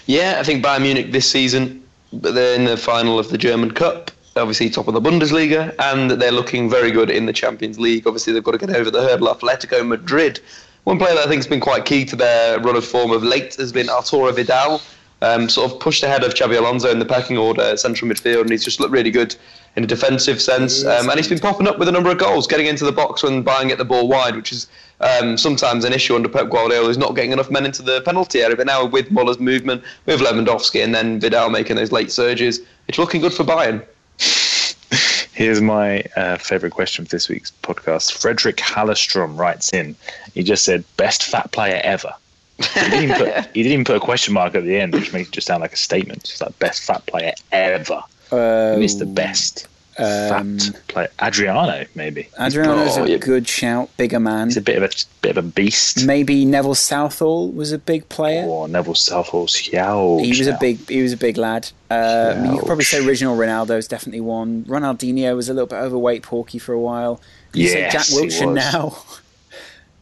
[0.05, 1.82] Yeah, I think Bayern Munich this season, but
[2.21, 6.31] they're in the final of the German Cup, obviously top of the Bundesliga, and they're
[6.31, 8.05] looking very good in the Champions League.
[8.07, 9.33] Obviously, they've got to get over the hurdle.
[9.33, 10.39] Atletico Madrid.
[10.83, 13.23] One player that I think has been quite key to their run of form of
[13.23, 14.81] late has been Arturo Vidal.
[15.23, 18.41] Um, sort of pushed ahead of Xabi Alonso in the pecking order at central midfield,
[18.41, 19.35] and he's just looked really good
[19.75, 20.83] in a defensive sense.
[20.85, 23.23] Um, and he's been popping up with a number of goals, getting into the box
[23.23, 24.67] when Bayern get the ball wide, which is
[24.99, 26.87] um, sometimes an issue under Pep Guardiola.
[26.87, 28.55] He's not getting enough men into the penalty area.
[28.55, 32.97] But now with Muller's movement, with Lewandowski, and then Vidal making those late surges, it's
[32.97, 33.83] looking good for Bayern.
[35.33, 38.13] Here's my uh, favourite question for this week's podcast.
[38.13, 39.95] Frederick Hallestrom writes in.
[40.33, 42.13] He just said, "Best fat player ever."
[42.59, 45.11] He didn't, even put, he didn't even put a question mark at the end, which
[45.13, 46.19] makes it just sound like a statement.
[46.29, 48.01] It's like best fat player ever.
[48.29, 49.67] Who is the best
[49.97, 51.07] Um, fat player?
[51.21, 52.27] Adriano, maybe.
[52.39, 53.17] Adriano's Oh, a yeah.
[53.17, 54.47] good shout, bigger man.
[54.47, 54.89] He's a bit of a
[55.21, 56.05] bit of a beast.
[56.05, 58.43] Maybe Neville Southall was a big player.
[58.45, 60.23] Or Neville Southall's Xiao.
[60.23, 61.69] He was a big, he was a big lad.
[61.91, 63.05] Uh, you could probably say Ouch.
[63.07, 64.63] original Ronaldo's definitely one.
[64.65, 67.19] Ronaldinho was a little bit overweight, porky for a while.
[67.53, 68.97] You say Jack he Wilshere now.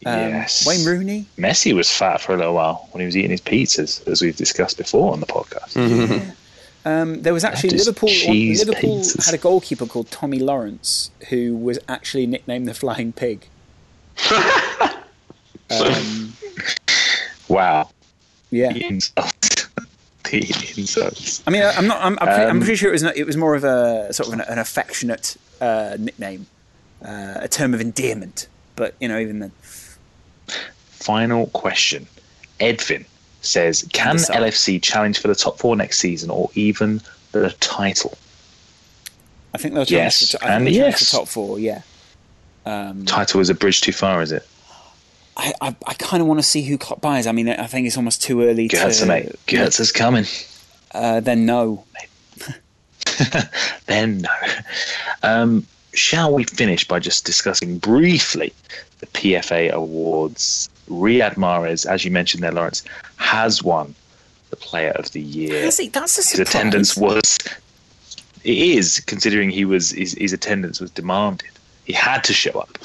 [0.05, 0.65] Um, yes.
[0.65, 1.25] Wayne Rooney.
[1.37, 4.35] Messi was fat for a little while when he was eating his pizzas, as we've
[4.35, 5.77] discussed before on the podcast.
[6.83, 8.09] Um, there was actually That is Liverpool.
[8.09, 9.25] Liverpool pizzas.
[9.27, 13.45] had a goalkeeper called Tommy Lawrence, who was actually nicknamed the Flying Pig.
[15.69, 16.33] um,
[17.47, 17.89] Wow.
[18.49, 19.67] yeah, The insult.
[20.23, 20.39] the
[20.77, 21.43] insult.
[21.45, 22.01] I mean, I'm not.
[22.01, 23.03] I'm, I'm, pretty, I'm Um, pretty sure it was.
[23.03, 26.47] Not, it was more of a sort of an, an affectionate uh, nickname,
[27.05, 28.47] uh, a term of endearment.
[28.75, 29.51] But you know, even then,
[31.01, 32.07] Final question.
[32.59, 33.05] Edvin
[33.41, 37.01] says, can LFC challenge for the top four next season or even
[37.31, 38.17] the title?
[39.53, 41.09] I think they'll challenge Yes, think and yes.
[41.09, 41.59] for top four.
[41.59, 41.81] Yeah.
[42.65, 44.47] Um, Title is a bridge too far, is it?
[45.35, 47.25] I, I, I kind of want to see who Klopp buys.
[47.25, 49.05] I mean, I think it's almost too early Götze, to.
[49.07, 49.31] mate.
[49.47, 50.25] Götze is coming.
[50.93, 51.83] Uh, then no.
[53.87, 54.29] then no.
[55.23, 58.53] Um, shall we finish by just discussing briefly
[58.99, 60.69] the PFA awards?
[60.91, 62.84] Riyad Mahrez, as you mentioned there, Lawrence,
[63.18, 63.95] has won
[64.49, 65.63] the Player of the Year.
[65.63, 65.88] Has he?
[65.88, 67.38] That's a His attendance was.
[68.43, 71.47] It is considering he was his, his attendance was demanded.
[71.85, 72.77] He had to show up.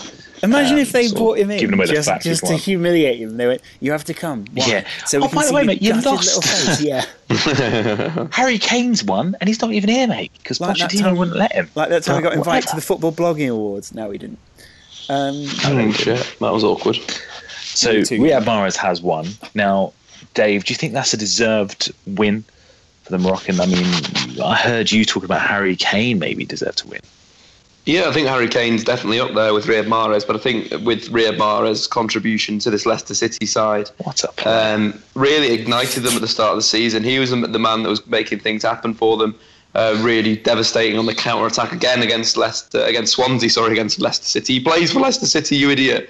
[0.43, 3.37] Imagine um, if they sort brought him in giving away just, just to humiliate him.
[3.39, 4.67] They went, "You have to come." Why?
[4.67, 4.89] Yeah.
[5.07, 6.37] So Oh, by the way, mate, you gutted lost.
[6.37, 6.81] Little face.
[6.83, 8.29] Yeah.
[8.33, 11.53] Harry Kane's won, and he's not even here, mate, because Like Pochettino time- wouldn't let
[11.53, 11.71] him.
[11.75, 13.95] Like that time we got But invited to the football blogging awards.
[13.95, 14.39] No, we didn't.
[15.09, 16.37] Um, Oh, shit.
[16.41, 16.99] That was awkward.
[17.77, 18.19] So Me too.
[18.19, 19.29] Riyad Mahrez has won.
[19.55, 19.93] Now,
[20.35, 22.43] Dave, do you think that's a deserved win
[23.03, 23.61] for the Moroccan?
[23.61, 27.01] I mean, I heard you talk about Harry Kane maybe deserved to win.
[27.85, 31.11] Yeah, I think Harry Kane's definitely up there with Riyad Mahrez, but I think with
[31.11, 36.21] Riyad Mahrez's contribution to this Leicester City side, What a um, really ignited them at
[36.21, 37.05] the start of the season.
[37.05, 39.37] He was the the man that was making things happen for them.
[39.75, 43.51] Uh, really devastating on the counter attack again against Leicester, against Swansea.
[43.51, 44.55] Sorry, against Leicester City.
[44.55, 45.57] He plays for Leicester City.
[45.57, 46.09] You idiot.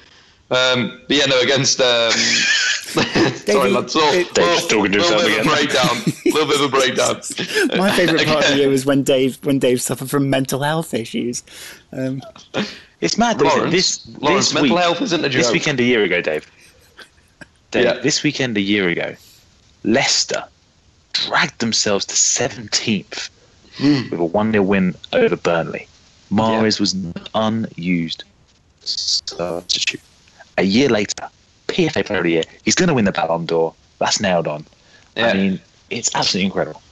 [0.51, 1.81] Um, but yeah, no, against.
[1.81, 3.93] Um, sorry, lads.
[3.93, 5.55] So, it- Dave's talking to little himself bit a again.
[5.55, 5.97] breakdown.
[6.27, 7.79] A little bit of a breakdown.
[7.79, 10.95] My favourite part of the year was when Dave when Dave suffered from mental health
[10.95, 11.43] issues.
[11.93, 12.23] Um,
[13.01, 13.39] It's mad.
[13.39, 13.71] though, isn't it?
[13.73, 15.43] This Lawrence, this mental week, health isn't a joke.
[15.43, 16.51] This weekend a year ago, Dave.
[17.73, 17.95] Dave, Yeah.
[17.95, 19.17] this weekend a year ago,
[19.83, 20.45] Leicester
[21.13, 23.31] dragged themselves to 17th
[23.79, 24.09] Hmm.
[24.11, 25.89] with a 1 0 win over Burnley.
[26.33, 28.25] Mahrez was an unused
[28.81, 30.01] substitute.
[30.59, 31.29] A year later,
[31.69, 32.45] PFA Player of the Year.
[32.65, 33.75] He's going to win the Ballon d'Or.
[33.99, 34.65] That's nailed on.
[35.17, 35.29] Yeah.
[35.29, 35.61] I mean,
[35.91, 36.83] it's absolutely incredible.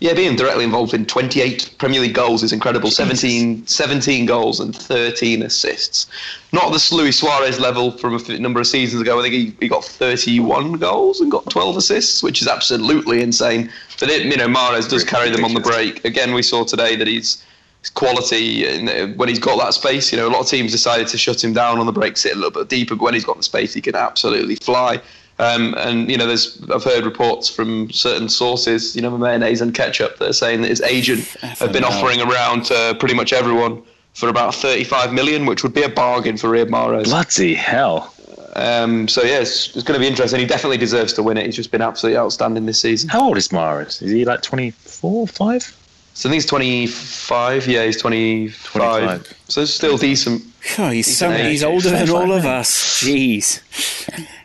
[0.00, 2.90] Yeah, being directly involved in 28 Premier League goals is incredible.
[2.90, 6.08] 17, 17 goals and 13 assists.
[6.52, 9.18] Not the Luis Suarez level from a number of seasons ago.
[9.18, 13.70] I think he, he got 31 goals and got 12 assists, which is absolutely insane.
[14.00, 16.04] But it, you know, Mahrez does carry them on the break.
[16.04, 17.42] Again, we saw today that he's
[17.90, 20.12] quality in, when he's got that space.
[20.12, 22.32] You know, a lot of teams decided to shut him down on the break, sit
[22.32, 22.94] a little bit deeper.
[22.94, 25.00] But when he's got the space, he can absolutely fly.
[25.38, 29.74] Um, and you know, there's I've heard reports from certain sources, you know, mayonnaise and
[29.74, 33.82] ketchup, that are saying that his agent have been offering around to pretty much everyone
[34.12, 37.04] for about 35 million, which would be a bargain for Riyad Mahrez.
[37.04, 38.14] Bloody hell.
[38.56, 40.38] Um, so yeah, it's, it's going to be interesting.
[40.38, 41.46] He definitely deserves to win it.
[41.46, 43.08] He's just been absolutely outstanding this season.
[43.08, 44.00] How old is Mahrez?
[44.00, 45.83] Is he like 24, 5?
[46.16, 47.66] So I think he's 25.
[47.66, 48.72] Yeah, he's 25.
[48.72, 49.38] 25.
[49.48, 50.42] So it's still decent.
[50.78, 53.02] oh, he's so an he's older than all of us.
[53.02, 53.60] Jeez.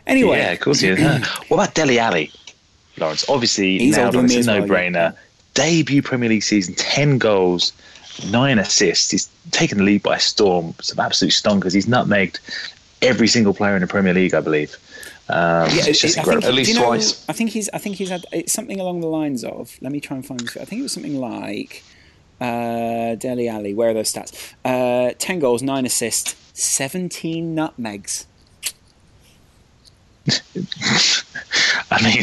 [0.06, 1.26] Anyway, Yeah, of course he is.
[1.48, 2.32] what about Dele Alli,
[2.98, 3.28] Lawrence?
[3.28, 5.16] Obviously, He's now older than it's a well, no-brainer.
[5.54, 7.72] Debut Premier League season, ten goals,
[8.28, 9.10] nine assists.
[9.12, 10.74] He's taken the lead by storm.
[10.80, 11.72] Some absolute stonkers.
[11.74, 12.38] He's nutmegged
[13.02, 14.76] every single player in the Premier League, I believe.
[15.32, 16.42] Um, Yeah, it's just I incredible.
[16.42, 17.24] think, At least you know, twice.
[17.28, 17.68] I think he's.
[17.72, 18.24] I think he's had.
[18.32, 19.76] It's something along the lines of.
[19.80, 20.56] Let me try and find this.
[20.56, 21.82] I think it was something like.
[22.40, 23.74] Uh, Dele Alli.
[23.74, 24.54] Where are those stats?
[24.64, 28.26] Uh, Ten goals, nine assists, seventeen nutmegs.
[31.90, 32.22] I mean,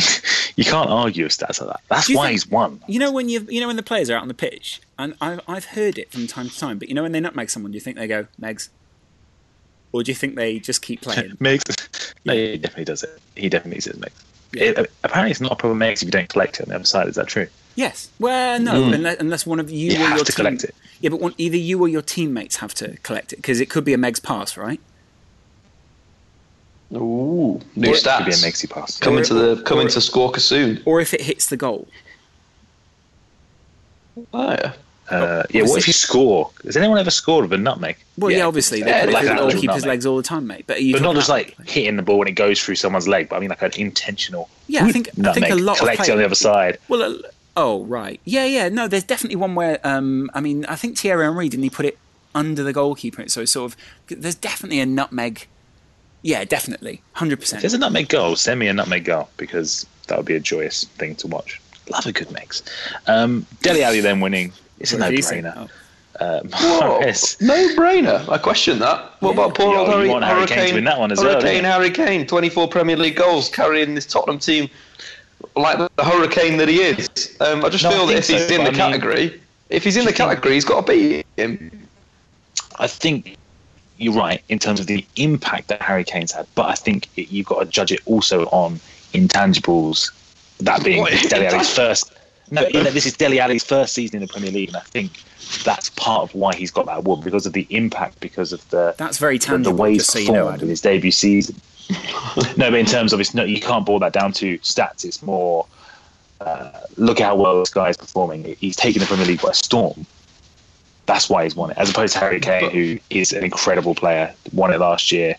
[0.55, 1.81] you can't argue with stats like that.
[1.89, 2.81] That's why think- he's won.
[2.87, 5.15] You know when you you know when the players are out on the pitch, and
[5.21, 6.77] I've I've heard it from time to time.
[6.79, 8.69] But you know when they nutmeg someone, do you think they go megs,
[9.97, 11.31] or do you think they just keep playing?
[11.39, 12.13] Megs.
[12.25, 13.19] No, he definitely does it.
[13.35, 14.11] He definitely says Megs.
[14.53, 16.83] It- apparently, it's not a problem Megs if you don't collect it on the other
[16.83, 17.07] side.
[17.07, 17.47] Is that true?
[17.75, 18.09] yes.
[18.19, 18.93] Well, no, mm.
[18.95, 20.75] unless, unless one of you, You or have your to team, collect it.
[20.99, 23.85] Yeah, but one, either you or your teammates have to collect it because it could
[23.85, 24.79] be a megs pass, right?
[26.93, 28.17] Ooh, new Or- stats.
[28.17, 28.97] Could be a Megsy pass.
[28.97, 30.81] Coming to the coming or- to Squawka soon.
[30.85, 31.87] Or if it hits the goal.
[34.33, 34.73] Oh, yeah.
[35.09, 36.51] Uh, yeah, what if you score?
[36.65, 37.97] Has anyone ever scored with a nutmeg?
[38.17, 38.45] Well, yeah, Yeah.
[38.45, 40.65] obviously they Yeah, like the actual goalkeeper's legs all the time, mate.
[40.67, 43.37] But, But not just like hitting the ball when it goes through someone's leg, but
[43.37, 44.49] I mean like an intentional.
[44.67, 46.77] Yeah, I think- I think a lot of collect on the other side.
[46.89, 48.67] Well, uh, oh right, yeah, yeah.
[48.69, 51.85] No, there's definitely one where um, I mean, I think Thierry Henry didn't he put
[51.85, 51.97] it
[52.35, 53.27] under the goalkeeper?
[53.29, 53.77] So sort of
[54.09, 55.47] there's definitely a nutmeg.
[56.21, 60.17] Yeah, definitely, hundred If there's a nutmeg goal, send me a nutmeg goal because that
[60.17, 61.61] would be a joyous thing to watch.
[61.89, 62.63] Love a good mix.
[63.07, 64.51] Um, Dele Alli then winning.
[64.79, 65.41] It's a What did he say?
[65.41, 65.69] no-brainer.
[66.19, 66.39] Uh,
[67.41, 68.27] no brainer.
[68.29, 69.11] I question that.
[69.21, 70.75] What about poor old you Harry, want Harry Kane to Hurricane?
[70.75, 71.71] win that one as Hurricane don't?
[71.71, 74.67] Harry Kane, 24 Premier League goals, carrying this Tottenham team
[75.55, 77.37] like the hurricane that he is.
[77.39, 78.99] Um, I just No, I feel that think if he's in the but I mean-
[78.99, 81.87] category, if he's in the Do you think- category, he's got to beat him.
[82.79, 83.37] I think
[83.97, 87.31] you're right in terms of the impact that Harry Kane's had, but I think it,
[87.31, 88.79] you've got to judge it also on
[89.13, 90.11] intangibles.
[90.59, 92.11] That being What, Dele Alli's first.
[92.49, 94.81] No, you know, this is Dele Alli's first season in the Premier League, and I
[94.81, 95.23] think
[95.63, 98.95] that's part of why he's got that award because of the impact, because of the
[98.97, 101.59] That's very the, the way he's just so you know, in his debut season.
[102.57, 105.05] no, but in terms of it's no, you can't boil that down to stats.
[105.05, 105.65] It's more
[106.41, 108.55] uh, look at how well this guy is performing.
[108.59, 110.05] He's taken the Premier League by storm.
[111.05, 114.33] That's why he's won it, as opposed to Harry Kane, who is an incredible player,
[114.51, 115.35] won it last year.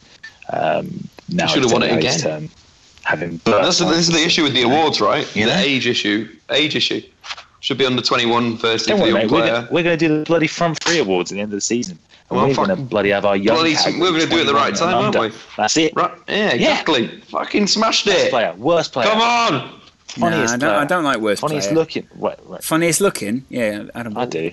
[0.51, 2.18] Um, now He should have won it again.
[2.18, 2.51] Turn,
[3.09, 5.24] having That's the, this is the issue with the awards, right?
[5.35, 5.59] You the know?
[5.60, 6.28] age issue.
[6.51, 7.01] Age issue.
[7.60, 9.22] Should be under 21 first Don't for worry, the mate.
[9.22, 9.52] young We're player.
[9.62, 11.60] gonna, we're going to do the bloody front three awards at the end of the
[11.60, 11.98] season.
[12.30, 13.56] And Well, we're going to bloody have our young.
[13.56, 15.32] bloody- we're gonna do it at the right time, aren't we?
[15.56, 15.93] That's it.
[15.97, 16.12] Right?
[16.28, 17.09] Yeah, exactly.
[17.22, 18.30] Fucking smashed Best it.
[18.30, 19.09] player, worst player.
[19.09, 19.52] Come on.
[19.52, 19.70] Nah,
[20.30, 20.80] Funniest I, don't, player.
[20.80, 21.78] I don't like worst Funniest player.
[21.80, 22.06] looking.
[22.16, 22.62] Right, right.
[22.62, 24.16] Funniest looking, yeah, Adam.
[24.16, 24.52] I do.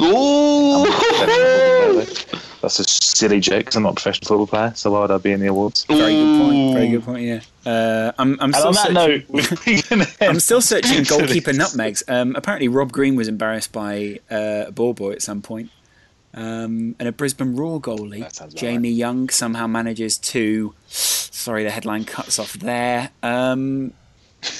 [0.00, 0.86] Ooh.
[2.62, 5.18] That's a silly joke 'cause I'm not a professional football player, so why would I
[5.18, 5.84] be in the awards?
[5.84, 6.74] Very good point.
[6.74, 7.22] Very good point.
[7.24, 7.40] Yeah.
[7.70, 9.26] Uh, I'm, I'm And still on that
[9.66, 9.98] searching.
[10.00, 12.02] note, I'm still searching goalkeeper nutmegs.
[12.08, 15.70] Um, apparently, Rob Green was embarrassed by uh, a ball boy at some point.
[16.32, 20.74] Um, and a Brisbane Roar goalie, That sounds about Jamie Young, somehow manages to.
[20.88, 23.10] Sorry, the headline cuts off there.
[23.22, 23.92] Um, there-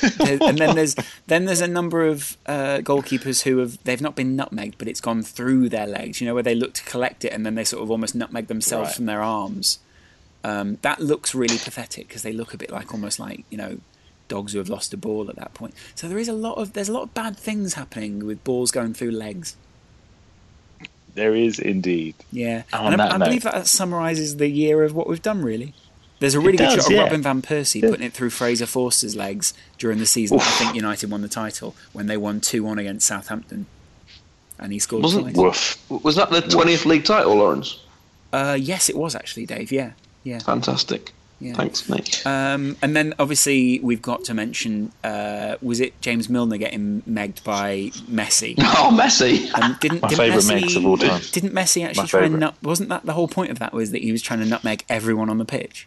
[0.02, 0.94] and then there's
[1.26, 5.00] then there's a number of uh, goalkeepers who have they've not been nutmegged, but it's
[5.00, 6.20] gone through their legs.
[6.20, 8.46] You know where they look to collect it and then they sort of almost nutmeg
[8.48, 8.96] themselves Right.
[8.96, 9.78] from their arms.
[10.42, 13.78] Um, that looks really pathetic because they look a bit like almost like you know
[14.28, 15.74] dogs who have lost a ball at that point.
[15.94, 18.70] So there is a lot of there's a lot of bad things happening with balls
[18.70, 19.56] going through legs.
[21.14, 22.14] There is indeed.
[22.32, 25.42] Yeah, and I, I believe that summarises the year of what we've done.
[25.42, 25.72] Really,
[26.20, 27.02] there's a really good does, shot of yeah.
[27.02, 30.38] Robin van Persie putting it through Fraser Forster's legs during the season.
[30.40, 33.66] I think United won the title when they won two one against Southampton,
[34.58, 35.78] and he scored Wasn't- Woof.
[35.90, 37.80] Was that the 20th league title, Lawrence?
[38.32, 39.70] Uh, yes, it was actually Dave.
[39.70, 39.92] Yeah,
[40.22, 40.40] yeah.
[40.40, 41.12] Fantastic.
[41.40, 41.54] Yeah.
[41.54, 42.24] Thanks, mate.
[42.26, 47.44] Um, and then obviously we've got to mention uh, was it James Milner getting megged
[47.44, 48.54] by Messi?
[48.58, 49.52] oh, Messi.
[49.60, 51.20] Um, didn't, My didn't favourite Messi, Megs of all time.
[51.32, 52.54] Didn't Messi actually My try and nut?
[52.62, 53.72] Wasn't that the whole point of that?
[53.72, 55.86] Was that he was trying to nutmeg everyone on the pitch?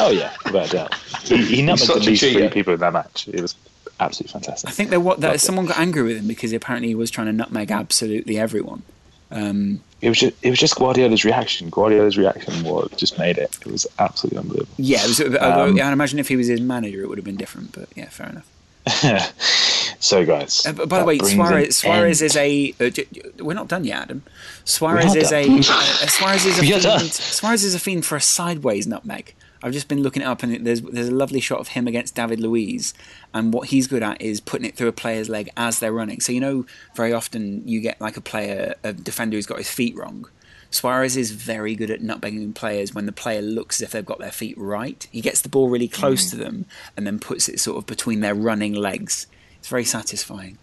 [0.00, 0.94] Oh yeah, without a doubt.
[1.24, 3.28] He, he nutmegged at least three people in that match.
[3.28, 3.54] It was
[4.00, 4.68] absolutely fantastic.
[4.68, 7.26] I think there what that someone got angry with him because apparently he was trying
[7.28, 8.82] to nutmeg absolutely everyone.
[9.30, 11.70] Um, It was just, it was just Guardiola's reaction.
[11.70, 13.56] Guardiola's reaction was just made it.
[13.64, 14.74] It was absolutely unbelievable.
[14.76, 17.24] yeah, it was, Um, although, I'd imagine if he was his manager, it would have
[17.24, 17.70] been different.
[17.70, 18.46] But yeah, fair enough.
[20.00, 22.74] so guys, Uh, but by the way, brings Suarez, Suarez is a.
[22.80, 24.22] Uh, j- j- we're not done yet, Adam.
[24.64, 25.44] Suarez is a.
[25.46, 25.58] done.
[25.60, 25.62] Uh,
[26.08, 26.98] Suarez is a We are done.
[27.00, 27.12] fiend.
[27.12, 29.34] Suarez is a fiend for a sideways nutmeg.
[29.62, 31.86] I've just been looking it up, and it- there's there's a lovely shot of him
[31.86, 32.94] against David Luiz,
[33.34, 36.20] and what he's good at is putting it through a player's leg as they're running.
[36.20, 36.64] So you know,
[36.96, 40.26] very often you get like a player, a defender who's got his feet wrong.
[40.72, 44.20] Suarez is very good at nutmegging players when the player looks as if they've got
[44.20, 45.06] their feet right.
[45.10, 46.30] He gets the ball really close Mm.
[46.30, 46.66] to them
[46.96, 49.26] and then puts it sort of between their running legs.
[49.58, 50.58] It's very satisfying.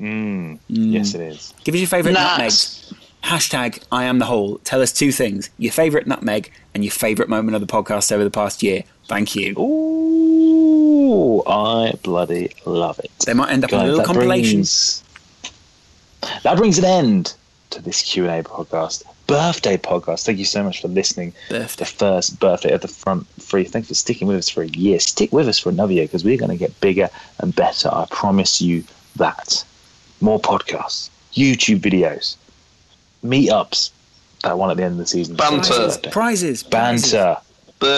[0.00, 1.52] Mm, Yes, it is.
[1.64, 2.92] Give us your favourite Nuts.
[3.24, 4.58] Hashtag I am the whole.
[4.58, 8.24] Tell us two things: your favourite nutmeg and your favourite moment of the podcast over
[8.24, 8.84] the past year.
[9.06, 9.58] Thank you.
[9.58, 13.10] Ooh, I bloody love it.
[13.26, 14.58] They might end up in a Guys, little that compilation.
[14.58, 15.02] brings-
[16.42, 17.34] that brings an end
[17.70, 20.24] to this Q and A podcast, birthday podcast.
[20.24, 21.32] Thank you so much for listening.
[21.48, 21.84] Birthday.
[21.84, 23.64] The first birthday of the front free.
[23.64, 25.00] Thanks for sticking with us for a year.
[25.00, 27.08] Stick with us for another year because we're going to get bigger
[27.38, 27.88] and better.
[27.92, 28.84] I promise you
[29.16, 29.64] that.
[30.20, 32.36] More podcasts, YouTube videos,
[33.24, 33.90] meetups.
[34.42, 35.36] That one at the end of the season.
[35.36, 35.72] Banter.
[36.10, 36.62] Prizes.
[36.62, 36.62] prizes.
[36.62, 37.36] Banter.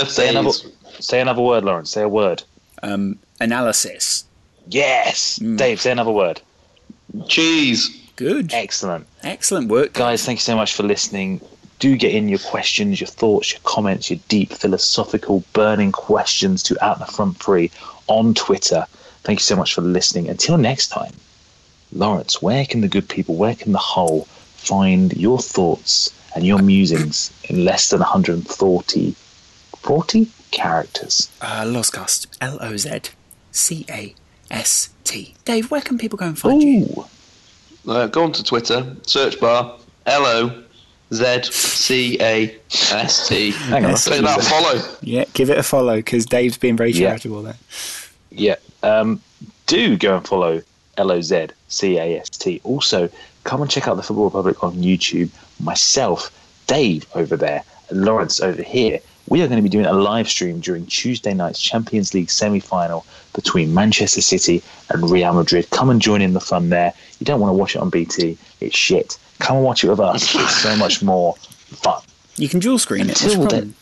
[0.06, 0.52] Say another,
[0.98, 1.90] say another word, Lawrence.
[1.90, 2.42] Say a word.
[2.82, 4.24] Um, analysis.
[4.68, 5.38] Yes.
[5.38, 5.58] Mm.
[5.58, 6.40] Dave, say another word.
[7.28, 7.96] Cheese.
[8.16, 8.52] Good.
[8.52, 9.06] Excellent.
[9.22, 9.92] Excellent work.
[9.94, 11.40] Guys, thank you so much for listening.
[11.78, 16.84] Do get in your questions, your thoughts, your comments, your deep philosophical, burning questions to
[16.84, 17.70] Out the Front Free
[18.06, 18.86] on Twitter.
[19.22, 20.28] Thank you so much for listening.
[20.28, 21.12] Until next time,
[21.92, 24.28] Lawrence, where can the good people, where can the whole
[24.60, 29.14] find your thoughts and your musings in less than 140
[29.78, 31.30] 40 characters?
[31.40, 32.26] Uh, Lozcast.
[32.40, 33.00] L O Z
[33.52, 34.14] C A
[34.50, 35.34] S T.
[35.44, 37.06] Dave, where can people go and find you?
[37.88, 40.62] Uh, go on to Twitter, search bar L O
[41.12, 42.54] Z C A
[42.92, 43.50] S T.
[43.52, 44.80] Hang on, Click that follow.
[45.02, 47.08] Yeah, give it a follow because Dave's being very Yeah.
[47.08, 47.56] charitable there.
[48.30, 48.56] Yeah.
[48.82, 49.20] Um,
[49.66, 50.62] do go and follow
[50.98, 52.60] L O Z C A S T.
[52.64, 53.08] Also,
[53.44, 55.30] come and check out the Football Republic on YouTube.
[55.58, 56.30] Myself,
[56.66, 59.00] Dave over there, and Lawrence over here.
[59.28, 62.58] We are going to be doing a live stream during Tuesday night's Champions League semi
[62.58, 65.70] final between Manchester City and Real Madrid.
[65.70, 66.92] Come and join in the fun there.
[67.20, 69.18] You don't want to watch it on BT, it's shit.
[69.38, 70.34] Come and watch it with us.
[70.34, 72.02] It's so much more fun.
[72.36, 73.22] You can dual screen it.
[73.22, 73.74] Until then,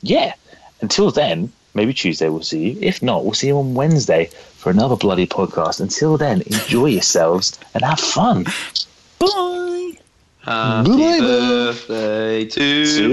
[0.00, 0.34] yeah.
[0.80, 2.78] Until then, maybe Tuesday we'll see you.
[2.80, 4.26] If not, we'll see you on Wednesday
[4.56, 5.80] for another bloody podcast.
[5.80, 8.44] Until then, enjoy yourselves and have fun.
[9.18, 9.92] Bye.
[10.40, 11.18] Happy Bye-bye.
[11.20, 13.12] birthday to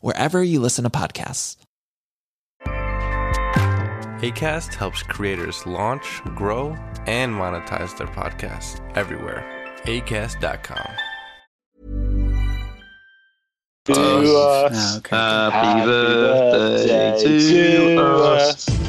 [0.00, 1.56] wherever you listen to podcasts.
[4.20, 6.70] ACAST helps creators launch, grow,
[7.06, 9.44] and monetize their podcasts everywhere.
[9.84, 10.88] ACAST.com.
[13.84, 14.94] To us.
[14.94, 15.16] Oh, okay.
[15.16, 18.85] Happy, Happy birthday, birthday to to us.